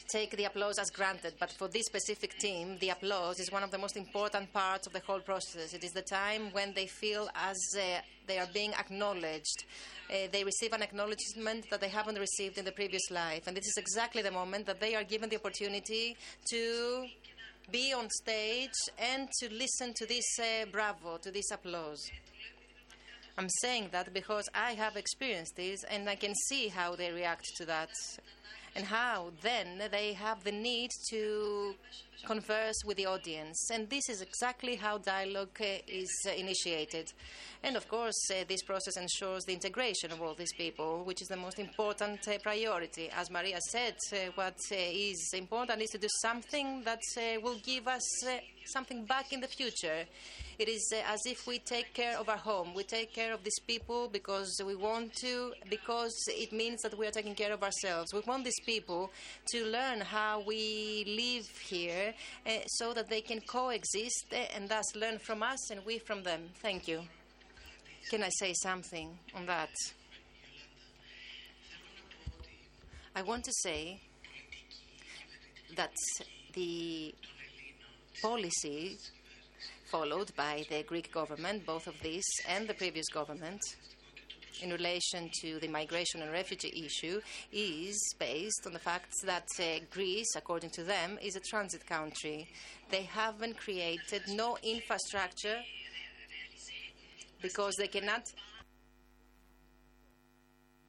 take 0.07 0.35
the 0.37 0.45
applause 0.45 0.77
as 0.79 0.89
granted, 0.89 1.33
but 1.39 1.51
for 1.51 1.67
this 1.67 1.85
specific 1.85 2.37
team, 2.37 2.77
the 2.79 2.89
applause 2.89 3.39
is 3.39 3.51
one 3.51 3.63
of 3.63 3.71
the 3.71 3.77
most 3.77 3.97
important 3.97 4.51
parts 4.53 4.87
of 4.87 4.93
the 4.93 4.99
whole 4.99 5.19
process. 5.19 5.73
It 5.73 5.83
is 5.83 5.91
the 5.91 6.01
time 6.01 6.51
when 6.51 6.73
they 6.73 6.87
feel 6.87 7.29
as 7.35 7.57
uh, 7.77 8.01
they 8.27 8.39
are 8.39 8.47
being 8.53 8.73
acknowledged. 8.73 9.65
Uh, 10.09 10.27
they 10.31 10.43
receive 10.43 10.73
an 10.73 10.81
acknowledgement 10.81 11.69
that 11.69 11.81
they 11.81 11.89
haven't 11.89 12.19
received 12.19 12.57
in 12.57 12.65
the 12.65 12.71
previous 12.71 13.09
life, 13.11 13.47
and 13.47 13.55
this 13.55 13.65
is 13.65 13.77
exactly 13.77 14.21
the 14.21 14.31
moment 14.31 14.65
that 14.65 14.79
they 14.79 14.95
are 14.95 15.03
given 15.03 15.29
the 15.29 15.35
opportunity 15.35 16.15
to 16.49 17.05
be 17.71 17.93
on 17.93 18.07
stage 18.09 18.69
and 18.99 19.27
to 19.39 19.51
listen 19.51 19.93
to 19.95 20.05
this 20.05 20.25
uh, 20.39 20.65
bravo, 20.71 21.17
to 21.17 21.31
this 21.31 21.49
applause. 21.51 21.99
I'm 23.37 23.49
saying 23.61 23.89
that 23.91 24.13
because 24.13 24.47
I 24.53 24.73
have 24.73 24.95
experienced 24.95 25.57
this 25.57 25.83
and 25.83 26.07
I 26.07 26.15
can 26.15 26.33
see 26.47 26.69
how 26.69 26.95
they 26.95 27.11
react 27.11 27.45
to 27.57 27.65
that 27.65 27.89
and 28.75 28.85
how 28.85 29.31
then 29.41 29.81
they 29.91 30.13
have 30.13 30.43
the 30.43 30.51
need 30.51 30.91
to 31.07 31.75
converse 32.25 32.83
with 32.85 32.97
the 32.97 33.05
audience. 33.05 33.69
And 33.71 33.89
this 33.89 34.09
is 34.09 34.21
exactly 34.21 34.75
how 34.75 34.97
dialogue 34.97 35.57
uh, 35.61 35.79
is 35.87 36.09
uh, 36.27 36.31
initiated. 36.31 37.11
And 37.63 37.75
of 37.75 37.87
course, 37.87 38.29
uh, 38.29 38.43
this 38.47 38.61
process 38.61 38.97
ensures 38.97 39.43
the 39.45 39.53
integration 39.53 40.11
of 40.11 40.21
all 40.21 40.35
these 40.35 40.53
people, 40.53 41.03
which 41.03 41.21
is 41.21 41.27
the 41.27 41.35
most 41.35 41.57
important 41.59 42.27
uh, 42.27 42.37
priority. 42.43 43.09
As 43.09 43.31
Maria 43.31 43.59
said, 43.59 43.95
uh, 44.13 44.17
what 44.35 44.59
uh, 44.71 44.75
is 44.75 45.31
important 45.33 45.81
is 45.81 45.89
to 45.91 45.97
do 45.97 46.07
something 46.21 46.83
that 46.83 47.01
will 47.41 47.57
give 47.63 47.87
us 47.87 48.03
something 48.65 49.05
back 49.05 49.33
in 49.33 49.41
the 49.41 49.47
future. 49.47 50.05
It 50.57 50.69
is 50.69 50.93
as 51.05 51.25
if 51.25 51.47
we 51.47 51.59
take 51.59 51.93
care 51.93 52.17
of 52.17 52.29
our 52.29 52.37
home. 52.37 52.73
We 52.73 52.83
take 52.83 53.13
care 53.13 53.33
of 53.33 53.43
these 53.43 53.59
people 53.67 54.07
because 54.07 54.61
we 54.65 54.75
want 54.75 55.13
to, 55.15 55.53
because 55.69 56.15
it 56.29 56.53
means 56.53 56.81
that 56.83 56.97
we 56.97 57.05
are 57.07 57.11
taking 57.11 57.35
care 57.35 57.51
of 57.51 57.61
ourselves. 57.61 58.13
We 58.13 58.21
want 58.21 58.45
these 58.45 58.59
people 58.65 59.11
to 59.47 59.65
learn 59.65 59.99
how 59.99 60.43
we 60.47 61.03
live 61.07 61.49
here 61.67 62.04
uh, 62.45 62.49
so 62.67 62.93
that 62.93 63.09
they 63.09 63.21
can 63.21 63.41
coexist 63.41 64.25
uh, 64.31 64.35
and 64.55 64.69
thus 64.69 64.95
learn 64.95 65.19
from 65.19 65.43
us 65.43 65.71
and 65.71 65.85
we 65.85 65.99
from 65.99 66.23
them. 66.23 66.49
Thank 66.61 66.87
you. 66.87 67.01
Can 68.09 68.23
I 68.23 68.29
say 68.39 68.53
something 68.53 69.17
on 69.35 69.45
that? 69.47 69.69
I 73.15 73.21
want 73.21 73.43
to 73.45 73.51
say 73.63 74.01
that 75.75 75.93
the 76.53 77.15
policy 78.21 78.97
followed 79.89 80.35
by 80.35 80.65
the 80.69 80.83
Greek 80.83 81.11
government, 81.11 81.65
both 81.65 81.87
of 81.87 81.95
this 82.01 82.25
and 82.47 82.67
the 82.67 82.73
previous 82.73 83.07
government, 83.09 83.61
in 84.61 84.69
relation 84.71 85.29
to 85.41 85.59
the 85.59 85.67
migration 85.67 86.21
and 86.21 86.31
refugee 86.31 86.85
issue 86.85 87.21
is 87.51 87.97
based 88.19 88.65
on 88.65 88.73
the 88.73 88.79
fact 88.79 89.13
that 89.25 89.47
uh, 89.59 89.79
Greece, 89.91 90.35
according 90.35 90.69
to 90.71 90.83
them, 90.83 91.17
is 91.21 91.35
a 91.35 91.39
transit 91.39 91.85
country. 91.85 92.47
They 92.89 93.03
haven't 93.03 93.57
created 93.57 94.23
no 94.29 94.57
infrastructure 94.63 95.59
because 97.41 97.75
they 97.75 97.87
cannot 97.87 98.31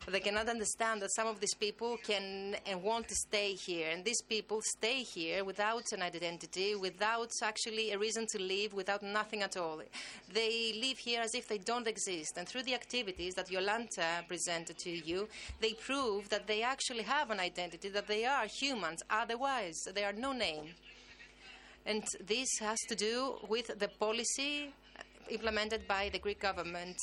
They 0.08 0.20
cannot 0.20 0.48
understand 0.48 1.02
that 1.02 1.12
some 1.14 1.26
of 1.26 1.40
these 1.40 1.54
people 1.54 1.96
can 1.96 2.56
and 2.64 2.80
want 2.80 3.08
to 3.08 3.14
stay 3.16 3.54
here, 3.54 3.90
and 3.90 4.04
these 4.04 4.22
people 4.22 4.60
stay 4.62 5.02
here 5.02 5.44
without 5.44 5.82
an 5.92 6.00
identity, 6.00 6.76
without 6.76 7.30
actually 7.42 7.90
a 7.90 7.98
reason 7.98 8.26
to 8.28 8.40
live, 8.40 8.72
without 8.72 9.02
nothing 9.02 9.42
at 9.42 9.56
all. 9.56 9.82
They 10.32 10.78
live 10.80 10.98
here 10.98 11.22
as 11.22 11.34
if 11.34 11.48
they 11.48 11.58
don't 11.58 11.88
exist, 11.88 12.36
and 12.36 12.46
through 12.46 12.62
the 12.62 12.74
activities 12.74 13.34
that 13.34 13.50
Yolanda 13.50 14.24
presented 14.28 14.78
to 14.78 14.90
you, 14.90 15.28
they 15.60 15.72
prove 15.72 16.28
that 16.28 16.46
they 16.46 16.62
actually 16.62 17.02
have 17.02 17.30
an 17.30 17.40
identity, 17.40 17.88
that 17.88 18.06
they 18.06 18.24
are 18.24 18.46
humans. 18.46 19.02
Otherwise, 19.10 19.76
they 19.92 20.04
are 20.04 20.12
no 20.12 20.32
name. 20.32 20.74
And 21.84 22.04
this 22.24 22.48
has 22.60 22.78
to 22.88 22.94
do 22.94 23.38
with 23.48 23.78
the 23.78 23.88
policy 23.88 24.72
implemented 25.28 25.88
by 25.88 26.10
the 26.12 26.20
Greek 26.20 26.40
government 26.40 26.96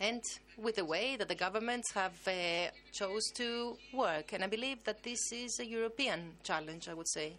and 0.00 0.22
with 0.56 0.76
the 0.76 0.84
way 0.84 1.16
that 1.16 1.28
the 1.28 1.34
governments 1.34 1.92
have 1.92 2.14
uh, 2.26 2.70
chose 2.92 3.24
to 3.34 3.76
work. 3.92 4.32
And 4.32 4.44
I 4.44 4.46
believe 4.46 4.84
that 4.84 5.02
this 5.02 5.32
is 5.32 5.58
a 5.60 5.66
European 5.66 6.32
challenge, 6.42 6.88
I 6.88 6.94
would 6.94 7.08
say. 7.08 7.34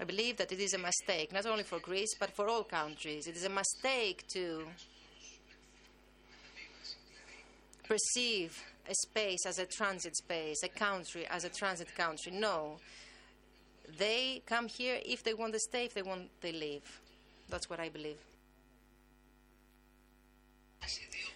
I 0.00 0.04
believe 0.04 0.38
that 0.38 0.50
it 0.50 0.58
is 0.58 0.72
a 0.72 0.78
mistake, 0.78 1.30
not 1.30 1.44
only 1.44 1.62
for 1.62 1.78
Greece, 1.78 2.14
but 2.18 2.34
for 2.34 2.48
all 2.48 2.64
countries. 2.64 3.26
It 3.26 3.36
is 3.36 3.44
a 3.44 3.50
mistake 3.50 4.24
to 4.32 4.64
perceive 7.86 8.62
a 8.88 8.94
space 8.94 9.44
as 9.46 9.58
a 9.58 9.66
transit 9.66 10.16
space, 10.16 10.62
a 10.62 10.68
country 10.68 11.26
as 11.26 11.44
a 11.44 11.50
transit 11.50 11.94
country. 11.94 12.32
No. 12.32 12.78
They 13.98 14.42
come 14.46 14.68
here 14.68 15.00
if 15.04 15.22
they 15.22 15.34
want 15.34 15.52
to 15.52 15.58
stay, 15.58 15.84
if 15.84 15.94
they 15.94 16.02
want, 16.02 16.30
they 16.40 16.52
leave. 16.52 17.00
That's 17.50 17.68
what 17.68 17.80
I 17.80 17.88
believe. 17.88 18.18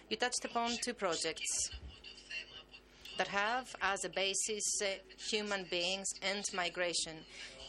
You 0.09 0.17
touched 0.17 0.45
upon 0.45 0.71
two 0.83 0.93
projects 0.93 1.69
that 3.17 3.27
have 3.27 3.75
as 3.81 4.05
a 4.05 4.09
basis 4.09 4.63
uh, 4.81 4.87
human 5.29 5.65
beings 5.69 6.07
and 6.21 6.43
migration. 6.53 7.13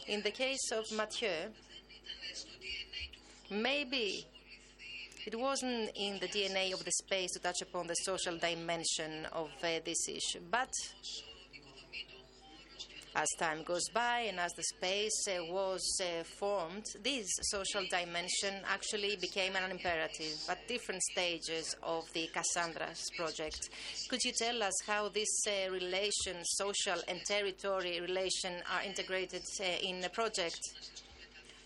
In 0.07 0.21
the 0.21 0.31
case 0.31 0.71
of 0.71 0.85
Mathieu, 0.91 1.51
maybe 3.49 4.25
it 5.25 5.37
wasn't 5.37 5.91
in 5.95 6.19
the 6.19 6.27
DNA 6.27 6.73
of 6.73 6.85
the 6.85 6.91
space 6.91 7.31
to 7.33 7.39
touch 7.39 7.61
upon 7.61 7.87
the 7.87 7.95
social 7.95 8.37
dimension 8.37 9.25
of 9.33 9.49
uh, 9.63 9.79
this 9.83 10.07
issue, 10.07 10.39
but 10.49 10.69
as 13.17 13.27
time 13.39 13.63
goes 13.63 13.89
by 13.89 14.19
and 14.29 14.39
as 14.39 14.53
the 14.53 14.63
space 14.63 15.27
uh, 15.27 15.43
was 15.51 15.81
uh, 16.01 16.23
formed, 16.39 16.85
this 17.03 17.27
social 17.41 17.83
dimension 17.89 18.53
actually 18.71 19.15
became 19.19 19.55
an 19.55 19.71
imperative 19.71 20.37
at 20.47 20.67
different 20.67 21.01
stages 21.01 21.75
of 21.81 22.03
the 22.13 22.29
Cassandras 22.31 23.03
project. 23.17 23.69
Could 24.07 24.23
you 24.23 24.31
tell 24.37 24.61
us 24.61 24.73
how 24.85 25.09
this 25.09 25.47
uh, 25.47 25.71
relation, 25.71 26.37
social 26.43 26.99
and 27.07 27.19
territory 27.25 27.99
relation, 27.99 28.53
are 28.71 28.83
integrated 28.83 29.41
in 29.81 29.99
the 29.99 30.09
project? 30.09 30.59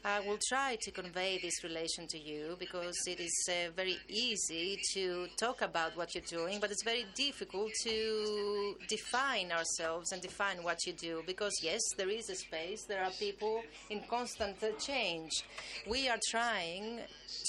I 0.03 0.19
will 0.21 0.39
try 0.49 0.77
to 0.81 0.89
convey 0.89 1.37
this 1.43 1.63
relation 1.63 2.07
to 2.07 2.17
you 2.17 2.55
because 2.57 2.95
it 3.05 3.19
is 3.19 3.47
uh, 3.47 3.69
very 3.75 3.97
easy 4.09 4.79
to 4.95 5.27
talk 5.39 5.61
about 5.61 5.95
what 5.95 6.15
you're 6.15 6.23
doing, 6.23 6.59
but 6.59 6.71
it's 6.71 6.83
very 6.83 7.05
difficult 7.13 7.71
to 7.83 8.75
define 8.89 9.51
ourselves 9.51 10.11
and 10.11 10.19
define 10.19 10.63
what 10.63 10.87
you 10.87 10.93
do 10.93 11.21
because, 11.27 11.53
yes, 11.61 11.81
there 11.97 12.09
is 12.09 12.31
a 12.31 12.35
space, 12.35 12.83
there 12.85 13.03
are 13.03 13.11
people 13.19 13.61
in 13.91 14.01
constant 14.09 14.57
change. 14.79 15.43
We 15.87 16.09
are 16.09 16.19
trying 16.31 17.01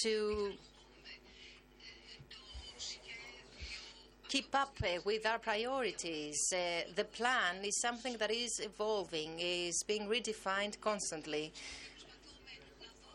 to 0.03 0.53
keep 4.33 4.55
up 4.55 4.75
uh, 4.83 4.99
with 5.05 5.27
our 5.27 5.39
priorities. 5.39 6.39
Uh, 6.55 6.91
the 6.97 7.05
plan 7.05 7.57
is 7.65 7.79
something 7.83 8.17
that 8.17 8.31
is 8.31 8.61
evolving, 8.65 9.39
is 9.39 9.85
being 9.87 10.09
redefined 10.09 10.81
constantly. 10.81 11.53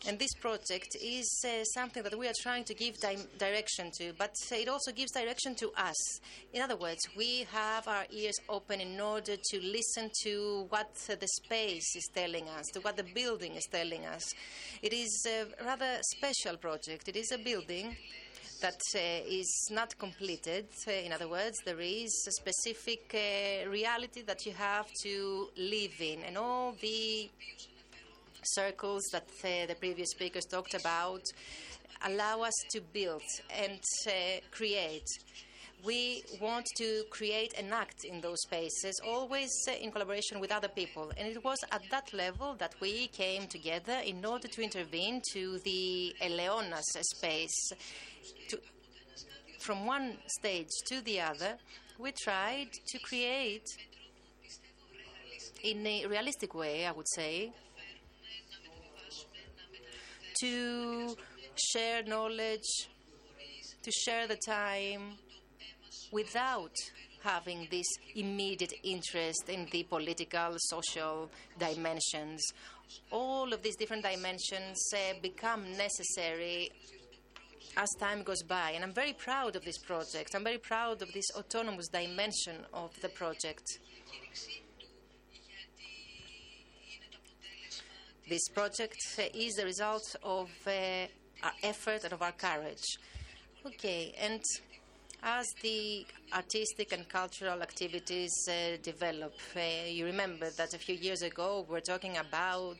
And 0.06 0.20
this 0.20 0.34
project 0.36 0.96
is 1.02 1.44
uh, 1.46 1.64
something 1.64 2.04
that 2.04 2.18
we 2.18 2.28
are 2.28 2.34
trying 2.42 2.64
to 2.66 2.74
give 2.74 2.98
di- 3.00 3.18
direction 3.38 3.92
to, 3.98 4.14
but 4.18 4.34
it 4.52 4.70
also 4.70 4.92
gives 4.92 5.12
direction 5.12 5.56
to 5.56 5.72
us. 5.76 6.22
In 6.54 6.62
other 6.62 6.76
words, 6.78 7.00
we 7.18 7.46
have 7.52 7.88
our 7.88 8.06
ears 8.12 8.36
open 8.48 8.80
in 8.80 9.00
order 9.02 9.36
to 9.36 9.60
listen 9.60 10.10
to 10.24 10.66
what 10.70 10.92
uh, 11.10 11.16
the 11.20 11.28
space 11.28 11.96
is 11.96 12.08
telling 12.14 12.48
us, 12.48 12.68
to 12.74 12.80
what 12.82 12.96
the 12.96 13.04
building 13.04 13.56
is 13.56 13.66
telling 13.70 14.06
us. 14.06 14.34
It 14.82 14.94
is 14.94 15.26
a 15.28 15.46
rather 15.66 15.98
special 16.16 16.58
project. 16.58 17.10
It 17.10 17.16
is 17.16 17.32
a 17.32 17.38
building 17.40 17.96
that 18.62 18.80
uh, 18.96 19.00
is 19.28 19.70
not 19.72 19.98
completed. 19.98 20.68
Uh, 20.88 20.92
in 20.92 21.12
other 21.12 21.28
words, 21.28 21.60
there 21.66 21.82
is 21.82 22.14
a 22.28 22.32
specific 22.32 23.14
uh, 23.14 23.70
reality 23.70 24.22
that 24.22 24.46
you 24.46 24.54
have 24.54 24.88
to 25.04 25.50
live 25.58 26.00
in, 26.00 26.24
and 26.24 26.38
all 26.38 26.76
the 26.82 27.30
circles 28.54 29.04
that 29.12 29.28
the 29.42 29.76
previous 29.80 30.10
speakers 30.12 30.46
talked 30.46 30.74
about 30.74 31.22
allow 32.06 32.42
us 32.42 32.54
to 32.72 32.82
build 32.82 33.24
and 33.50 33.80
uh, 34.08 34.12
create. 34.52 35.08
We 35.86 36.24
want 36.42 36.66
to 36.78 37.04
create 37.12 37.54
and 37.58 37.72
act 37.72 38.04
in 38.04 38.20
those 38.20 38.42
spaces, 38.42 39.00
always 39.06 39.52
uh, 39.68 39.74
in 39.74 39.92
collaboration 39.92 40.40
with 40.40 40.52
other 40.52 40.68
people. 40.68 41.12
And 41.18 41.28
it 41.28 41.44
was 41.44 41.60
at 41.72 41.84
that 41.92 42.14
level 42.14 42.56
that 42.56 42.74
we 42.82 43.08
came 43.08 43.48
together 43.48 44.00
in 44.04 44.26
order 44.26 44.48
to 44.48 44.62
intervene 44.62 45.22
to 45.34 45.60
the 45.60 46.16
Eleonas 46.22 46.82
space. 47.16 47.72
To, 48.50 48.60
from 49.60 49.86
one 49.86 50.18
stage 50.40 50.70
to 50.88 51.02
the 51.02 51.22
other, 51.22 51.58
we 52.00 52.12
tried 52.12 52.70
to 52.88 53.00
create, 53.00 53.66
in 55.64 55.86
a 55.86 56.06
realistic 56.08 56.56
way, 56.56 56.86
I 56.88 56.92
would 56.92 57.08
say, 57.10 57.52
to 60.42 61.16
share 61.72 62.04
knowledge, 62.04 62.88
to 63.84 63.92
share 63.92 64.28
the 64.28 64.38
time 64.38 65.14
without 66.12 66.74
having 67.24 67.68
this 67.70 67.88
immediate 68.16 68.74
interest 68.84 69.50
in 69.50 69.68
the 69.72 69.84
political, 69.84 70.54
social 70.58 71.30
dimensions. 71.60 72.42
All 73.12 73.52
of 73.52 73.62
these 73.62 73.76
different 73.76 74.04
dimensions 74.04 74.78
uh, 74.94 75.14
become 75.22 75.64
necessary 75.76 76.72
as 77.76 77.90
time 78.00 78.24
goes 78.24 78.44
by. 78.44 78.72
And 78.72 78.84
I'm 78.84 78.94
very 78.94 79.14
proud 79.14 79.56
of 79.56 79.64
this 79.66 79.78
project. 79.78 80.36
I'm 80.36 80.44
very 80.44 80.58
proud 80.58 81.02
of 81.02 81.12
this 81.14 81.26
autonomous 81.36 81.88
dimension 81.90 82.66
of 82.74 82.92
the 83.02 83.10
project. 83.10 83.66
This 88.30 88.50
project 88.50 88.98
is 89.34 89.54
the 89.56 89.64
result 89.64 90.18
of 90.22 90.50
uh, 90.68 91.08
our 91.44 91.54
effort 91.64 92.04
and 92.04 92.12
of 92.12 92.22
our 92.22 92.34
courage. 92.34 92.84
Okay, 93.66 94.14
and 94.20 94.42
as 95.28 95.54
the 95.62 96.06
artistic 96.34 96.94
and 96.94 97.08
cultural 97.10 97.62
activities 97.62 98.34
uh, 98.50 98.78
develop, 98.82 99.34
uh, 99.58 99.60
you 99.86 100.06
remember 100.06 100.50
that 100.52 100.74
a 100.74 100.78
few 100.78 100.96
years 100.96 101.22
ago 101.22 101.66
we 101.68 101.74
were 101.74 101.82
talking 101.82 102.16
about 102.18 102.80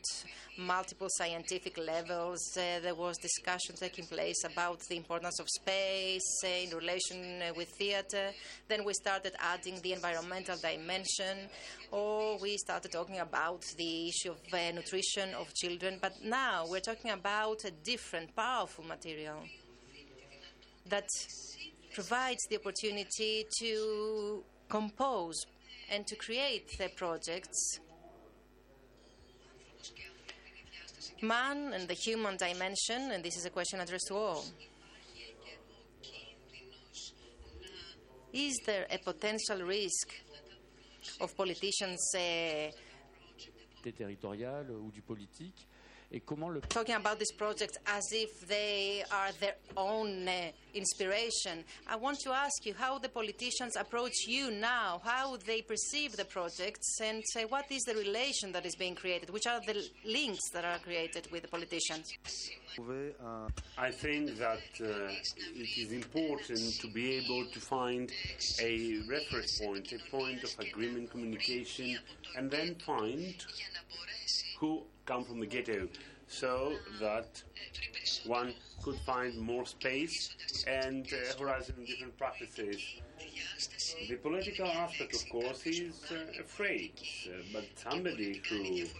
multiple 0.56 1.08
scientific 1.10 1.76
levels. 1.76 2.40
Uh, 2.56 2.80
there 2.80 2.94
was 2.94 3.18
discussion 3.18 3.74
taking 3.76 4.06
place 4.06 4.44
about 4.44 4.80
the 4.88 4.96
importance 4.96 5.38
of 5.40 5.46
space 5.60 6.30
uh, 6.42 6.48
in 6.48 6.70
relation 6.74 7.42
uh, 7.42 7.52
with 7.54 7.68
theater. 7.68 8.30
Then 8.66 8.82
we 8.82 8.94
started 8.94 9.34
adding 9.40 9.78
the 9.82 9.92
environmental 9.92 10.56
dimension, 10.56 11.36
or 11.90 12.38
we 12.38 12.56
started 12.56 12.90
talking 12.92 13.18
about 13.18 13.62
the 13.76 14.08
issue 14.08 14.30
of 14.30 14.38
uh, 14.54 14.70
nutrition 14.72 15.34
of 15.34 15.52
children. 15.52 15.98
But 16.00 16.14
now 16.24 16.64
we're 16.66 16.80
talking 16.80 17.10
about 17.10 17.64
a 17.66 17.70
different, 17.70 18.34
powerful 18.34 18.84
material 18.84 19.40
that 20.88 21.08
provides 21.98 22.46
the 22.48 22.56
opportunity 22.56 23.44
to 23.58 24.44
compose 24.68 25.34
and 25.90 26.06
to 26.06 26.14
create 26.14 26.78
the 26.78 26.88
projects. 26.90 27.80
Man 31.20 31.72
and 31.72 31.88
the 31.88 31.94
human 31.94 32.36
dimension, 32.36 33.10
and 33.10 33.24
this 33.24 33.36
is 33.36 33.46
a 33.46 33.50
question 33.50 33.80
addressed 33.80 34.06
to 34.06 34.14
all. 34.14 34.44
Is 38.32 38.60
there 38.64 38.86
a 38.92 38.98
potential 38.98 39.66
risk 39.66 40.08
of 41.20 41.34
politicians 41.34 42.14
uh, 42.14 42.70
territoriale 43.96 44.70
ou 44.70 44.92
du 44.92 45.02
Et 46.10 46.20
comment 46.20 46.48
le 46.48 46.60
talking 46.62 46.94
about 46.94 47.18
these 47.18 47.32
projects 47.32 47.76
as 47.86 48.02
if 48.12 48.48
they 48.48 49.04
are 49.10 49.30
their 49.40 49.56
own 49.76 50.26
uh, 50.26 50.50
inspiration. 50.74 51.62
I 51.86 51.96
want 51.96 52.18
to 52.20 52.30
ask 52.32 52.64
you 52.64 52.72
how 52.72 52.98
the 52.98 53.10
politicians 53.10 53.76
approach 53.76 54.26
you 54.26 54.50
now, 54.50 55.02
how 55.04 55.36
they 55.36 55.60
perceive 55.60 56.16
the 56.16 56.24
projects, 56.24 56.98
and 57.02 57.22
say 57.26 57.44
what 57.44 57.70
is 57.70 57.82
the 57.82 57.94
relation 57.94 58.52
that 58.52 58.64
is 58.64 58.74
being 58.76 58.94
created, 58.94 59.28
which 59.28 59.46
are 59.46 59.60
the 59.60 59.84
links 60.06 60.48
that 60.54 60.64
are 60.64 60.78
created 60.78 61.30
with 61.30 61.42
the 61.42 61.48
politicians. 61.48 62.10
I 63.76 63.90
think 63.90 64.38
that 64.38 64.64
uh, 64.80 65.12
it 65.54 65.78
is 65.78 65.92
important 65.92 66.80
to 66.80 66.88
be 66.88 67.16
able 67.16 67.44
to 67.46 67.60
find 67.60 68.10
a 68.62 69.00
reference 69.10 69.60
point, 69.60 69.92
a 69.92 70.10
point 70.10 70.42
of 70.42 70.58
agreement, 70.58 71.10
communication, 71.10 71.98
and 72.34 72.50
then 72.50 72.76
find 72.76 73.34
who 74.58 74.82
come 75.08 75.24
from 75.24 75.40
the 75.40 75.46
ghetto 75.46 75.88
so 76.26 76.74
that 77.00 77.42
one 78.26 78.52
could 78.82 78.98
find 79.06 79.34
more 79.38 79.64
space 79.64 80.36
and 80.66 81.06
uh, 81.06 81.38
horizon 81.42 81.74
different 81.86 82.16
practices. 82.18 82.82
The 84.08 84.16
political 84.16 84.66
aspect, 84.66 85.14
of 85.14 85.28
course, 85.28 85.66
is 85.66 85.94
uh, 86.10 86.40
afraid, 86.40 86.92
uh, 87.26 87.42
but 87.52 87.64
somebody 87.74 88.40
who 88.48 88.62
is 88.62 88.92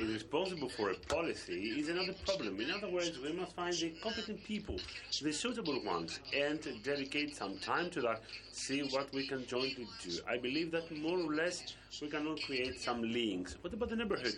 responsible 0.00 0.68
for 0.68 0.90
a 0.90 0.94
policy 0.94 1.78
is 1.78 1.88
another 1.88 2.14
problem. 2.24 2.60
In 2.60 2.70
other 2.70 2.88
words, 2.88 3.18
we 3.18 3.32
must 3.32 3.54
find 3.54 3.74
the 3.74 3.90
competent 4.02 4.42
people, 4.44 4.76
the 5.22 5.32
suitable 5.32 5.82
ones, 5.84 6.20
and 6.34 6.60
dedicate 6.82 7.36
some 7.36 7.58
time 7.58 7.90
to 7.90 8.00
that, 8.02 8.22
see 8.52 8.82
what 8.88 9.12
we 9.12 9.26
can 9.26 9.46
jointly 9.46 9.86
do. 10.02 10.12
I 10.28 10.38
believe 10.38 10.70
that 10.72 10.90
more 10.96 11.18
or 11.18 11.34
less 11.34 11.74
we 12.00 12.08
can 12.08 12.26
all 12.26 12.36
create 12.36 12.80
some 12.80 13.02
links. 13.02 13.56
What 13.60 13.72
about 13.74 13.90
the 13.90 13.96
neighborhood? 13.96 14.36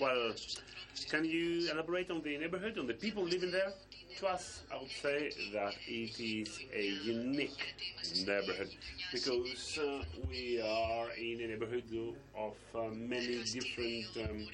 Well, 0.00 0.32
can 1.10 1.24
you 1.24 1.70
elaborate 1.70 2.10
on 2.10 2.22
the 2.22 2.36
neighborhood, 2.38 2.78
on 2.78 2.86
the 2.86 2.94
people 2.94 3.24
living 3.24 3.50
there? 3.50 3.72
To 4.16 4.26
us, 4.26 4.62
I 4.72 4.78
would 4.78 4.90
say 4.90 5.30
that 5.52 5.74
it 5.86 6.18
is 6.18 6.60
a 6.74 6.82
unique 7.04 7.74
neighborhood 8.26 8.70
because 9.12 9.78
uh, 9.78 10.02
we 10.28 10.60
are 10.60 11.10
in 11.12 11.40
a 11.40 11.46
neighborhood 11.48 11.84
of 12.36 12.56
uh, 12.74 12.88
many 12.94 13.44
different 13.44 14.06
um, 14.16 14.46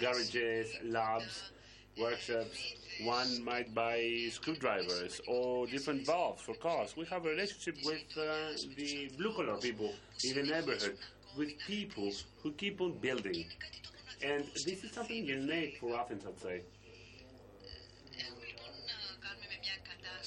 garages, 0.00 0.76
labs, 0.84 1.52
workshops. 1.96 2.74
One 3.02 3.42
might 3.42 3.74
buy 3.74 4.26
screwdrivers 4.30 5.20
or 5.26 5.66
different 5.66 6.04
valves 6.04 6.42
for 6.42 6.54
cars. 6.54 6.96
We 6.96 7.06
have 7.06 7.24
a 7.24 7.30
relationship 7.30 7.76
with 7.84 8.04
uh, 8.16 8.52
the 8.76 9.10
blue 9.16 9.32
collar 9.34 9.56
people 9.56 9.94
in 10.24 10.34
the 10.34 10.42
neighborhood, 10.42 10.98
with 11.36 11.50
people 11.66 12.12
who 12.42 12.52
keep 12.52 12.80
on 12.80 12.98
building. 12.98 13.46
And 14.22 14.44
this 14.64 14.84
is 14.84 14.92
something 14.92 15.24
unique 15.24 15.78
for 15.80 15.96
Athens, 15.96 16.24
I'd 16.26 16.38
say. 16.40 16.62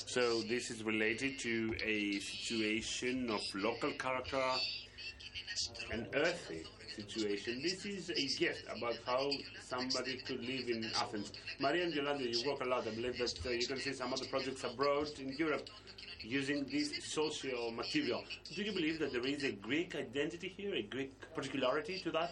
So 0.10 0.42
this 0.42 0.72
is 0.72 0.84
related 0.84 1.38
to 1.42 1.76
a 1.86 2.20
situation 2.20 3.30
of 3.30 3.42
local 3.54 3.92
character, 3.92 4.42
an 5.92 6.08
earthy 6.16 6.64
situation. 6.96 7.62
This 7.62 7.86
is 7.86 8.10
a 8.10 8.40
gift 8.40 8.66
about 8.76 8.98
how 9.06 9.30
somebody 9.62 10.18
could 10.18 10.44
live 10.44 10.68
in 10.68 10.84
Athens. 10.96 11.32
Maria 11.60 11.84
and 11.84 11.94
Yolanda, 11.94 12.28
you 12.28 12.50
work 12.50 12.60
a 12.62 12.66
lot. 12.66 12.88
I 12.88 12.90
believe 12.90 13.20
that 13.20 13.40
uh, 13.46 13.52
you 13.52 13.68
can 13.68 13.78
see 13.78 13.94
some 13.94 14.12
other 14.12 14.26
projects 14.26 14.64
abroad 14.64 15.10
in 15.20 15.36
Europe 15.38 15.70
using 16.22 16.66
this 16.72 16.92
social 17.06 17.70
material. 17.70 18.24
Do 18.56 18.64
you 18.64 18.72
believe 18.72 18.98
that 19.02 19.12
there 19.12 19.28
is 19.28 19.44
a 19.44 19.52
Greek 19.52 19.94
identity 19.94 20.52
here, 20.58 20.74
a 20.74 20.82
Greek 20.82 21.14
particularity 21.36 22.00
to 22.00 22.10
that? 22.14 22.32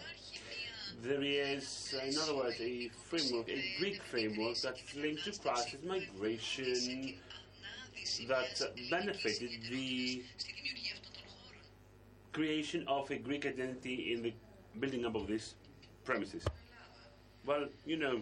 There 1.00 1.22
is, 1.22 1.94
in 2.04 2.18
other 2.18 2.34
words, 2.34 2.60
a 2.60 2.88
framework, 2.88 3.48
a 3.48 3.62
Greek 3.78 4.02
framework 4.02 4.56
that's 4.56 4.96
linked 4.96 5.24
to 5.26 5.38
crisis 5.38 5.78
migration, 5.86 7.14
that 8.28 8.70
benefited 8.90 9.50
the 9.70 10.22
creation 12.32 12.84
of 12.86 13.10
a 13.10 13.16
Greek 13.16 13.46
identity 13.46 14.12
in 14.12 14.22
the 14.22 14.32
building 14.78 15.04
up 15.04 15.14
of 15.14 15.26
these 15.26 15.54
premises. 16.04 16.44
Well, 17.46 17.66
you 17.84 17.96
know, 17.96 18.20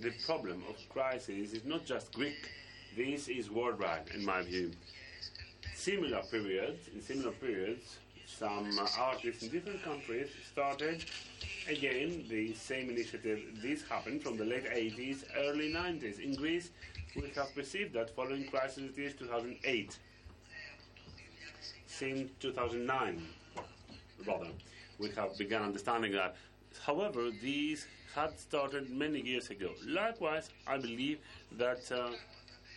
the 0.00 0.12
problem 0.26 0.62
of 0.68 0.76
crisis 0.88 1.52
is 1.52 1.64
not 1.64 1.84
just 1.84 2.12
Greek. 2.14 2.50
This 2.96 3.28
is 3.28 3.50
worldwide, 3.50 4.10
in 4.14 4.24
my 4.24 4.42
view. 4.42 4.70
Similar 5.74 6.22
periods, 6.30 6.88
in 6.94 7.02
similar 7.02 7.32
periods, 7.32 7.98
some 8.26 8.70
artists 8.98 9.42
in 9.42 9.48
different 9.50 9.82
countries 9.82 10.28
started 10.52 11.04
again 11.68 12.24
the 12.28 12.54
same 12.54 12.90
initiative. 12.90 13.40
This 13.62 13.82
happened 13.82 14.22
from 14.22 14.36
the 14.36 14.44
late 14.44 14.64
80s, 14.64 15.24
early 15.36 15.72
90s. 15.72 16.20
In 16.20 16.34
Greece, 16.34 16.70
we 17.16 17.30
have 17.34 17.54
perceived 17.54 17.92
that 17.94 18.14
following 18.14 18.44
crisis 18.46 18.84
it 18.96 18.98
is 18.98 19.14
2008. 19.14 19.98
Since 21.86 22.30
2009, 22.40 23.26
rather, 24.26 24.46
we 24.98 25.10
have 25.10 25.36
begun 25.36 25.62
understanding 25.62 26.12
that. 26.12 26.36
However, 26.84 27.30
these 27.42 27.86
had 28.14 28.38
started 28.38 28.90
many 28.90 29.20
years 29.20 29.50
ago. 29.50 29.70
Likewise, 29.86 30.50
I 30.66 30.78
believe 30.78 31.18
that 31.58 31.90
uh, 31.92 32.10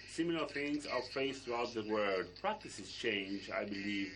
similar 0.09 0.47
things 0.47 0.85
are 0.87 1.01
faced 1.13 1.43
throughout 1.45 1.73
the 1.73 1.83
world. 1.83 2.25
Practices 2.41 2.91
change, 2.91 3.49
I 3.51 3.65
believe, 3.65 4.11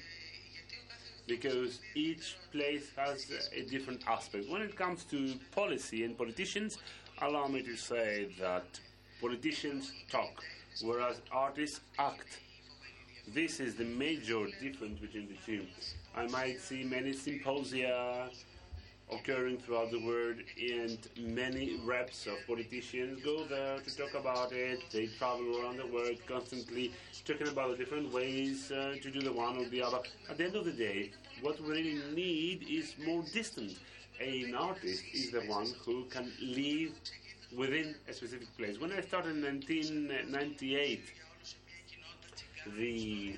because 1.27 1.79
each 1.95 2.37
place 2.51 2.89
has 2.95 3.49
a 3.55 3.61
different 3.63 4.01
aspect. 4.07 4.49
When 4.49 4.61
it 4.61 4.75
comes 4.75 5.03
to 5.05 5.35
policy 5.51 6.03
and 6.03 6.17
politicians, 6.17 6.79
allow 7.21 7.47
me 7.47 7.61
to 7.63 7.75
say 7.75 8.29
that 8.39 8.79
politicians 9.19 9.91
talk, 10.11 10.43
whereas 10.81 11.21
artists 11.31 11.79
act. 11.97 12.39
This 13.33 13.59
is 13.59 13.75
the 13.75 13.83
major 13.83 14.45
difference 14.61 14.99
between 14.99 15.27
the 15.27 15.37
two. 15.45 15.65
I 16.15 16.27
might 16.27 16.61
see 16.61 16.83
many 16.83 17.13
symposia 17.13 18.29
occurring 19.11 19.57
throughout 19.57 19.91
the 19.91 20.05
world, 20.05 20.35
and 20.59 20.97
many 21.17 21.79
reps 21.85 22.27
of 22.27 22.35
politicians 22.45 23.23
go 23.23 23.45
there 23.45 23.79
to 23.79 23.97
talk 23.97 24.13
about 24.13 24.51
it. 24.51 24.79
They 24.91 25.07
travel 25.07 25.61
around 25.61 25.77
the 25.77 25.87
world 25.87 26.17
constantly 26.27 26.91
talking 27.25 27.47
about 27.47 27.71
the 27.71 27.77
different 27.77 28.11
ways 28.13 28.71
uh, 28.71 28.95
to 29.01 29.11
do 29.11 29.21
the 29.21 29.31
one 29.31 29.57
or 29.57 29.65
the 29.69 29.81
other. 29.81 29.99
At 30.29 30.37
the 30.37 30.45
end 30.45 30.55
of 30.55 30.65
the 30.65 30.71
day, 30.71 31.11
what 31.41 31.59
we 31.61 31.69
really 31.69 32.01
need 32.13 32.65
is 32.69 32.95
more 33.05 33.23
distance. 33.33 33.79
An 34.19 34.55
artist 34.55 35.03
is 35.13 35.31
the 35.31 35.41
one 35.41 35.67
who 35.85 36.05
can 36.05 36.31
live 36.41 36.91
within 37.55 37.95
a 38.07 38.13
specific 38.13 38.55
place. 38.57 38.79
When 38.79 38.91
I 38.91 39.01
started 39.01 39.37
in 39.37 39.43
1998, 39.43 41.01
the 42.75 43.37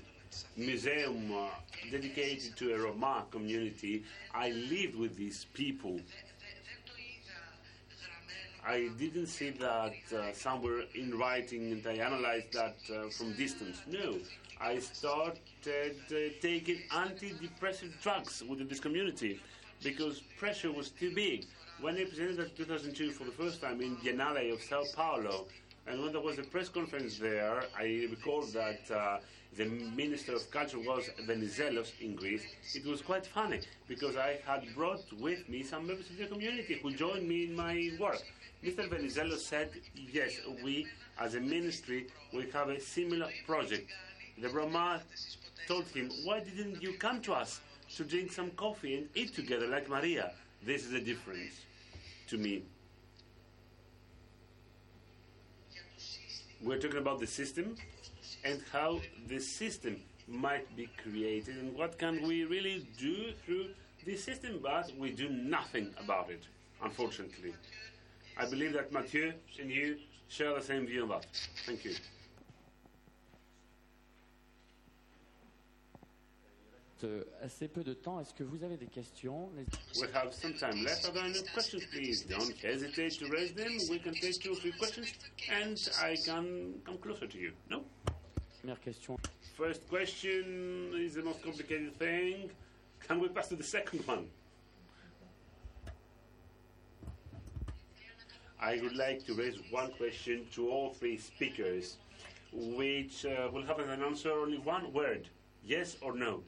museum 0.55 1.31
uh, 1.31 1.49
dedicated 1.91 2.55
to 2.57 2.73
a 2.73 2.79
Roma 2.79 3.25
community, 3.31 4.03
I 4.33 4.51
lived 4.51 4.95
with 4.95 5.15
these 5.15 5.45
people. 5.53 5.99
I 8.65 8.89
didn't 8.97 9.27
see 9.27 9.51
that 9.51 9.93
uh, 10.15 10.33
somewhere 10.33 10.83
in 10.93 11.17
writing 11.17 11.71
and 11.71 11.87
I 11.87 11.93
analyzed 11.93 12.53
that 12.53 12.77
uh, 12.93 13.09
from 13.09 13.33
distance. 13.33 13.81
No, 13.87 14.17
I 14.59 14.79
started 14.79 15.39
uh, 15.65 16.15
taking 16.41 16.79
antidepressive 16.91 17.99
drugs 18.01 18.43
within 18.47 18.67
this 18.67 18.79
community 18.79 19.39
because 19.81 20.21
pressure 20.37 20.71
was 20.71 20.89
too 20.89 21.13
big. 21.15 21.45
When 21.81 21.95
I 21.95 22.03
presented 22.03 22.35
that 22.35 22.57
2002 22.57 23.11
for 23.11 23.23
the 23.23 23.31
first 23.31 23.61
time 23.61 23.79
in 23.79 23.95
Biennale 23.95 24.51
of 24.51 24.61
Sao 24.61 24.83
Paulo, 24.93 25.45
and 25.87 26.01
when 26.03 26.11
there 26.11 26.19
was 26.19 26.37
a 26.37 26.43
press 26.43 26.67
conference 26.67 27.17
there, 27.17 27.63
I 27.77 28.05
recall 28.11 28.41
that 28.47 28.91
uh, 28.91 29.19
the 29.55 29.63
Minister 29.63 30.35
of 30.35 30.51
Culture 30.51 30.79
was 30.79 31.09
Venizelos 31.25 31.91
in 32.01 32.15
Greece. 32.15 32.43
It 32.75 32.85
was 32.85 33.01
quite 33.01 33.25
funny 33.25 33.61
because 33.87 34.17
I 34.17 34.39
had 34.45 34.65
brought 34.75 35.05
with 35.21 35.47
me 35.47 35.63
some 35.63 35.87
members 35.87 36.09
of 36.09 36.17
the 36.17 36.25
community 36.25 36.81
who 36.83 36.91
joined 36.91 37.25
me 37.25 37.45
in 37.45 37.55
my 37.55 37.91
work. 37.97 38.23
Mr. 38.61 38.89
Venizelos 38.89 39.39
said, 39.39 39.69
yes, 39.95 40.33
we 40.61 40.85
as 41.17 41.35
a 41.35 41.39
ministry, 41.39 42.07
we 42.33 42.49
have 42.51 42.67
a 42.67 42.81
similar 42.81 43.29
project. 43.47 43.89
The 44.41 44.49
Roma 44.49 45.01
told 45.65 45.85
him, 45.85 46.11
why 46.25 46.41
didn't 46.41 46.83
you 46.83 46.97
come 46.97 47.21
to 47.21 47.31
us 47.31 47.61
to 47.95 48.03
drink 48.03 48.33
some 48.33 48.51
coffee 48.51 48.97
and 48.97 49.07
eat 49.15 49.33
together 49.33 49.67
like 49.67 49.87
Maria? 49.87 50.33
This 50.61 50.83
is 50.83 50.91
the 50.91 50.99
difference 50.99 51.53
to 52.29 52.37
me. 52.37 52.63
We're 56.61 56.77
talking 56.77 56.99
about 56.99 57.19
the 57.19 57.27
system 57.27 57.75
and 58.43 58.61
how 58.71 58.99
the 59.27 59.39
system 59.39 59.97
might 60.27 60.75
be 60.75 60.89
created 61.01 61.57
and 61.57 61.75
what 61.75 61.97
can 61.97 62.21
we 62.27 62.43
really 62.43 62.87
do 62.99 63.31
through 63.45 63.69
this 64.05 64.23
system, 64.23 64.59
but 64.61 64.91
we 64.97 65.11
do 65.11 65.29
nothing 65.29 65.93
about 66.03 66.29
it, 66.29 66.43
unfortunately. 66.83 67.53
I 68.37 68.45
believe 68.45 68.73
that 68.73 68.91
Mathieu 68.91 69.33
and 69.59 69.69
you 69.71 69.97
share 70.27 70.53
the 70.53 70.61
same 70.61 70.85
view 70.85 71.03
on 71.03 71.09
that. 71.09 71.25
Thank 71.65 71.83
you. 71.83 71.95
Euh, 77.03 77.23
assez 77.41 77.67
peu 77.67 77.83
de 77.83 77.93
temps. 77.93 78.19
Est-ce 78.19 78.33
que 78.33 78.43
vous 78.43 78.63
avez 78.63 78.75
des 78.75 78.87
questions 78.87 79.49
We 79.95 80.09
have 80.13 80.33
some 80.33 80.53
time 80.53 80.83
left. 80.83 81.05
Are 81.05 81.13
there 81.13 81.23
any 81.23 81.41
questions, 81.53 81.85
please? 81.91 82.25
Don't 82.25 82.53
hesitate 82.61 83.17
to 83.19 83.27
raise 83.29 83.53
them. 83.53 83.71
We 83.89 83.99
can 83.99 84.13
take 84.13 84.39
two 84.39 84.51
or 84.51 84.55
three 84.55 84.73
questions, 84.73 85.07
and 85.49 85.77
I 86.03 86.17
can 86.17 86.81
come 86.85 86.97
closer 86.97 87.27
to 87.27 87.37
you. 87.37 87.53
No? 87.69 87.85
Première 88.61 88.79
question. 88.81 89.17
First 89.57 89.87
question 89.87 90.91
is 90.93 91.13
the 91.13 91.23
most 91.23 91.41
complicated 91.41 91.97
thing. 91.97 92.49
Can 93.07 93.19
we 93.19 93.29
pass 93.29 93.47
to 93.49 93.55
the 93.55 93.63
second 93.63 94.05
one? 94.05 94.29
I 98.61 98.79
would 98.81 98.95
like 98.97 99.25
to 99.25 99.33
raise 99.35 99.55
one 99.71 99.91
question 99.93 100.45
to 100.55 100.69
all 100.69 100.93
three 100.93 101.17
speakers, 101.17 101.97
which 102.51 103.25
uh, 103.25 103.49
will 103.53 103.63
have 103.65 103.79
an 103.79 104.03
answer 104.03 104.31
only 104.31 104.57
one 104.57 104.91
word 104.91 105.29
yes 105.63 105.97
or 106.01 106.13
no. 106.15 106.43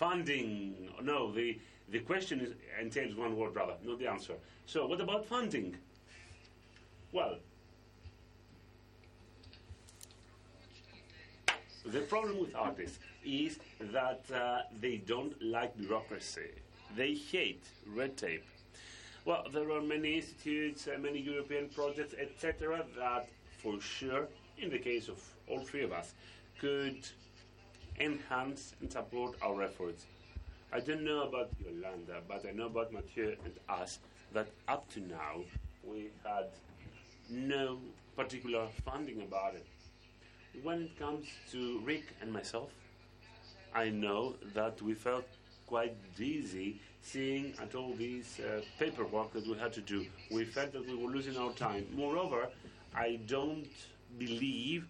Funding. 0.00 0.88
No, 1.02 1.30
the, 1.30 1.58
the 1.90 1.98
question 1.98 2.40
is, 2.40 2.54
entails 2.80 3.14
one 3.14 3.36
word, 3.36 3.54
rather, 3.54 3.74
not 3.84 3.98
the 3.98 4.06
answer. 4.06 4.32
So, 4.64 4.86
what 4.86 4.98
about 4.98 5.26
funding? 5.26 5.76
Well, 7.12 7.36
the 11.84 12.00
problem 12.00 12.40
with 12.40 12.54
artists 12.54 12.98
is 13.26 13.58
that 13.92 14.22
uh, 14.34 14.60
they 14.80 14.96
don't 14.96 15.34
like 15.42 15.76
bureaucracy. 15.76 16.48
They 16.96 17.12
hate 17.12 17.64
red 17.86 18.16
tape. 18.16 18.46
Well, 19.26 19.44
there 19.52 19.70
are 19.70 19.82
many 19.82 20.16
institutes, 20.16 20.88
uh, 20.88 20.98
many 20.98 21.18
European 21.18 21.68
projects, 21.68 22.14
etc., 22.18 22.86
that 22.96 23.28
for 23.58 23.78
sure, 23.82 24.28
in 24.56 24.70
the 24.70 24.78
case 24.78 25.08
of 25.08 25.22
all 25.46 25.60
three 25.60 25.82
of 25.82 25.92
us, 25.92 26.14
could 26.58 27.06
enhance 28.00 28.74
and 28.80 28.90
support 28.90 29.36
our 29.42 29.62
efforts. 29.62 30.06
I 30.72 30.80
don't 30.80 31.02
know 31.04 31.22
about 31.22 31.50
Yolanda, 31.64 32.20
but 32.26 32.44
I 32.48 32.52
know 32.52 32.66
about 32.66 32.92
Mathieu 32.92 33.36
and 33.44 33.54
us 33.68 33.98
that 34.32 34.48
up 34.68 34.90
to 34.94 35.00
now 35.00 35.40
we 35.84 36.10
had 36.24 36.46
no 37.28 37.78
particular 38.16 38.66
funding 38.84 39.22
about 39.22 39.54
it. 39.54 39.66
When 40.62 40.82
it 40.82 40.98
comes 40.98 41.26
to 41.52 41.80
Rick 41.84 42.04
and 42.20 42.32
myself, 42.32 42.70
I 43.74 43.88
know 43.88 44.34
that 44.54 44.80
we 44.82 44.94
felt 44.94 45.26
quite 45.66 45.94
dizzy 46.16 46.80
seeing 47.02 47.54
at 47.62 47.74
all 47.74 47.94
these 47.94 48.40
uh, 48.40 48.60
paperwork 48.78 49.32
that 49.32 49.46
we 49.46 49.56
had 49.56 49.72
to 49.74 49.80
do. 49.80 50.06
We 50.30 50.44
felt 50.44 50.72
that 50.72 50.86
we 50.86 50.94
were 50.94 51.10
losing 51.10 51.36
our 51.36 51.52
time. 51.52 51.86
Moreover, 51.94 52.48
I 52.94 53.20
don't 53.26 53.68
believe 54.18 54.86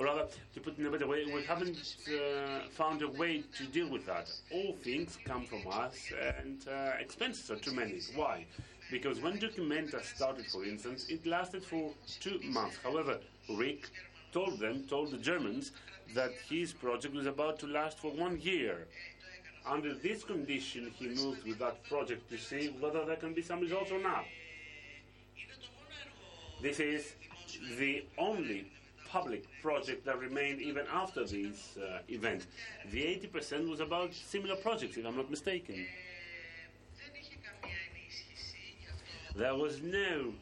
or 0.00 0.06
rather, 0.06 0.26
to 0.54 0.60
put 0.60 0.72
it 0.72 0.78
in 0.80 0.86
a 0.86 0.90
better 0.90 1.06
way, 1.06 1.26
we 1.26 1.42
haven't 1.44 1.96
uh, 2.08 2.66
found 2.70 3.02
a 3.02 3.08
way 3.08 3.44
to 3.58 3.66
deal 3.66 3.90
with 3.90 4.06
that. 4.06 4.30
All 4.50 4.74
things 4.82 5.18
come 5.26 5.44
from 5.44 5.60
us, 5.70 5.94
and 6.38 6.66
uh, 6.66 6.92
expenses 6.98 7.50
are 7.50 7.56
too 7.56 7.74
many. 7.74 8.00
Why? 8.14 8.46
Because 8.90 9.20
when 9.20 9.38
Documenta 9.38 10.02
started, 10.02 10.46
for 10.46 10.64
instance, 10.64 11.04
it 11.10 11.26
lasted 11.26 11.62
for 11.62 11.92
two 12.18 12.40
months. 12.44 12.78
However, 12.82 13.18
Rick 13.50 13.90
told 14.32 14.58
them, 14.58 14.84
told 14.88 15.10
the 15.10 15.18
Germans, 15.18 15.72
that 16.14 16.32
his 16.48 16.72
project 16.72 17.14
was 17.14 17.26
about 17.26 17.58
to 17.58 17.66
last 17.66 17.98
for 17.98 18.10
one 18.10 18.40
year. 18.40 18.86
Under 19.66 19.92
this 19.92 20.24
condition, 20.24 20.90
he 20.96 21.08
moved 21.08 21.46
with 21.46 21.58
that 21.58 21.84
project 21.84 22.30
to 22.30 22.38
see 22.38 22.68
whether 22.80 23.04
there 23.04 23.16
can 23.16 23.34
be 23.34 23.42
some 23.42 23.60
results 23.60 23.92
or 23.92 23.98
not. 23.98 24.24
This 26.62 26.80
is 26.80 27.12
the 27.78 28.04
only 28.16 28.64
public 29.10 29.44
project 29.60 30.04
that 30.06 30.18
remained 30.18 30.60
even 30.60 30.86
after 30.92 31.24
this 31.24 31.76
uh, 31.76 31.98
event. 32.08 32.46
The 32.90 33.00
80% 33.00 33.68
was 33.68 33.80
about 33.80 34.14
similar 34.14 34.56
projects, 34.56 34.96
if 34.96 35.04
I'm 35.04 35.16
not 35.16 35.30
mistaken. 35.30 35.86
There 39.34 39.54
was 39.54 39.82
no 39.82 40.32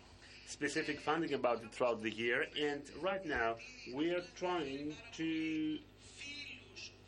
specific 0.47 1.01
funding 1.01 1.35
about 1.35 1.63
it 1.63 1.73
throughout 1.73 2.03
the 2.03 2.11
year, 2.11 2.47
and 2.61 2.83
right 3.01 3.25
now 3.25 3.57
we 3.95 4.11
are 4.11 4.25
trying 4.37 4.95
to 5.17 5.79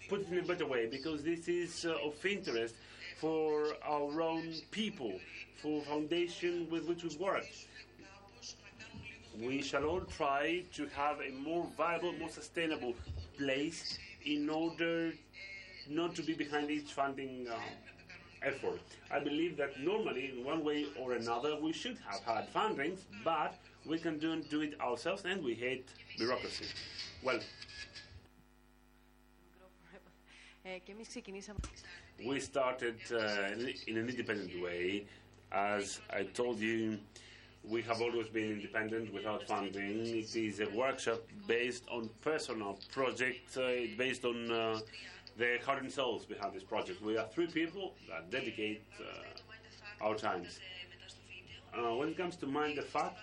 put 0.08 0.20
it 0.20 0.28
in 0.30 0.38
a 0.38 0.42
better 0.42 0.66
way 0.66 0.86
because 0.86 1.22
this 1.22 1.48
is 1.48 1.84
uh, 1.84 1.94
of 2.04 2.24
interest 2.24 2.74
for 3.18 3.66
our 3.84 4.22
own 4.22 4.54
people, 4.70 5.12
for 5.62 5.82
foundation 5.82 6.68
with 6.70 6.86
which 6.86 7.02
we've 7.02 7.18
worked 7.18 7.66
we 9.39 9.62
shall 9.62 9.85
all 9.85 10.01
try 10.01 10.64
to 10.74 10.87
have 10.89 11.18
a 11.20 11.31
more 11.33 11.66
viable, 11.76 12.12
more 12.12 12.28
sustainable 12.28 12.95
place 13.39 13.99
in 14.24 14.49
order 14.49 15.12
not 15.89 16.14
to 16.14 16.22
be 16.22 16.35
behind 16.35 16.70
each 16.70 16.93
funding 16.93 17.47
uh, 17.49 17.57
effort. 18.43 18.81
I 19.11 19.20
believe 19.20 19.57
that 19.57 19.78
normally, 19.81 20.33
in 20.37 20.45
one 20.45 20.64
way 20.64 20.87
or 20.99 21.12
another, 21.14 21.59
we 21.61 21.72
should 21.72 21.99
have 22.09 22.20
had 22.20 22.53
fundings, 22.53 23.01
but 23.24 23.55
we 23.87 23.99
can 23.99 24.18
do, 24.18 24.43
do 24.43 24.61
it 24.62 24.81
ourselves 24.81 25.24
and 25.24 25.43
we 25.43 25.55
hate 25.55 25.89
bureaucracy. 26.16 26.66
Well, 27.22 27.41
we 32.26 32.39
started 32.41 32.97
uh, 33.11 33.16
in 33.87 33.97
an 33.97 34.09
independent 34.09 34.62
way. 34.62 35.07
As 35.53 36.01
I 36.11 36.24
told 36.24 36.59
you, 36.61 36.99
we 37.64 37.82
have 37.82 38.00
always 38.00 38.28
been 38.28 38.52
independent 38.52 39.12
without 39.12 39.46
funding. 39.46 40.06
It 40.06 40.34
is 40.34 40.61
a 40.61 40.68
workshop 40.70 41.20
based 41.46 41.84
on 41.90 42.08
personal 42.22 42.78
projects, 42.92 43.56
uh, 43.56 43.86
based 43.98 44.24
on 44.24 44.50
uh, 44.50 44.80
the 45.36 45.58
heart 45.64 45.82
and 45.82 45.92
souls 45.92 46.24
behind 46.24 46.54
this 46.54 46.62
project. 46.62 47.02
We 47.02 47.16
are 47.16 47.26
three 47.28 47.46
people 47.46 47.94
that 48.08 48.30
dedicate 48.30 48.82
uh, 48.98 50.04
our 50.04 50.14
times. 50.14 50.58
Uh, 51.74 51.94
when 51.94 52.08
it 52.08 52.16
comes 52.16 52.36
to 52.36 52.46
Mind 52.46 52.78
the 52.78 52.82
Fact, 52.82 53.18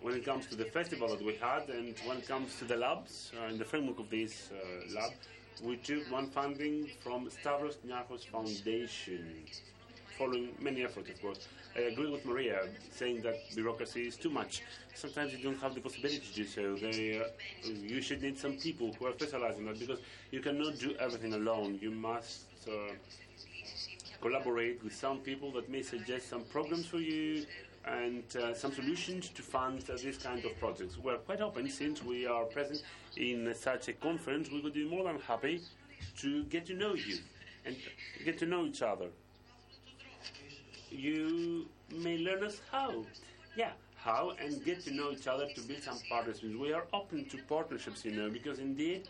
when 0.00 0.14
it 0.14 0.24
comes 0.24 0.46
to 0.46 0.54
the 0.54 0.66
festival 0.66 1.08
that 1.08 1.24
we 1.24 1.34
had, 1.34 1.68
and 1.68 1.94
when 2.06 2.18
it 2.18 2.28
comes 2.28 2.56
to 2.58 2.64
the 2.64 2.76
labs, 2.76 3.32
uh, 3.40 3.48
in 3.48 3.58
the 3.58 3.64
framework 3.64 3.98
of 3.98 4.10
this 4.10 4.50
uh, 4.52 4.94
lab, 4.94 5.12
we 5.64 5.76
took 5.76 6.08
one 6.12 6.28
funding 6.28 6.88
from 7.02 7.28
Stavros 7.30 7.78
Niarchos 7.86 8.26
Foundation, 8.26 9.26
following 10.16 10.48
many 10.60 10.82
efforts, 10.82 11.10
of 11.10 11.20
course. 11.20 11.48
I 11.76 11.80
agree 11.80 12.10
with 12.10 12.24
Maria 12.24 12.60
saying 12.90 13.22
that 13.22 13.36
bureaucracy 13.54 14.06
is 14.06 14.16
too 14.16 14.30
much. 14.30 14.62
Sometimes 14.94 15.32
you 15.32 15.42
don't 15.42 15.60
have 15.60 15.74
the 15.74 15.80
possibility 15.80 16.20
to 16.20 16.34
do 16.34 16.44
so. 16.44 16.74
They, 16.76 17.20
uh, 17.20 17.24
you 17.64 18.00
should 18.00 18.22
need 18.22 18.38
some 18.38 18.54
people 18.54 18.94
who 18.98 19.06
are 19.06 19.12
specialized 19.12 19.58
in 19.58 19.66
that 19.66 19.78
because 19.78 19.98
you 20.30 20.40
cannot 20.40 20.78
do 20.78 20.94
everything 20.98 21.34
alone. 21.34 21.78
You 21.82 21.90
must 21.90 22.46
uh, 22.66 22.94
collaborate 24.22 24.82
with 24.82 24.94
some 24.94 25.18
people 25.18 25.50
that 25.52 25.68
may 25.68 25.82
suggest 25.82 26.30
some 26.30 26.42
programs 26.44 26.86
for 26.86 26.98
you 26.98 27.44
and 27.84 28.24
uh, 28.36 28.54
some 28.54 28.72
solutions 28.72 29.28
to 29.28 29.42
fund 29.42 29.84
uh, 29.88 29.96
this 30.02 30.16
kind 30.16 30.44
of 30.44 30.58
projects. 30.58 30.96
We're 30.98 31.18
quite 31.18 31.40
open 31.40 31.68
since 31.68 32.02
we 32.02 32.26
are 32.26 32.44
present 32.44 32.82
in 33.16 33.54
such 33.54 33.88
a 33.88 33.92
conference. 33.92 34.50
We 34.50 34.60
would 34.60 34.74
be 34.74 34.88
more 34.88 35.04
than 35.04 35.20
happy 35.20 35.60
to 36.18 36.44
get 36.44 36.66
to 36.66 36.74
know 36.74 36.94
you 36.94 37.18
and 37.64 37.76
get 38.24 38.38
to 38.38 38.46
know 38.46 38.64
each 38.64 38.80
other 38.82 39.08
you 40.96 41.66
may 41.94 42.18
learn 42.18 42.42
us 42.44 42.60
how. 42.70 43.04
Yeah, 43.56 43.72
how 43.96 44.32
and 44.40 44.64
get 44.64 44.84
to 44.84 44.92
know 44.92 45.10
each 45.10 45.26
other 45.26 45.46
to 45.54 45.60
build 45.62 45.82
some 45.82 45.98
partnerships. 46.08 46.54
We 46.58 46.72
are 46.72 46.84
open 46.92 47.24
to 47.26 47.38
partnerships, 47.48 48.04
you 48.04 48.12
know, 48.12 48.30
because 48.30 48.58
indeed 48.58 49.08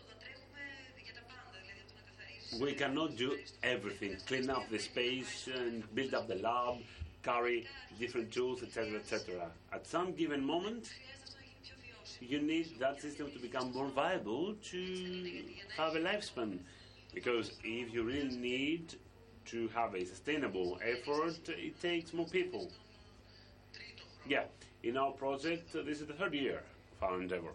we 2.61 2.73
cannot 2.73 3.17
do 3.17 3.37
everything. 3.63 4.17
Clean 4.25 4.49
up 4.49 4.69
the 4.69 4.79
space 4.79 5.49
and 5.53 5.83
build 5.93 6.13
up 6.13 6.27
the 6.27 6.35
lab, 6.35 6.75
carry 7.23 7.67
different 7.99 8.31
tools, 8.31 8.63
etc., 8.63 8.99
etc. 8.99 9.51
At 9.73 9.85
some 9.85 10.13
given 10.13 10.45
moment, 10.45 10.89
you 12.21 12.41
need 12.41 12.79
that 12.79 13.01
system 13.01 13.31
to 13.31 13.39
become 13.39 13.73
more 13.73 13.87
viable 13.87 14.55
to 14.71 15.43
have 15.77 15.95
a 15.95 15.99
lifespan. 15.99 16.59
Because 17.13 17.51
if 17.63 17.93
you 17.93 18.03
really 18.03 18.35
need 18.35 18.95
to 19.47 19.67
have 19.73 19.95
a 19.95 20.05
sustainable 20.05 20.77
effort, 20.83 21.39
it 21.49 21.81
takes 21.81 22.13
more 22.13 22.27
people. 22.27 22.69
Yeah, 24.27 24.43
in 24.83 24.97
our 24.97 25.11
project, 25.11 25.73
this 25.73 26.01
is 26.01 26.07
the 26.07 26.13
third 26.13 26.33
year 26.33 26.61
of 27.01 27.03
our 27.09 27.21
endeavor. 27.21 27.53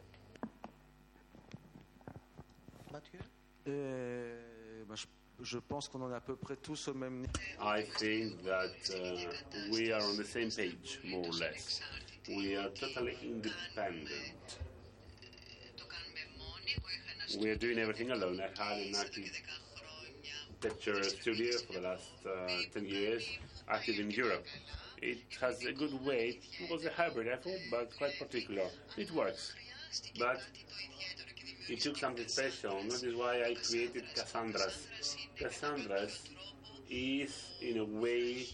Mathieu 2.93 3.21
Euh, 3.69 4.85
ben, 4.89 4.97
je, 4.97 5.07
je 5.43 5.59
pense 5.59 5.89
qu'on 5.89 6.03
en 6.03 6.11
est 6.11 6.17
à 6.17 6.21
peu 6.21 6.35
près 6.35 6.57
tous 6.57 6.89
au 6.89 6.95
même 6.95 7.21
niveau. 7.21 7.33
I 7.61 7.83
think 7.99 8.43
that 8.43 8.73
uh, 8.91 9.71
we 9.71 9.93
are 9.93 10.03
on 10.03 10.17
the 10.17 10.25
same 10.25 10.51
page, 10.51 10.99
more 11.05 11.25
or 11.25 11.33
less. 11.39 11.81
We 12.29 12.57
are 12.57 12.71
totally 12.71 13.17
independent. 13.23 14.59
We 17.41 17.51
are 17.51 17.57
doing 17.57 17.79
everything 17.79 18.11
alone. 18.11 18.41
I 18.41 18.63
had 18.63 18.79
an 18.79 18.95
architecture 20.65 21.03
studio 21.03 21.53
for 21.67 21.73
the 21.73 21.81
last 21.81 22.11
uh, 22.25 22.49
10 22.73 22.85
years, 22.87 23.27
active 23.69 23.99
in 23.99 24.11
Europe. 24.11 24.47
It 25.01 25.19
has 25.41 25.65
a 25.65 25.73
good 25.73 25.93
weight. 26.05 26.45
It 26.61 26.71
was 26.71 26.85
a 26.85 26.91
hybrid 26.91 27.27
effort, 27.27 27.59
but 27.71 27.91
quite 27.97 28.17
particular. 28.19 28.63
It 28.97 29.11
works. 29.11 29.55
But 30.19 30.41
it 31.69 31.81
took 31.81 31.97
something 31.97 32.29
special. 32.29 32.81
That 32.85 33.03
is 33.03 33.15
why 33.17 33.43
I 33.43 33.55
created 33.55 34.05
Cassandra's. 34.15 34.87
Cassandra's 35.37 36.29
is, 36.89 37.51
in 37.61 37.79
a 37.79 37.85
way, 37.85 38.47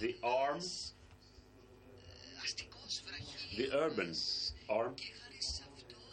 the 0.00 0.16
arm, 0.22 0.60
the 3.58 3.70
urban 3.74 4.14
arm 4.70 4.94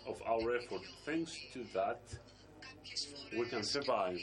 of 0.05 0.21
our 0.27 0.57
effort. 0.57 0.81
Thanks 1.05 1.37
to 1.53 1.65
that, 1.73 2.01
we 3.37 3.45
can 3.45 3.63
survive. 3.63 4.19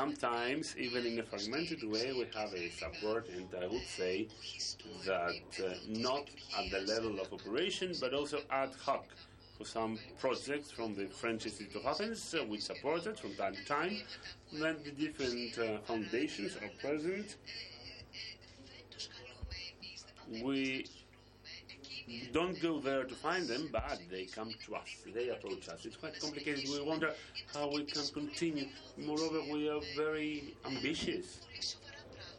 Sometimes, 0.00 0.74
even 0.78 1.04
in 1.04 1.18
a 1.18 1.22
fragmented 1.22 1.82
way, 1.82 2.10
we 2.14 2.26
have 2.34 2.54
a 2.54 2.70
support, 2.70 3.28
and 3.28 3.46
I 3.62 3.66
would 3.66 3.86
say 3.86 4.28
that 5.04 5.42
uh, 5.62 5.74
not 5.88 6.26
at 6.58 6.70
the 6.70 6.80
level 6.90 7.20
of 7.20 7.30
operation, 7.30 7.92
but 8.00 8.14
also 8.14 8.38
ad 8.50 8.70
hoc 8.82 9.04
for 9.58 9.66
some 9.66 9.98
projects 10.18 10.70
from 10.70 10.94
the 10.94 11.04
French 11.04 11.44
Institute 11.44 11.76
of 11.76 11.84
Athens, 11.84 12.34
uh, 12.34 12.42
which 12.46 12.62
supported 12.62 13.18
from 13.18 13.34
time 13.34 13.54
to 13.54 13.64
time. 13.66 13.98
Then 14.50 14.76
the 14.86 14.92
different 14.92 15.58
uh, 15.58 15.80
foundations 15.84 16.56
are 16.56 16.70
present. 16.80 17.36
We 20.42 20.86
don't 22.32 22.60
go 22.60 22.80
there 22.80 23.04
to 23.04 23.14
find 23.14 23.46
them, 23.46 23.68
but 23.72 24.00
they 24.10 24.24
come 24.24 24.52
to 24.66 24.76
us. 24.76 24.88
They 25.14 25.28
approach 25.28 25.68
us. 25.68 25.84
It's 25.84 25.96
quite 25.96 26.18
complicated. 26.20 26.64
We 26.68 26.82
wonder 26.82 27.12
how 27.54 27.68
we 27.68 27.84
can 27.84 28.06
continue. 28.12 28.66
Moreover, 28.96 29.40
we 29.50 29.68
are 29.68 29.80
very 29.96 30.54
ambitious. 30.64 31.40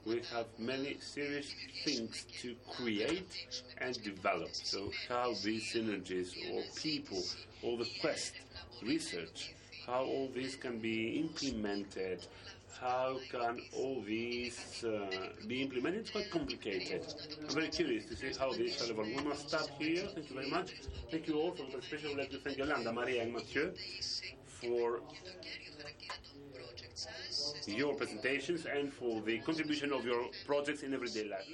We 0.06 0.22
have 0.34 0.48
many 0.58 0.98
serious 1.00 1.54
things 1.86 2.26
to 2.42 2.56
create 2.76 3.68
and 3.78 4.02
develop. 4.04 4.50
So, 4.54 4.92
how 5.08 5.34
these 5.44 5.74
synergies, 5.74 6.32
or 6.52 6.64
people, 6.76 7.22
or 7.62 7.78
the 7.78 7.88
quest, 8.02 8.34
research, 8.82 9.54
how 9.86 10.04
all 10.04 10.30
this 10.34 10.56
can 10.56 10.80
be 10.80 11.20
implemented, 11.20 12.26
how 12.80 13.18
can 13.32 13.62
all 13.74 14.02
these 14.06 14.84
uh, 14.84 15.30
be 15.48 15.62
implemented? 15.62 16.02
It's 16.02 16.12
quite 16.12 16.32
complicated. 16.32 17.06
I'm 17.48 17.56
very 17.56 17.68
curious 17.68 18.06
to 18.06 18.16
see 18.16 18.32
how 18.40 18.52
this 18.54 18.78
shall 18.78 18.90
evolve. 18.90 19.08
We 19.08 19.24
must 19.24 19.50
stop 19.50 19.68
here. 19.78 20.08
Thank 20.14 20.30
you 20.30 20.36
very 20.36 20.50
much. 20.50 20.74
Thank 21.10 21.28
you 21.28 21.36
all 21.40 21.52
for 21.52 21.64
the 21.64 21.72
participation. 21.72 22.08
I 22.08 22.10
would 22.10 22.20
like 22.20 22.32
to 22.32 22.40
thank 22.40 22.58
Yolanda, 22.58 22.94
Maria, 22.94 23.24
and 23.24 23.34
Mathieu 23.34 23.74
for 24.46 25.02
your 27.68 27.96
presentations 27.96 28.66
and 28.66 28.94
for 28.94 29.22
the 29.22 29.40
contribution 29.40 29.92
of 29.92 30.06
your 30.06 30.30
projects 30.46 30.84
in 30.84 30.94
everyday 30.94 31.28
life. 31.28 31.52